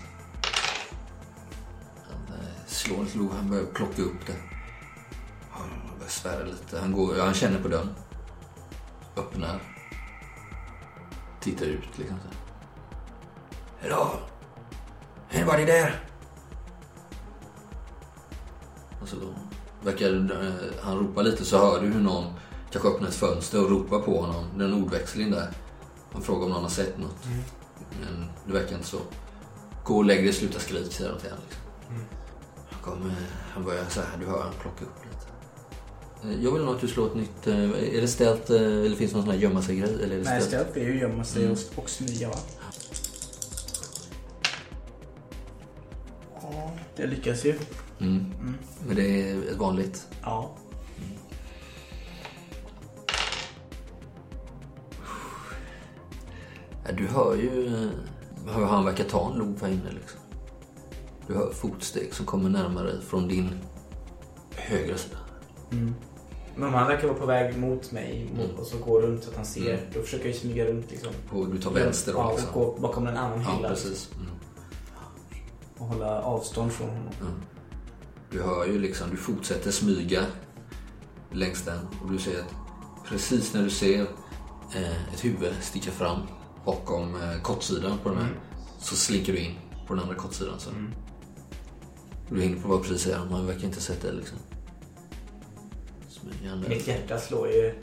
Han 2.11 2.39
eh, 2.39 2.47
slår 2.67 3.05
lite 3.05 3.19
lov, 3.19 3.37
han 3.37 3.51
börjar 3.51 3.65
plocka 3.65 4.03
upp 4.03 4.27
det. 4.27 4.37
Han 5.51 5.69
börjar 5.99 6.11
svära 6.11 6.45
lite. 6.45 6.79
Han, 6.79 6.93
går, 6.93 7.15
han 7.19 7.35
känner 7.35 7.63
på 7.63 7.69
dörren. 7.69 7.95
Öppnar. 9.17 9.61
Tittar 11.41 11.67
ut 11.67 11.99
liksom. 11.99 12.17
Hello? 13.81 14.11
Anybody 15.35 15.67
there? 15.67 15.93
Och 19.01 19.09
så 19.09 19.17
verkar 19.83 20.15
eh, 20.15 20.53
han 20.83 20.99
ropa 20.99 21.23
lite 21.23 21.45
så 21.45 21.59
hör 21.59 21.81
du 21.81 21.87
hur 21.87 22.01
någon 22.01 22.25
kanske 22.71 22.89
öppnar 22.89 23.09
ett 23.09 23.15
fönster 23.15 23.65
och 23.65 23.71
ropar 23.71 23.99
på 23.99 24.21
honom. 24.21 24.45
Det 24.57 24.65
är 24.65 24.69
en 24.69 24.75
ordväxling 24.75 25.31
där. 25.31 25.49
Han 26.15 26.23
frågar 26.23 26.45
om 26.45 26.51
någon 26.53 26.63
har 26.63 26.71
sett 26.71 26.99
något. 26.99 27.17
Men 28.01 28.25
det 28.47 28.53
verkar 28.53 28.77
inte 28.77 28.89
så. 28.89 28.99
Gå 29.85 29.97
och 29.97 30.05
lägg 30.05 30.25
dig, 30.25 30.33
sluta 30.33 30.59
skrik, 30.61 30.93
säger 30.93 31.11
de 31.13 31.19
till 31.21 31.31
honom. 31.31 31.45
Liksom. 31.49 31.65
Han, 32.71 32.81
kommer, 32.83 33.15
han 33.55 33.65
börjar 33.65 33.85
så 33.89 34.01
här, 34.01 34.19
du 34.21 34.27
hör 34.27 34.43
han 34.43 34.53
plocka 34.61 34.85
upp 34.85 35.05
lite. 35.05 36.35
Eh, 36.37 36.45
Jag 36.45 36.53
vill 36.53 36.63
nog 36.65 36.75
att 36.75 36.81
du 36.81 36.89
slår 36.89 37.07
ett 37.07 37.15
nytt... 37.15 37.47
eh, 37.47 37.95
Är 37.97 38.01
det 38.01 38.09
ställt 38.09 38.51
eh, 38.51 38.57
eller 38.57 38.97
finns 38.97 39.11
det 39.11 39.17
någon 39.17 39.25
sån 39.27 39.35
här 39.35 39.41
gömma 39.41 39.63
sig-grej? 39.63 39.95
Eller 40.03 40.15
är 40.15 40.19
det 40.19 40.25
Nej, 40.25 40.41
ställt? 40.43 40.77
är 40.77 40.81
ju 40.85 40.99
gömma 41.01 41.25
sig 41.25 41.43
Mm. 41.45 41.57
och, 41.77 41.83
och 41.83 41.91
smyga 41.91 42.29
va? 42.29 42.37
Ja, 46.43 46.73
det 46.97 47.07
lyckas 47.07 47.45
ju. 47.45 47.59
Mm. 48.01 48.33
Men 48.87 48.97
det 48.97 49.31
är 49.31 49.51
ett 49.51 49.57
vanligt. 49.57 50.07
Ja. 50.23 50.57
Du 56.93 57.07
hör 57.07 57.35
ju 57.35 57.69
hur 58.55 58.65
han 58.65 58.85
verkar 58.85 59.05
ta 59.05 59.31
en 59.33 59.39
lov 59.39 59.59
här 59.63 59.69
inne 59.69 59.91
liksom. 59.93 60.21
Du 61.27 61.35
hör 61.35 61.51
fotsteg 61.53 62.15
som 62.15 62.27
kommer 62.27 62.51
närmare 62.51 63.01
från 63.01 63.29
din 63.29 63.51
högra 64.57 64.97
sida. 64.97 65.17
Men 66.57 66.69
om 66.69 66.75
han 66.75 66.87
verkar 66.89 67.09
vara 67.09 67.19
på 67.19 67.27
väg 67.27 67.59
mot 67.59 67.93
mig 67.93 68.31
mot, 68.37 68.59
och 68.59 68.67
så 68.67 68.79
går 68.79 69.01
runt 69.03 69.25
så 69.25 69.31
att 69.31 69.37
han 69.37 69.45
ser. 69.45 69.91
Då 69.95 70.03
försöker 70.03 70.27
jag 70.27 70.35
smyga 70.37 70.65
runt 70.65 70.91
liksom. 70.91 71.13
Och 71.33 71.49
du 71.49 71.59
tar 71.59 71.71
vänster 71.71 72.13
då 72.13 72.19
Ja, 72.19 72.31
liksom. 72.31 72.49
och 72.63 72.75
gå 72.75 72.81
bakom 72.81 73.07
en 73.07 73.17
annan 73.17 73.43
Ja, 73.43 73.51
hylla. 73.57 73.69
precis. 73.69 74.11
Mm. 74.15 74.27
Och 75.79 75.87
hålla 75.87 76.23
avstånd 76.23 76.73
från 76.73 76.89
honom. 76.89 77.13
Du 78.31 78.43
hör 78.43 78.67
ju 78.67 78.79
liksom, 78.79 79.11
du 79.11 79.17
fortsätter 79.17 79.71
smyga 79.71 80.25
längs 81.31 81.63
den 81.63 81.79
och 82.05 82.13
du 82.13 82.19
ser 82.19 82.41
att 82.41 82.55
precis 83.09 83.55
när 83.55 83.63
du 83.63 83.71
ser 83.71 84.01
eh, 84.75 85.15
ett 85.15 85.25
huvud 85.25 85.53
sticka 85.61 85.91
fram 85.91 86.19
bakom 86.65 87.15
eh, 87.23 87.43
kortsidan 87.43 87.99
på 88.03 88.09
den 88.09 88.19
här 88.19 88.41
så 88.79 88.97
slinker 88.97 89.33
du 89.33 89.39
in 89.39 89.55
på 89.87 89.95
den 89.95 90.03
andra 90.03 90.15
kortsidan. 90.17 90.61
Så. 90.61 90.71
Du 92.31 92.41
hinner 92.43 92.63
på 92.63 92.69
vad 92.69 92.83
precis 92.83 93.03
säga, 93.03 93.25
man 93.31 93.47
verkar 93.47 93.65
inte 93.65 93.81
sett 93.81 94.03
det 94.03 94.13
liksom. 94.13 94.39
Smygande. 96.09 96.69
Mitt 96.69 96.87
hjärta 96.87 97.19
slår 97.19 97.49
ju 97.49 97.75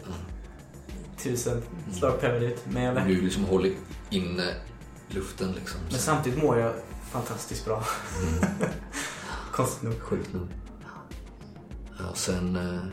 tusen 1.17 1.63
slag 1.91 2.19
per 2.21 2.39
minut. 2.39 2.65
Men, 2.69 2.84
jag, 2.84 3.07
Du 3.07 3.21
liksom 3.21 3.43
håller 3.45 3.73
inne 4.09 4.55
luften 5.07 5.51
liksom. 5.51 5.79
men 5.89 5.99
samtidigt 5.99 6.43
mår 6.43 6.57
jag 6.57 6.73
fantastiskt 7.11 7.65
bra. 7.65 7.84
Konstigt 9.51 9.84
nog. 9.84 9.99
Sjukt 10.01 10.34
nog. 10.34 10.47
Ja, 11.99 12.13
sen 12.13 12.55
eh, 12.55 12.84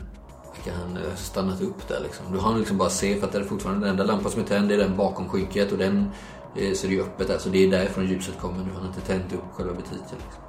verkar 0.65 0.79
han 0.79 0.97
eh, 0.97 1.15
stannat 1.15 1.61
upp 1.61 1.87
där 1.87 1.99
liksom. 2.03 2.25
Du 2.33 2.37
har 2.39 2.57
liksom 2.57 2.77
bara 2.77 2.89
se 2.89 3.19
för 3.19 3.27
att 3.27 3.33
det 3.33 3.39
är 3.39 3.43
fortfarande 3.43 3.81
den 3.81 3.89
enda 3.89 4.03
lampan 4.03 4.31
som 4.31 4.41
är 4.41 4.45
tänd. 4.45 4.69
Det 4.69 4.75
är 4.75 4.79
den 4.79 4.97
bakom 4.97 5.29
skynket 5.29 5.71
och 5.71 5.77
den 5.77 6.09
eh, 6.55 6.73
så 6.73 6.87
det 6.87 6.93
ju 6.93 7.01
öppet 7.01 7.27
där. 7.27 7.37
Så 7.37 7.49
det 7.49 7.63
är 7.65 7.71
därifrån 7.71 8.05
ljuset 8.07 8.39
kommer. 8.39 8.63
Nu 8.63 8.71
har 8.71 8.79
han 8.79 8.87
inte 8.87 9.01
tänt 9.01 9.33
upp 9.33 9.43
själva 9.53 9.73
butiken. 9.73 9.97
Liksom. 9.99 10.41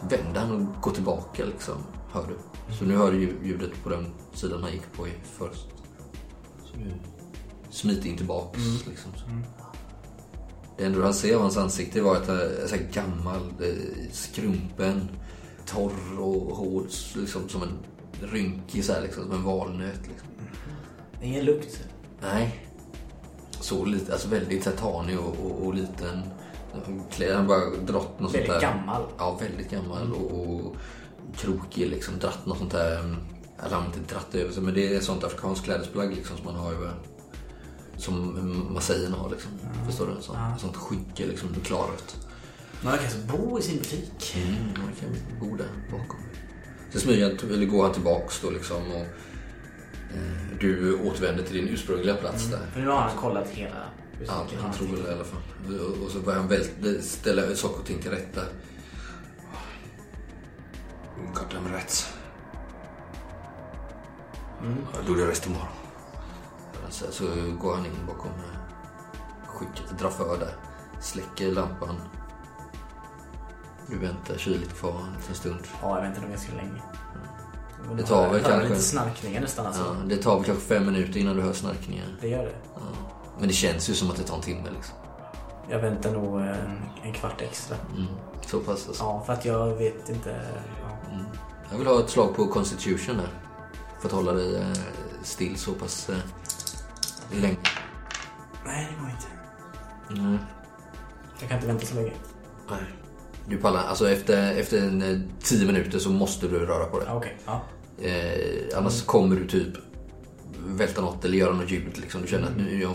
Så 0.00 0.06
vänder 0.16 0.40
han 0.40 0.50
och 0.76 0.82
går 0.82 0.90
tillbaka 0.90 1.44
liksom. 1.44 1.74
Hör 2.12 2.24
du. 2.28 2.74
Så 2.74 2.84
nu 2.84 2.96
hör 2.96 3.12
du 3.12 3.20
ju- 3.20 3.38
ljudet 3.44 3.70
på 3.82 3.88
den 3.88 4.06
sidan 4.32 4.62
han 4.62 4.72
gick 4.72 4.92
på 4.96 5.06
först. 5.38 5.66
Så 6.64 6.76
nu 6.78 6.92
smiter 7.70 8.08
in 8.08 8.16
tillbaks 8.16 8.58
liksom. 8.88 9.12
Så. 9.16 9.24
Det 10.78 10.84
enda 10.84 10.98
du 10.98 11.04
hann 11.04 11.14
se 11.14 11.34
av 11.34 11.40
hans 11.42 11.56
ansikte 11.56 12.00
var 12.00 12.16
att 12.16 12.26
han 12.26 12.36
är 12.36 12.66
så 12.66 12.76
gammal, 12.92 13.40
eh, 13.60 14.10
skrumpen, 14.12 15.08
torr 15.66 16.18
och 16.20 16.56
hård. 16.56 16.86
Liksom 17.16 17.48
som 17.48 17.62
en 17.62 17.78
rynkig 18.26 18.84
så 18.84 18.92
här, 18.92 19.02
liksom, 19.02 19.22
som 19.22 19.32
en 19.32 19.42
valnöt. 19.42 20.00
Liksom. 20.08 20.28
Ingen 21.22 21.44
lukt. 21.44 21.80
Nej. 22.22 22.60
Så 23.60 23.84
lite, 23.84 24.12
alltså 24.12 24.28
väldigt 24.28 24.64
så 24.64 24.70
här, 24.70 24.76
tanig 24.76 25.18
och, 25.18 25.36
och, 25.44 25.66
och 25.66 25.74
liten. 25.74 26.22
Kläder, 27.10 27.34
han 27.36 27.46
bara 27.46 27.60
dratt 27.70 28.20
något 28.20 28.34
Väldigt 28.34 28.50
sånt 28.50 28.60
där. 28.60 28.68
gammal. 28.70 29.02
Ja, 29.18 29.38
väldigt 29.40 29.70
gammal 29.70 30.12
och, 30.12 30.56
och 30.56 30.76
krokig 31.36 31.86
liksom. 31.90 32.18
Dratt 32.18 32.46
något 32.46 32.58
sånt 32.58 32.72
där. 32.72 33.00
mm, 33.00 33.16
Eller 33.64 33.76
han 33.76 33.86
inte 33.86 34.14
dratt 34.14 34.34
över 34.34 34.52
sig 34.52 34.62
men 34.62 34.74
det 34.74 34.92
är 34.94 34.96
ett 34.98 35.04
sånt 35.04 35.24
afrikanskt 35.24 35.64
klädesplagg 35.64 36.14
liksom 36.14 36.36
som 36.36 36.46
man 36.46 36.54
har 36.54 36.72
över. 36.72 36.94
Som 37.96 38.68
massajerna 38.74 39.16
har 39.16 39.30
liksom. 39.30 39.50
Förstår 39.86 40.06
du? 40.06 40.22
Sånt, 40.22 40.60
sånt 40.60 40.76
skynke 40.76 41.26
liksom, 41.26 41.48
klarrött. 41.64 42.16
Man 42.82 42.92
kan 42.96 43.04
alltså 43.04 43.18
bo 43.18 43.58
i 43.58 43.62
sin 43.62 43.78
butik. 43.78 44.36
Mm, 44.36 44.54
man 44.64 44.92
kan 45.00 45.08
bo 45.40 45.56
där 45.56 45.68
bakom. 45.90 46.20
Sen 46.94 47.00
smyger 47.00 47.36
han, 47.40 47.50
eller 47.50 47.66
går 47.66 47.82
han 47.82 47.92
tillbaks 47.92 48.40
då 48.40 48.50
liksom 48.50 48.90
och 48.92 49.06
eh, 50.14 50.58
du 50.60 51.00
återvänder 51.00 51.44
till 51.44 51.56
din 51.56 51.68
ursprungliga 51.68 52.14
plats 52.14 52.50
där. 52.50 52.66
För 52.72 52.80
nu 52.80 52.88
har 52.88 53.00
han 53.00 53.16
kollat 53.16 53.48
hela 53.48 53.76
Ja, 54.26 54.46
han 54.60 54.72
tror 54.72 54.88
väl 54.88 55.02
det 55.02 55.10
i 55.10 55.14
alla 55.14 55.24
fall. 55.24 55.40
Och, 56.04 56.10
så 56.10 56.20
börjar 56.20 56.40
han 56.40 56.48
väl 56.48 57.02
ställa 57.02 57.54
saker 57.54 57.80
och 57.80 57.86
ting 57.86 57.98
till 57.98 58.10
rätta. 58.10 58.40
Got 61.34 61.50
them 61.50 61.72
rätt. 61.72 62.12
Jag 64.94 65.08
gjorde 65.08 65.30
resten 65.30 65.52
imorgon. 65.52 65.68
Så, 66.90 67.04
så 67.10 67.24
går 67.60 67.74
han 67.74 67.86
in 67.86 68.06
bakom 68.06 68.30
skynket, 69.46 69.98
drar 69.98 70.10
för 70.10 70.38
där. 70.38 70.56
Släcker 71.00 71.52
lampan. 71.52 71.96
Du 73.86 73.98
väntar, 73.98 74.34
lite 74.50 74.74
kvar 74.74 74.90
en 74.90 75.16
liten 75.20 75.34
stund. 75.34 75.58
Ja, 75.82 75.96
jag 75.96 76.02
väntade 76.02 76.26
ganska 76.28 76.54
länge. 76.54 76.82
Det 77.96 78.02
tar 78.02 78.30
väl 78.32 78.42
kanske- 78.42 78.68
lite 78.68 78.80
snarkningar 78.82 79.40
nästan 79.40 79.66
alltså. 79.66 79.82
Ja, 79.82 80.04
det 80.08 80.16
tar 80.16 80.36
väl 80.36 80.44
kanske 80.44 80.64
fem 80.64 80.86
minuter 80.86 81.20
innan 81.20 81.36
du 81.36 81.42
hör 81.42 81.52
snarkningar. 81.52 82.06
Det 82.20 82.28
gör 82.28 82.44
det. 82.44 82.54
Ja. 82.74 82.80
Men 83.38 83.48
det 83.48 83.54
känns 83.54 83.90
ju 83.90 83.94
som 83.94 84.10
att 84.10 84.16
det 84.16 84.22
tar 84.22 84.36
en 84.36 84.42
timme 84.42 84.70
liksom. 84.74 84.94
Jag 85.70 85.78
väntar 85.78 86.12
nog 86.12 86.40
en, 86.40 86.82
en 87.02 87.12
kvart 87.12 87.40
extra. 87.40 87.76
Mm. 87.96 88.06
Så 88.46 88.60
pass 88.60 88.88
alltså. 88.88 89.04
Ja, 89.04 89.22
för 89.26 89.32
att 89.32 89.44
jag 89.44 89.66
vet 89.76 90.08
inte. 90.08 90.40
Ja. 91.10 91.18
Jag 91.70 91.78
vill 91.78 91.86
ha 91.86 92.00
ett 92.00 92.10
slag 92.10 92.36
på 92.36 92.46
Constitution 92.46 93.16
där. 93.16 93.28
För 94.00 94.08
att 94.08 94.12
hålla 94.14 94.32
dig 94.32 94.56
eh, 94.56 94.68
still 95.22 95.56
så 95.58 95.72
pass 95.72 96.08
eh, 96.08 96.16
länge. 97.40 97.56
Nej, 98.66 98.88
det 98.90 99.00
går 99.00 99.10
inte. 99.10 99.26
Nej. 100.22 100.38
Jag 101.40 101.48
kan 101.48 101.56
inte 101.58 101.66
vänta 101.68 101.86
så 101.86 101.94
länge. 101.94 102.12
Nej. 102.70 102.80
Du 103.48 103.56
pallar, 103.56 103.84
alltså 103.84 104.10
efter, 104.10 104.52
efter 104.52 104.78
en, 104.78 105.02
eh, 105.02 105.18
tio 105.42 105.66
minuter 105.66 105.98
så 105.98 106.10
måste 106.10 106.48
du 106.48 106.58
röra 106.58 106.84
på 106.84 106.98
dig. 106.98 107.08
Ja, 107.08 107.16
Okej, 107.16 107.36
ja. 107.44 107.62
Eh, 108.02 108.78
annars 108.78 109.02
kommer 109.02 109.36
du 109.36 109.46
typ 109.46 109.68
välta 110.66 111.00
något 111.00 111.24
eller 111.24 111.38
göra 111.38 111.52
något 111.52 111.70
ljud. 111.70 111.98
Liksom. 111.98 112.22
Du 112.22 112.28
känner 112.28 112.46
att 112.46 112.56
nu 112.56 112.88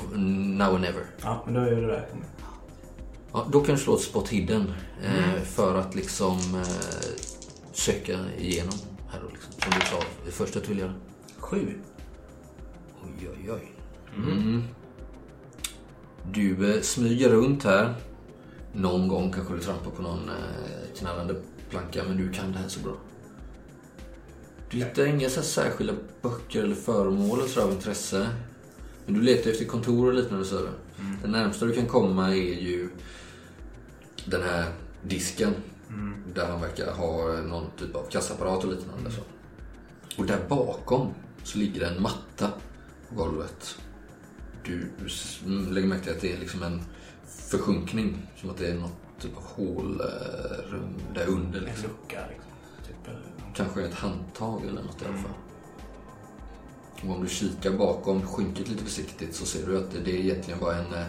now 0.58 0.74
or 0.74 0.80
never. 0.80 1.04
Ja, 1.22 1.44
men 1.46 1.54
då 1.54 1.60
är 1.62 1.72
det 1.72 1.88
det. 1.88 2.06
Ja, 3.32 3.48
då 3.52 3.62
kan 3.62 3.76
du 3.76 3.82
slå 3.82 3.96
ett 3.96 4.02
spot 4.02 4.30
hidden 4.30 4.74
eh, 5.04 5.42
för 5.44 5.76
att 5.76 5.96
liksom 5.96 6.38
eh, 6.38 7.22
söka 7.72 8.20
igenom 8.38 8.74
här 9.12 9.20
då, 9.22 9.28
liksom, 9.30 9.52
som 9.52 9.72
du 9.80 9.86
sa 9.86 10.00
det 10.26 10.32
första 10.32 10.60
du 10.60 10.68
vill 10.68 10.80
göra. 10.80 10.94
Sju. 11.38 11.82
Oj, 13.04 13.30
oj, 13.30 13.52
oj. 13.52 13.72
Mm. 14.16 14.64
Du 16.32 16.76
eh, 16.76 16.82
smyger 16.82 17.30
runt 17.30 17.64
här. 17.64 17.96
Någon 18.74 19.08
gång 19.08 19.32
kanske 19.32 19.54
du 19.54 19.60
trampar 19.60 19.92
på 19.92 20.02
någon 20.02 20.30
eh, 20.30 20.98
knallande 20.98 21.36
planka, 21.70 22.04
men 22.08 22.18
du 22.18 22.32
kan 22.32 22.52
det 22.52 22.58
här 22.58 22.68
så 22.68 22.80
bra. 22.80 22.94
Du 24.72 24.78
hittar 24.78 25.06
inga 25.06 25.30
så 25.30 25.42
särskilda 25.42 25.94
böcker 26.22 26.64
eller 26.64 26.76
föremål 26.76 27.50
så 27.50 27.62
av 27.62 27.72
intresse. 27.72 28.30
Men 29.06 29.16
du 29.16 29.22
letar 29.22 29.52
efter 29.52 29.66
kontor 29.66 30.08
och 30.08 30.14
liknande 30.14 30.46
så. 30.46 30.56
här. 30.56 30.74
Det 31.22 31.28
närmsta 31.28 31.66
du 31.66 31.74
kan 31.74 31.86
komma 31.86 32.30
är 32.30 32.60
ju 32.60 32.90
den 34.26 34.44
här 34.44 34.66
disken. 35.04 35.54
Där 36.34 36.46
han 36.46 36.62
verkar 36.62 36.92
ha 36.92 37.42
någon 37.42 37.66
typ 37.80 37.96
av 37.96 38.04
kassaapparat 38.10 38.64
och 38.64 38.72
liknande. 38.72 39.12
Så. 39.12 39.22
Och 40.18 40.26
där 40.26 40.40
bakom 40.50 41.14
så 41.44 41.58
ligger 41.58 41.80
det 41.80 41.88
en 41.88 42.02
matta 42.02 42.52
på 43.10 43.16
golvet. 43.16 43.76
Du 44.64 44.92
lägger 45.70 45.88
märke 45.88 46.04
till 46.04 46.14
att 46.14 46.22
det 46.22 46.34
är 46.34 46.40
liksom 46.40 46.64
en 46.64 46.82
försjunkning. 47.30 48.28
Som 48.36 48.50
att 48.50 48.58
det 48.58 48.68
är 48.68 48.76
något 48.76 48.92
typ 49.20 49.38
av 49.38 49.44
hålrum 49.44 50.94
där 51.14 51.28
under. 51.28 51.60
En 51.60 51.66
Liksom. 51.66 51.84
lucka 51.90 52.20
liksom. 52.30 52.52
Typ, 52.88 53.08
eller- 53.08 53.54
Kanske 53.56 53.84
ett 53.86 53.94
handtag 53.94 54.62
eller 54.70 54.84
något 54.84 55.02
i 55.02 55.06
alla 55.06 55.18
fall. 55.18 55.32
Och 57.10 57.16
om 57.16 57.22
du 57.24 57.30
kikar 57.30 57.72
bakom 57.72 58.22
skynket 58.28 58.68
lite 58.70 58.84
försiktigt 58.84 59.36
så 59.36 59.46
ser 59.46 59.66
du 59.68 59.78
att 59.78 59.92
det 60.06 60.12
är 60.12 60.16
egentligen 60.20 60.60
bara 60.60 60.76
en, 60.76 60.94
eh, 60.94 61.06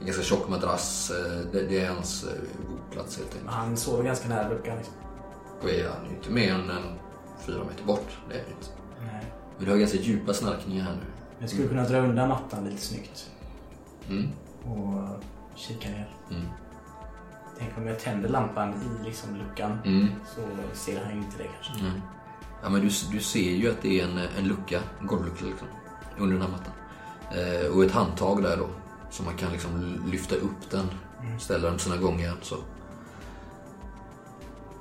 en 0.00 0.06
ganska 0.06 0.22
tjock 0.22 0.48
madrass. 0.48 1.10
Eh, 1.10 1.46
Det, 1.52 1.62
det 1.62 1.80
är 1.80 1.90
hans 1.90 2.24
eh, 2.24 2.30
boplats 2.70 3.16
helt 3.18 3.28
Men 3.30 3.38
enkelt. 3.38 3.56
han 3.56 3.76
sover 3.76 4.04
ganska 4.04 4.28
nära 4.28 4.48
luckan 4.48 4.76
liksom. 4.76 4.94
Och 5.62 5.70
är 5.70 5.88
han 5.88 6.10
ju 6.10 6.16
inte 6.16 6.30
mer 6.30 6.54
än 6.54 6.70
en 6.70 6.98
fyra 7.46 7.64
meter 7.64 7.84
bort. 7.84 8.08
Det 8.28 8.34
är 8.34 8.38
inte. 8.38 8.70
Nej. 9.00 9.24
Men 9.56 9.64
du 9.64 9.70
har 9.70 9.78
ganska 9.78 9.98
djupa 9.98 10.34
snarkningar 10.34 10.84
här 10.84 10.92
nu. 10.94 11.02
Jag 11.38 11.50
skulle 11.50 11.68
kunna 11.68 11.84
dra 11.88 11.98
undan 11.98 12.28
mattan 12.28 12.64
lite 12.64 12.82
snyggt. 12.82 13.30
Mm. 14.08 14.28
Och 14.64 15.08
kika 15.56 15.88
ner. 15.88 16.16
Mm. 16.30 16.46
Tänk 17.58 17.78
om 17.78 17.86
jag 17.86 18.00
tänder 18.00 18.28
lampan 18.28 18.74
i 18.74 19.04
liksom 19.04 19.36
luckan. 19.36 19.78
Mm. 19.84 20.08
Så 20.34 20.40
ser 20.72 21.04
han 21.04 21.14
ju 21.14 21.18
inte 21.18 21.38
det 21.38 21.48
kanske. 21.62 21.86
Mm. 21.86 22.00
Ja, 22.62 22.68
men 22.68 22.80
du, 22.80 22.88
du 23.12 23.20
ser 23.20 23.50
ju 23.50 23.70
att 23.70 23.82
det 23.82 24.00
är 24.00 24.04
en, 24.04 24.18
en 24.38 24.48
lucka, 24.48 24.80
en 25.00 25.06
golvlucka 25.06 25.44
liksom, 25.44 25.68
under 26.18 26.36
den 26.36 26.42
här 26.42 26.50
mattan. 26.50 26.72
Eh, 27.30 27.76
och 27.76 27.84
ett 27.84 27.92
handtag 27.92 28.42
där 28.42 28.56
då. 28.56 28.68
Så 29.10 29.22
man 29.22 29.36
kan 29.36 29.52
liksom 29.52 30.02
lyfta 30.06 30.34
upp 30.34 30.70
den, 30.70 30.86
ställa 31.38 31.66
den 31.66 31.74
på 31.74 31.80
sina 31.80 31.96
gångjärn 31.96 32.36
så. 32.42 32.56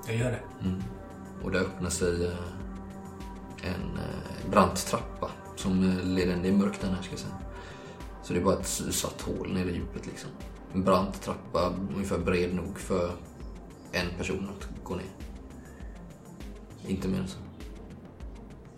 Jag 0.07 0.15
gör 0.15 0.32
det. 0.32 0.67
Mm. 0.67 0.84
Och 1.43 1.51
där 1.51 1.59
öppnar 1.59 1.89
sig 1.89 2.26
eh, 2.26 2.34
en 3.63 3.97
eh, 3.97 4.49
brant 4.49 4.86
trappa 4.86 5.32
som 5.55 5.89
eh, 5.89 6.05
leder. 6.05 6.36
Det 6.36 6.49
är 6.49 6.53
mörkt 6.53 6.82
den 6.82 6.93
här 6.93 7.01
ska 7.01 7.11
jag 7.11 7.19
säga. 7.19 7.38
Så 8.24 8.34
det 8.34 8.39
är 8.39 8.43
bara 8.43 8.59
ett 8.59 8.67
svart 8.67 9.22
hål 9.22 9.53
nere 9.53 9.69
i 9.69 9.74
djupet 9.74 10.05
liksom. 10.05 10.30
En 10.74 10.84
brant 10.84 11.22
trappa, 11.22 11.74
ungefär 11.95 12.17
bred 12.17 12.55
nog 12.55 12.80
för 12.80 13.11
en 13.91 14.07
person 14.17 14.49
att 14.49 14.84
gå 14.84 14.95
ner. 14.95 15.05
Inte 16.88 17.07
mer 17.07 17.19
än 17.19 17.28
så. 17.28 17.38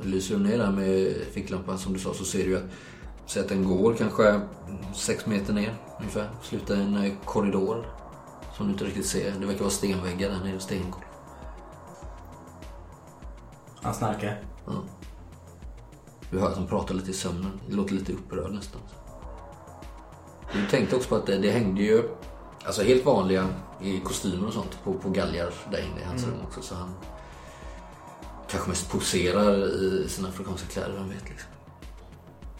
Lyser 0.03 0.37
du 0.37 0.43
ner 0.43 0.57
där 0.57 0.71
med 0.71 1.15
ficklampan 1.31 1.77
som 1.77 1.93
du 1.93 1.99
sa 1.99 2.13
så 2.13 2.25
ser 2.25 2.45
du 2.45 2.57
att, 2.57 2.63
säg 3.25 3.41
att 3.41 3.49
den 3.49 3.63
går 3.63 3.93
kanske 3.93 4.41
sex 4.95 5.25
meter 5.25 5.53
ner 5.53 5.75
ungefär. 5.99 6.29
Slutar 6.43 6.75
i 6.75 6.81
en 6.81 6.97
eh, 6.97 7.13
korridor. 7.25 7.85
Som 8.57 8.65
du 8.65 8.71
inte 8.71 8.85
riktigt 8.85 9.05
ser. 9.05 9.31
Det 9.39 9.45
verkar 9.45 9.59
vara 9.59 9.69
stenväggar 9.69 10.29
där 10.29 10.39
nere, 10.39 10.59
stengolv. 10.59 11.03
Han 13.81 13.93
snarkar. 13.93 14.43
Ja. 14.65 14.83
Du 16.31 16.39
hör 16.39 16.47
att 16.47 16.57
han 16.57 16.67
pratar 16.67 16.95
lite 16.95 17.11
i 17.11 17.13
sömnen. 17.13 17.59
Det 17.69 17.75
låter 17.75 17.93
lite 17.93 18.13
upprörd 18.13 18.51
nästan. 18.51 18.81
Du 20.53 20.67
tänkte 20.69 20.95
också 20.95 21.09
på 21.09 21.15
att 21.15 21.25
det, 21.25 21.37
det 21.37 21.51
hängde 21.51 21.81
ju 21.81 22.09
alltså 22.65 22.83
helt 22.83 23.05
vanliga 23.05 23.49
i 23.81 23.99
kostymer 23.99 24.47
och 24.47 24.53
sånt 24.53 24.77
på, 24.83 24.93
på 24.93 25.09
galgar 25.09 25.53
där 25.71 25.79
inne 25.79 26.01
i 26.01 26.03
hans 26.03 26.25
rum 26.25 26.37
också. 26.47 26.61
Så 26.61 26.75
han 26.75 26.93
kanske 28.49 28.69
mest 28.69 28.91
poserar 28.91 29.65
i 29.65 30.09
sina 30.09 30.27
afrikanska 30.27 30.67
kläder, 30.67 30.93
vem 30.93 31.09
vet 31.09 31.29
liksom. 31.29 31.49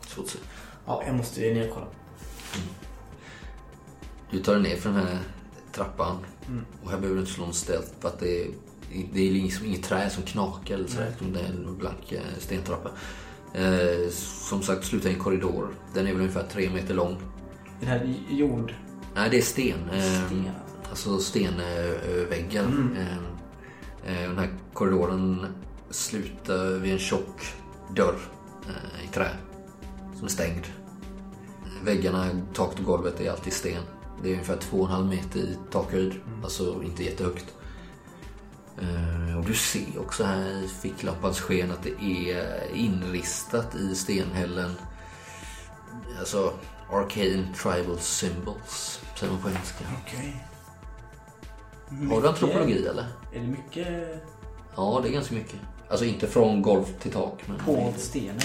Svårt 0.07 0.25
att 0.25 0.31
säga. 0.31 0.43
Ja, 0.85 1.03
jag 1.05 1.15
måste 1.15 1.41
ju 1.45 1.53
ner 1.53 1.67
och 1.69 1.73
kolla. 1.73 1.87
Du 4.31 4.39
tar 4.43 4.53
dig 4.53 4.63
ner 4.63 4.75
för 4.75 4.89
den 4.89 4.99
här 4.99 5.19
trappan. 5.71 6.17
Och 6.83 6.91
här 6.91 6.97
behöver 6.97 7.15
du 7.15 7.19
inte 7.21 7.33
slå 7.33 7.45
en 7.45 7.53
stealth 7.53 7.89
för 7.99 8.07
att 8.07 8.19
det 8.19 8.41
är, 8.41 8.47
det 9.13 9.27
är 9.27 9.31
liksom 9.31 9.65
inget 9.65 9.83
trä 9.83 10.09
som 10.09 10.23
knakar 10.23 10.75
eller 10.75 10.87
så. 10.87 10.99
Nej. 10.99 11.11
Utan 11.15 11.33
Det 11.33 11.39
är 11.39 11.45
en 11.45 11.77
blank 11.77 12.11
eh, 12.11 12.21
stentrappa. 12.39 12.89
Eh, 13.53 14.09
som 14.49 14.61
sagt, 14.61 14.85
slutar 14.85 15.09
i 15.09 15.13
en 15.13 15.19
korridor. 15.19 15.67
Den 15.93 16.07
är 16.07 16.11
väl 16.11 16.21
ungefär 16.21 16.47
tre 16.51 16.69
meter 16.69 16.93
lång. 16.93 17.17
Den 17.80 17.89
här 17.89 18.13
jord... 18.30 18.74
Nej, 19.15 19.30
det 19.30 19.38
är 19.38 19.41
sten. 19.41 19.89
Eh, 19.89 20.26
Sten, 20.26 20.49
Alltså 20.89 21.19
stenväggar. 21.19 22.63
Mm. 22.63 22.97
Eh, 22.97 23.17
eh, 24.24 24.30
den 24.30 24.38
här 24.39 24.49
korridoren 24.74 25.45
slutar 25.89 26.80
vid 26.80 26.93
en 26.93 26.99
tjock 26.99 27.53
dörr 27.95 28.15
i 29.03 29.07
trä. 29.07 29.30
Som 30.15 30.26
är 30.26 30.30
stängd. 30.30 30.63
Väggarna, 31.84 32.30
taket 32.53 32.80
och 32.80 32.86
golvet 32.86 33.21
är 33.21 33.32
alltid 33.32 33.53
sten. 33.53 33.82
Det 34.24 34.30
är 34.30 34.34
ungefär 34.34 34.57
2,5 34.57 35.09
meter 35.09 35.39
i 35.39 35.57
takhöjd. 35.71 36.13
Alltså 36.43 36.84
inte 36.84 37.03
jättehögt. 37.03 37.45
Eh, 38.82 39.38
Och 39.39 39.45
du 39.45 39.53
ser 39.53 39.99
också 39.99 40.24
här 40.24 40.63
i 40.63 40.67
ficklampans 40.67 41.39
sken 41.41 41.71
att 41.71 41.84
det 41.84 42.03
är 42.32 42.76
inristat 42.76 43.76
i 43.76 43.95
stenhällen. 43.95 44.71
Alltså 46.19 46.53
arcane 46.99 47.47
tribal 47.63 47.99
symbols, 47.99 48.99
säger 49.19 49.33
man 49.33 49.41
på 49.41 49.49
engelska. 49.49 49.85
Okej. 50.05 50.43
Har 52.09 52.21
du 52.21 52.27
antropologi 52.27 52.87
eller? 52.87 53.07
Är 53.33 53.39
det 53.39 53.47
mycket 53.47 53.87
Ja, 54.75 54.99
det 55.03 55.09
är 55.09 55.13
ganska 55.13 55.35
mycket. 55.35 55.55
Alltså 55.89 56.05
inte 56.05 56.27
från 56.27 56.61
golv 56.61 56.83
till 56.99 57.11
tak. 57.11 57.39
Men 57.47 57.57
på 57.59 57.93
stenen? 57.97 58.39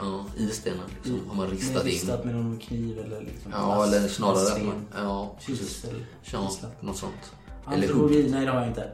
Ja, 0.00 0.24
i 0.36 0.48
stenen 0.48 0.80
liksom, 0.96 1.28
har 1.28 1.36
man 1.36 1.46
ristat 1.50 1.82
in. 1.84 1.90
ristat 1.90 2.24
med 2.24 2.34
någon 2.34 2.58
kniv 2.58 2.98
eller 2.98 3.20
liksom 3.20 3.52
Ja, 3.52 3.74
plast, 3.74 3.94
eller 3.94 4.08
snarare... 4.08 4.52
att 4.52 4.64
man- 4.64 4.86
Ja, 4.96 5.36
precis. 5.46 5.86
Ja, 6.32 6.50
något 6.80 6.96
sånt. 6.96 7.32
Antropologi, 7.64 8.28
nej 8.30 8.44
det 8.46 8.50
har 8.52 8.58
jag 8.58 8.68
inte. 8.68 8.90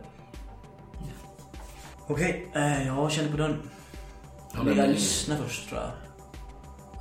Okej, 2.07 2.51
eh, 2.55 2.87
jag 2.87 3.13
känner 3.13 3.31
på 3.31 3.37
dörren. 3.37 3.71
Ja, 4.55 4.63
den 4.63 4.77
jag 4.77 4.89
lyssnar 4.89 5.37
först 5.37 5.69
tror 5.69 5.81
jag. 5.81 5.91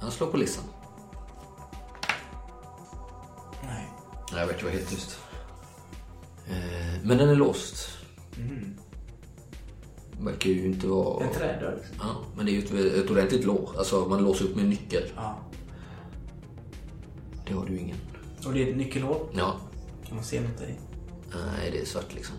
Han 0.01 0.11
slår 0.11 0.27
på 0.27 0.37
listan. 0.37 0.63
Jag 4.39 4.47
vet, 4.47 4.59
det 4.59 4.65
var 4.65 4.71
helt 4.71 4.89
tyst. 4.89 5.19
Eh, 6.47 7.01
Men 7.03 7.17
den 7.17 7.29
är 7.29 7.35
låst. 7.35 7.89
Verkar 10.19 10.49
ju 10.49 10.65
inte 10.65 10.87
vara... 10.87 11.23
En 11.23 11.33
trädörr 11.33 11.75
liksom. 11.77 11.95
Ja, 11.99 12.15
men 12.35 12.45
det 12.45 12.51
är 12.51 12.53
ju 12.53 12.59
ett, 12.59 12.95
ett 13.03 13.11
ordentligt 13.11 13.45
lås. 13.45 13.75
Alltså 13.77 14.05
man 14.05 14.23
låser 14.23 14.45
upp 14.45 14.55
med 14.55 14.65
nyckel. 14.65 15.03
Ja. 15.15 15.39
Det 17.47 17.53
har 17.53 17.65
du 17.65 17.77
ingen. 17.77 17.97
Och 18.45 18.53
det 18.53 18.63
är 18.63 18.69
ett 18.69 18.77
nyckelhål. 18.77 19.27
Ja. 19.37 19.59
Kan 20.07 20.15
man 20.15 20.25
se 20.25 20.41
något 20.41 20.61
i? 20.61 20.73
Nej, 21.33 21.71
det 21.71 21.81
är 21.81 21.85
svart 21.85 22.13
liksom. 22.15 22.35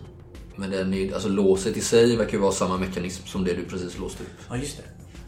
Men 0.55 0.71
den 0.71 0.93
är, 0.93 1.13
alltså 1.13 1.29
låset 1.29 1.77
i 1.77 1.81
sig 1.81 2.15
verkar 2.15 2.33
ju 2.33 2.39
vara 2.39 2.51
samma 2.51 2.77
mekanism 2.77 3.27
som 3.27 3.43
det 3.43 3.53
du 3.53 3.65
precis 3.65 3.97
låste 3.97 4.23
upp. 4.23 4.29
Ja, 4.49 4.57
just 4.57 4.77
det. 4.77 4.83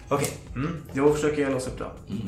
Okej, 0.09 0.29
mm. 0.55 0.83
då 0.93 1.13
försöker 1.13 1.41
jag 1.41 1.51
låsa 1.51 1.71
upp 1.71 1.79
då. 1.79 1.91
Nej, 2.07 2.25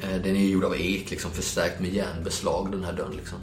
Den 0.00 0.36
är 0.36 0.40
ju 0.40 0.48
gjord 0.48 0.64
av 0.64 0.76
ek, 0.76 1.10
liksom 1.10 1.30
förstärkt 1.30 1.80
med 1.80 1.90
järnbeslag 1.94 2.72
den 2.72 2.84
här 2.84 2.92
dörren 2.92 3.16
liksom. 3.16 3.38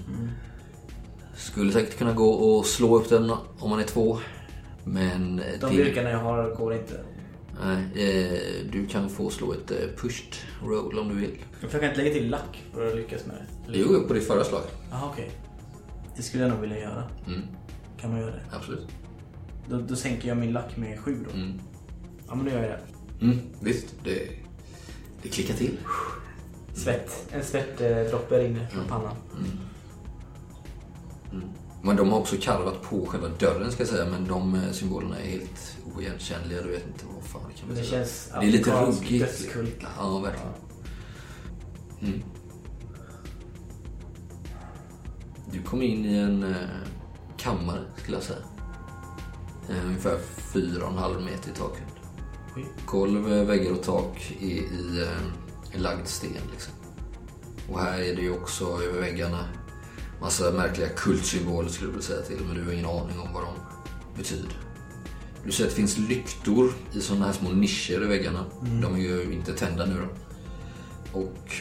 Skulle 1.35 1.71
säkert 1.71 1.97
kunna 1.97 2.13
gå 2.13 2.29
och 2.29 2.65
slå 2.65 2.97
upp 2.97 3.09
den 3.09 3.31
om 3.59 3.69
man 3.69 3.79
är 3.79 3.83
två. 3.83 4.19
Men 4.83 5.39
eh, 5.39 5.59
De 5.61 5.71
yrkena 5.73 6.09
jag 6.09 6.17
har 6.19 6.55
går 6.55 6.73
inte. 6.73 7.01
Nej, 7.63 7.83
eh, 7.95 8.71
du 8.71 8.87
kan 8.87 9.09
få 9.09 9.29
slå 9.29 9.53
ett 9.53 9.71
eh, 9.71 9.77
pushed 9.97 10.33
roll 10.63 10.99
om 10.99 11.09
du 11.09 11.15
vill. 11.15 11.31
Jag 11.61 11.71
kan 11.71 11.83
inte 11.83 11.97
lägga 11.97 12.13
till 12.13 12.29
lack 12.29 12.63
för 12.73 12.87
att 12.87 12.95
lyckas 12.95 13.25
med 13.25 13.35
det. 13.35 13.67
Eller- 13.77 13.79
Jo, 13.93 14.07
på 14.07 14.13
ditt 14.13 14.27
förra 14.27 14.43
slag. 14.43 14.61
Jaha, 14.91 15.09
okej. 15.13 15.31
Det 16.15 16.21
skulle 16.23 16.43
jag 16.43 16.51
nog 16.51 16.61
vilja 16.61 16.79
göra. 16.79 17.03
Mm, 17.27 17.41
Kan 18.01 18.11
man 18.11 18.19
göra 18.19 18.31
det? 18.31 18.41
absolut. 18.51 18.87
Då, 19.69 19.77
då 19.77 19.95
sänker 19.95 20.27
jag 20.27 20.37
min 20.37 20.51
lack 20.51 20.77
med 20.77 20.99
sju 20.99 21.25
då. 21.29 21.35
Mm. 21.37 21.59
Ja, 22.27 22.35
men 22.35 22.45
då 22.45 22.51
gör 22.51 22.61
jag 22.63 22.69
det. 22.71 23.25
Mm, 23.25 23.39
visst, 23.61 23.85
det, 24.03 24.27
det 25.23 25.29
klickar 25.29 25.53
till. 25.53 25.77
Svett. 26.83 27.27
En 27.31 27.43
svettdroppe 27.43 28.39
rinner 28.43 28.67
från 28.67 28.85
pannan. 28.87 29.15
Men 31.81 31.95
de 31.95 32.11
har 32.11 32.19
också 32.19 32.35
karvat 32.41 32.81
på 32.81 33.05
själva 33.05 33.27
dörren 33.39 33.71
ska 33.71 33.81
jag 33.81 33.89
säga. 33.89 34.05
Men 34.05 34.27
de 34.27 34.55
eh, 34.55 34.71
symbolerna 34.71 35.19
är 35.19 35.25
helt 35.29 35.77
oigenkännliga. 35.95 36.61
Du 36.61 36.69
vet 36.69 36.87
inte 36.87 37.05
vad 37.15 37.23
fan 37.23 37.41
det 37.53 37.59
kan 37.59 37.67
Men 37.67 37.75
det 37.75 37.81
betyda. 37.81 37.97
känns 37.97 38.29
Det 38.39 38.47
är 38.47 38.51
lite 38.51 38.71
ruggigt. 38.85 39.25
dödskult. 39.25 39.75
Ja, 39.97 40.19
verkligen. 40.19 40.53
Mm. 42.01 42.23
Du 45.51 45.61
kom 45.61 45.81
in 45.81 46.05
i 46.05 46.15
en 46.17 46.43
eh, 46.43 46.55
kammare, 47.37 47.81
skulle 47.97 48.17
jag 48.17 48.23
säga. 48.23 48.39
Eh, 49.69 49.85
ungefär 49.85 50.17
fyra 50.53 50.83
och 50.85 50.91
en 50.91 50.97
halv 50.97 51.21
meter 51.21 51.49
i 51.51 51.53
takhöjd. 51.53 51.85
Golv, 52.85 53.33
eh, 53.33 53.43
väggar 53.43 53.71
och 53.71 53.83
tak 53.83 54.31
är 54.41 54.45
i 54.45 55.01
eh, 55.01 55.07
en 55.71 55.81
lagd 55.81 56.07
sten. 56.07 56.41
Liksom. 56.51 56.73
Och 57.69 57.79
här 57.79 57.99
är 57.99 58.15
det 58.15 58.21
ju 58.21 58.31
också 58.31 58.81
över 58.83 59.01
väggarna 59.01 59.45
massa 60.21 60.51
märkliga 60.51 60.89
kultsymboler 60.89 61.69
skulle 61.69 61.87
du 61.87 61.91
vilja 61.91 62.07
säga 62.07 62.21
till. 62.21 62.45
Men 62.47 62.55
du 62.55 62.63
har 62.63 62.71
ingen 62.71 62.85
aning 62.85 63.19
om 63.19 63.33
vad 63.33 63.43
de 63.43 63.53
betyder. 64.17 64.57
Du 65.45 65.51
ser 65.51 65.63
att 65.63 65.69
det 65.69 65.75
finns 65.75 65.97
lyktor 65.97 66.73
i 66.93 67.01
sådana 67.01 67.25
här 67.25 67.33
små 67.33 67.51
nischer 67.51 68.03
i 68.03 68.07
väggarna. 68.07 68.45
De 68.81 68.95
är 68.95 68.99
ju 68.99 69.33
inte 69.33 69.53
tända 69.53 69.85
nu 69.85 69.95
då. 69.95 70.09
Och 71.19 71.51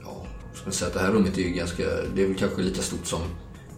ja, 0.00 0.26
ska 0.54 0.64
man 0.64 0.72
säga 0.72 0.88
att 0.88 0.94
det 0.94 1.00
här 1.00 1.12
rummet 1.12 1.38
är 1.38 1.42
ju 1.42 1.50
ganska, 1.50 1.82
det 2.14 2.22
är 2.22 2.26
väl 2.26 2.38
kanske 2.38 2.62
lika 2.62 2.82
stort 2.82 3.06
som 3.06 3.20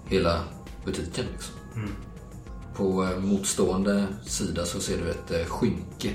hela 0.07 0.45
butiken 0.85 1.25
liksom. 1.33 1.55
På 2.75 3.05
eh, 3.05 3.19
motstående 3.19 4.07
sida 4.27 4.65
så 4.65 4.81
ser 4.81 4.99
du 4.99 5.11
ett 5.11 5.31
eh, 5.31 5.47
skynke. 5.47 6.15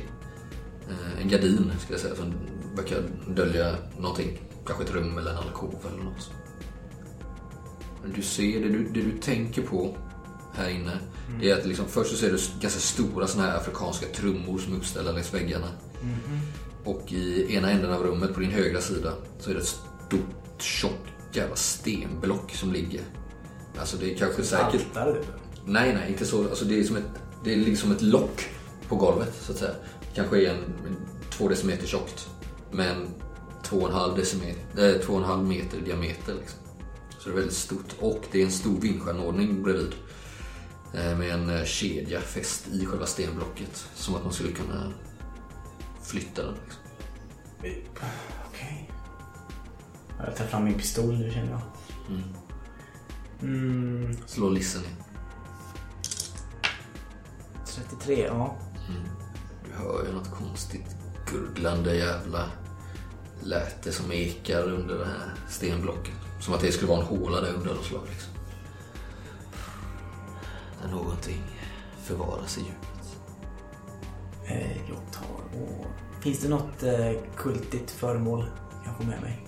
Eh, 0.89 1.22
en 1.22 1.30
gardin 1.30 1.72
ska 1.80 1.93
jag 1.93 2.02
säga 2.02 2.16
som 2.16 2.34
verkar 2.78 3.04
dölja 3.28 3.76
någonting. 4.00 4.40
Kanske 4.66 4.84
ett 4.84 4.92
rum 4.94 5.18
eller 5.18 5.32
en 5.32 5.38
alkov 5.38 5.76
eller 5.94 6.04
något. 6.04 6.32
Men 8.04 8.14
du 8.14 8.22
ser, 8.22 8.62
det 8.62 8.70
du, 8.70 8.84
det 8.84 9.02
du 9.02 9.18
tänker 9.18 9.62
på 9.62 9.98
här 10.54 10.70
inne. 10.70 11.00
Det 11.40 11.52
är 11.52 11.58
att 11.58 11.66
liksom, 11.66 11.86
först 11.88 12.12
så 12.12 12.18
ser 12.18 12.32
du 12.32 12.38
ganska 12.62 12.80
stora 12.80 13.28
såna 13.28 13.44
här 13.44 13.58
afrikanska 13.58 14.06
trummor 14.06 14.58
som 14.58 14.74
är 14.74 14.78
uppställda 14.78 15.12
längs 15.12 15.34
väggarna. 15.34 15.68
Och 16.84 17.14
i 17.14 17.56
ena 17.56 17.72
änden 17.72 17.94
av 17.94 18.04
rummet 18.04 18.34
på 18.34 18.40
din 18.40 18.52
högra 18.52 18.82
sida 18.82 19.14
så 19.40 19.50
är 19.50 19.54
det 19.54 19.60
ett 19.60 19.68
stort 20.08 20.62
tjockt 20.62 21.14
jävla 21.34 21.56
stenblock 21.56 22.52
som 22.52 22.74
ligger. 22.74 23.02
Alltså 23.80 23.98
det 23.98 24.14
är 24.14 24.18
kanske 24.18 24.44
säkert... 24.44 24.86
Altare 24.88 25.14
typ. 25.14 25.26
Nej, 25.66 25.94
nej, 25.94 26.12
inte 26.12 26.26
så. 26.26 26.44
Alltså 26.44 26.66
det 26.66 26.80
är 26.80 26.84
som 26.84 26.96
ett, 26.96 27.04
det 27.44 27.54
är 27.54 27.58
liksom 27.58 27.92
ett 27.92 28.02
lock 28.02 28.50
på 28.88 28.96
golvet 28.96 29.36
så 29.42 29.52
att 29.52 29.58
säga. 29.58 29.74
Kanske 30.16 30.46
är 30.46 30.50
en, 30.50 30.58
en 30.58 30.96
två 31.30 31.48
decimeter 31.48 31.88
tjockt. 31.88 32.30
Men 32.78 33.08
två 33.64 33.78
och 33.78 33.88
en 33.90 33.96
halv, 33.96 34.16
decimeter, 34.16 34.96
äh, 34.96 35.02
två 35.02 35.14
och 35.14 35.20
en 35.20 35.26
halv 35.26 35.48
meter 35.48 35.78
i 35.78 35.82
diameter 35.82 36.34
liksom. 36.34 36.60
Så 37.20 37.30
det 37.30 37.34
är 37.34 37.36
väldigt 37.36 37.56
stort. 37.56 37.96
Och 38.00 38.24
det 38.32 38.42
är 38.42 38.46
en 38.46 38.52
stor 38.52 38.80
vindstjärnordning 38.82 39.64
bredvid. 39.64 39.94
Eh, 40.94 41.18
Med 41.18 41.32
en 41.32 41.50
eh, 41.50 41.66
kedja 41.66 42.22
fäst 42.22 42.68
i 42.68 42.86
själva 42.86 43.06
stenblocket. 43.06 43.90
Som 43.96 44.16
att 44.16 44.24
man 44.24 44.34
skulle 44.34 44.52
kunna 44.52 44.92
flytta 46.04 46.44
den. 46.44 46.54
Liksom. 46.54 48.08
Okej. 48.50 48.92
Jag 50.26 50.36
tar 50.36 50.46
fram 50.46 50.64
min 50.64 50.74
pistol 50.74 51.18
nu 51.18 51.32
känner 51.32 51.52
jag. 51.52 51.62
Mm, 53.42 54.18
Slå 54.26 54.50
lissen 54.50 54.82
in. 54.84 55.04
33, 57.66 58.26
ja. 58.26 58.58
Du 59.66 59.72
hör 59.84 60.06
ju 60.06 60.14
något 60.14 60.32
konstigt 60.32 60.96
gurglande 61.32 61.96
jävla 61.96 62.50
läte 63.44 63.92
som 63.92 64.12
ekar 64.12 64.64
under 64.64 64.98
det 64.98 65.06
här 65.06 65.34
stenblocket. 65.50 66.14
Som 66.42 66.54
att 66.54 66.62
det 66.62 66.72
skulle 66.72 66.92
vara 66.92 67.02
en 67.02 67.06
håla 67.06 67.42
där 67.42 67.54
under 67.54 67.74
något 67.74 67.86
slag 67.86 68.02
liksom. 68.10 68.34
Där 70.82 70.90
någonting 70.90 71.42
förvaras 72.04 72.58
i 72.58 72.62
djupet. 72.62 73.18
Eh, 74.46 74.78
jag 74.78 75.14
tar 75.14 75.62
och... 75.62 75.86
Finns 76.22 76.40
det 76.40 76.50
något 76.50 76.84
eh, 76.84 77.12
kultigt 77.36 77.92
föremål 77.92 78.46
jag 78.76 78.86
kan 78.86 78.96
få 78.96 79.04
med 79.04 79.22
mig? 79.22 79.48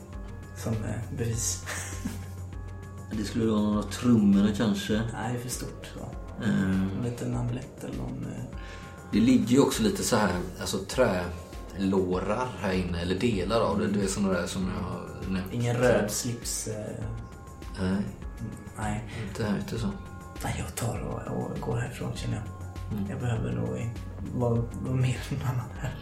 Som 0.57 0.73
eh, 0.73 1.17
bevis? 1.17 1.63
Det 3.11 3.23
skulle 3.23 3.45
vara 3.45 3.61
några 3.61 3.83
trummorna 3.83 4.49
kanske. 4.57 4.93
Nej, 4.93 5.33
det 5.33 5.39
är 5.39 5.41
för 5.41 5.49
stort. 5.49 5.87
Så. 5.93 5.99
Mm. 6.43 6.89
En 6.97 7.03
liten 7.03 7.35
amulett 7.35 7.83
eller 7.83 7.97
någon... 7.97 8.25
Eh... 8.25 8.57
Det 9.11 9.19
ligger 9.19 9.47
ju 9.47 9.59
också 9.59 9.83
lite 9.83 10.03
så 10.03 10.15
här, 10.15 10.31
alltså 10.61 10.77
trälårar 11.71 12.47
här 12.61 12.73
inne, 12.73 13.01
eller 13.01 13.15
delar 13.15 13.61
av 13.61 13.79
det. 13.79 13.87
Det 13.87 14.03
är 14.03 14.07
sådana 14.07 14.33
där 14.33 14.47
som 14.47 14.71
jag 14.77 14.83
har 14.83 15.31
nämnt. 15.33 15.53
Ingen 15.53 15.77
röd 15.77 16.11
slips. 16.11 16.67
Eh... 16.67 17.03
Nej, 17.81 18.03
Nej. 18.77 19.03
inte 19.29 19.43
här 19.43 19.57
ute 19.57 19.79
så. 19.79 19.89
Nej, 20.43 20.55
jag 20.57 20.75
tar 20.75 20.99
och, 20.99 21.37
och 21.37 21.59
går 21.59 21.77
härifrån 21.77 22.11
känner 22.15 22.35
jag. 22.35 22.45
Mm. 22.97 23.09
Jag 23.09 23.19
behöver 23.19 23.51
nog 23.51 23.91
vara, 24.35 24.63
vara 24.81 24.95
mer 24.95 25.19
än 25.29 25.41
annan 25.41 25.69
här. 25.79 25.95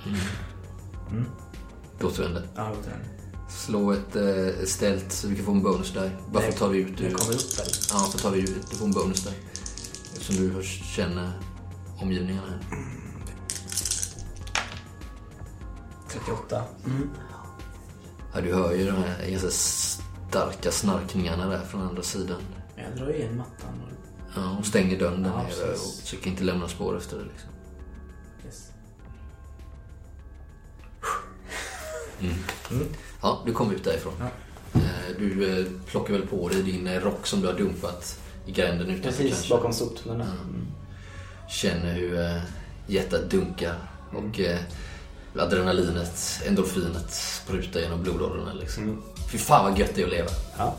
Du 1.99 2.05
återvänder. 2.05 2.47
Ja, 2.55 2.69
låter 2.69 2.89
den. 2.89 2.99
Slå 3.49 3.91
ett 3.91 4.15
eh, 4.15 4.65
ställt 4.65 5.11
så 5.11 5.27
du 5.27 5.35
kan 5.35 5.45
få 5.45 5.51
en 5.51 5.63
bonus 5.63 5.93
där. 5.93 6.17
Bara 6.31 6.43
för 6.43 6.49
att 6.49 6.57
ta 6.57 6.67
dig 6.67 6.79
ut 6.79 7.01
ur... 7.01 7.11
kommer 7.11 7.33
upp 7.33 7.57
där. 7.57 7.65
Ja, 7.89 7.99
så 7.99 8.17
tar 8.17 8.31
vi 8.31 8.39
ut. 8.39 8.69
Du 8.71 8.77
får 8.77 8.85
en 8.85 8.91
bonus 8.91 9.23
där. 9.23 9.33
Eftersom 10.13 10.35
du 10.35 10.63
känner 10.63 11.31
omgivningen 12.01 12.43
här. 12.49 12.59
38. 16.25 16.63
Ja, 18.33 18.41
du 18.41 18.53
hör 18.53 18.73
ju 18.75 18.85
de 18.85 18.91
här 18.91 19.29
ganska 19.29 19.49
starka 19.49 20.71
snarkningarna 20.71 21.45
där 21.47 21.61
från 21.65 21.81
andra 21.81 22.01
sidan. 22.03 22.41
Men 22.75 22.85
jag 22.85 22.95
drar 22.97 23.13
igen 23.15 23.37
mattan. 23.37 23.81
Och... 23.85 23.91
Ja, 24.35 24.57
och 24.59 24.65
stänger 24.65 24.99
dörren 24.99 25.23
där 25.23 25.29
Ja, 25.29 25.43
nere 25.43 25.71
och 25.71 26.01
försöker 26.01 26.29
inte 26.29 26.43
lämna 26.43 26.67
spår 26.67 26.97
efter 26.97 27.17
det 27.17 27.23
liksom. 27.23 27.49
Yes. 28.45 28.71
Ja, 33.21 33.41
du 33.45 33.53
kom 33.53 33.71
ut 33.71 33.83
därifrån. 33.83 34.13
Ja. 34.19 34.25
Eh, 34.79 35.17
Du 35.19 35.59
eh, 35.59 35.65
plockar 35.85 36.13
väl 36.13 36.27
på 36.27 36.49
dig 36.49 36.63
din 36.63 36.87
eh, 36.87 36.99
rock 37.01 37.27
som 37.27 37.41
du 37.41 37.47
har 37.47 37.53
dumpat 37.53 38.19
i 38.45 38.51
gränden 38.51 38.89
utanför 38.89 39.09
Precis, 39.23 39.33
kanske. 39.33 39.49
bakom 39.55 39.73
soptunnorna. 39.73 40.25
Känner 41.49 41.93
hur 41.93 42.41
hjärtat 42.87 43.29
dunkar 43.31 43.75
och 44.13 44.39
eh, 44.39 44.59
adrenalinet, 45.39 46.41
endorfinet 46.47 47.11
sprutar 47.11 47.79
genom 47.79 48.03
blodådrorna 48.03 48.53
liksom. 48.53 49.03
Fy 49.31 49.37
fan 49.37 49.63
vad 49.63 49.79
gött 49.79 49.91
det 49.95 50.01
är 50.01 50.05
att 50.05 50.11
leva. 50.11 50.29
Ja. 50.57 50.75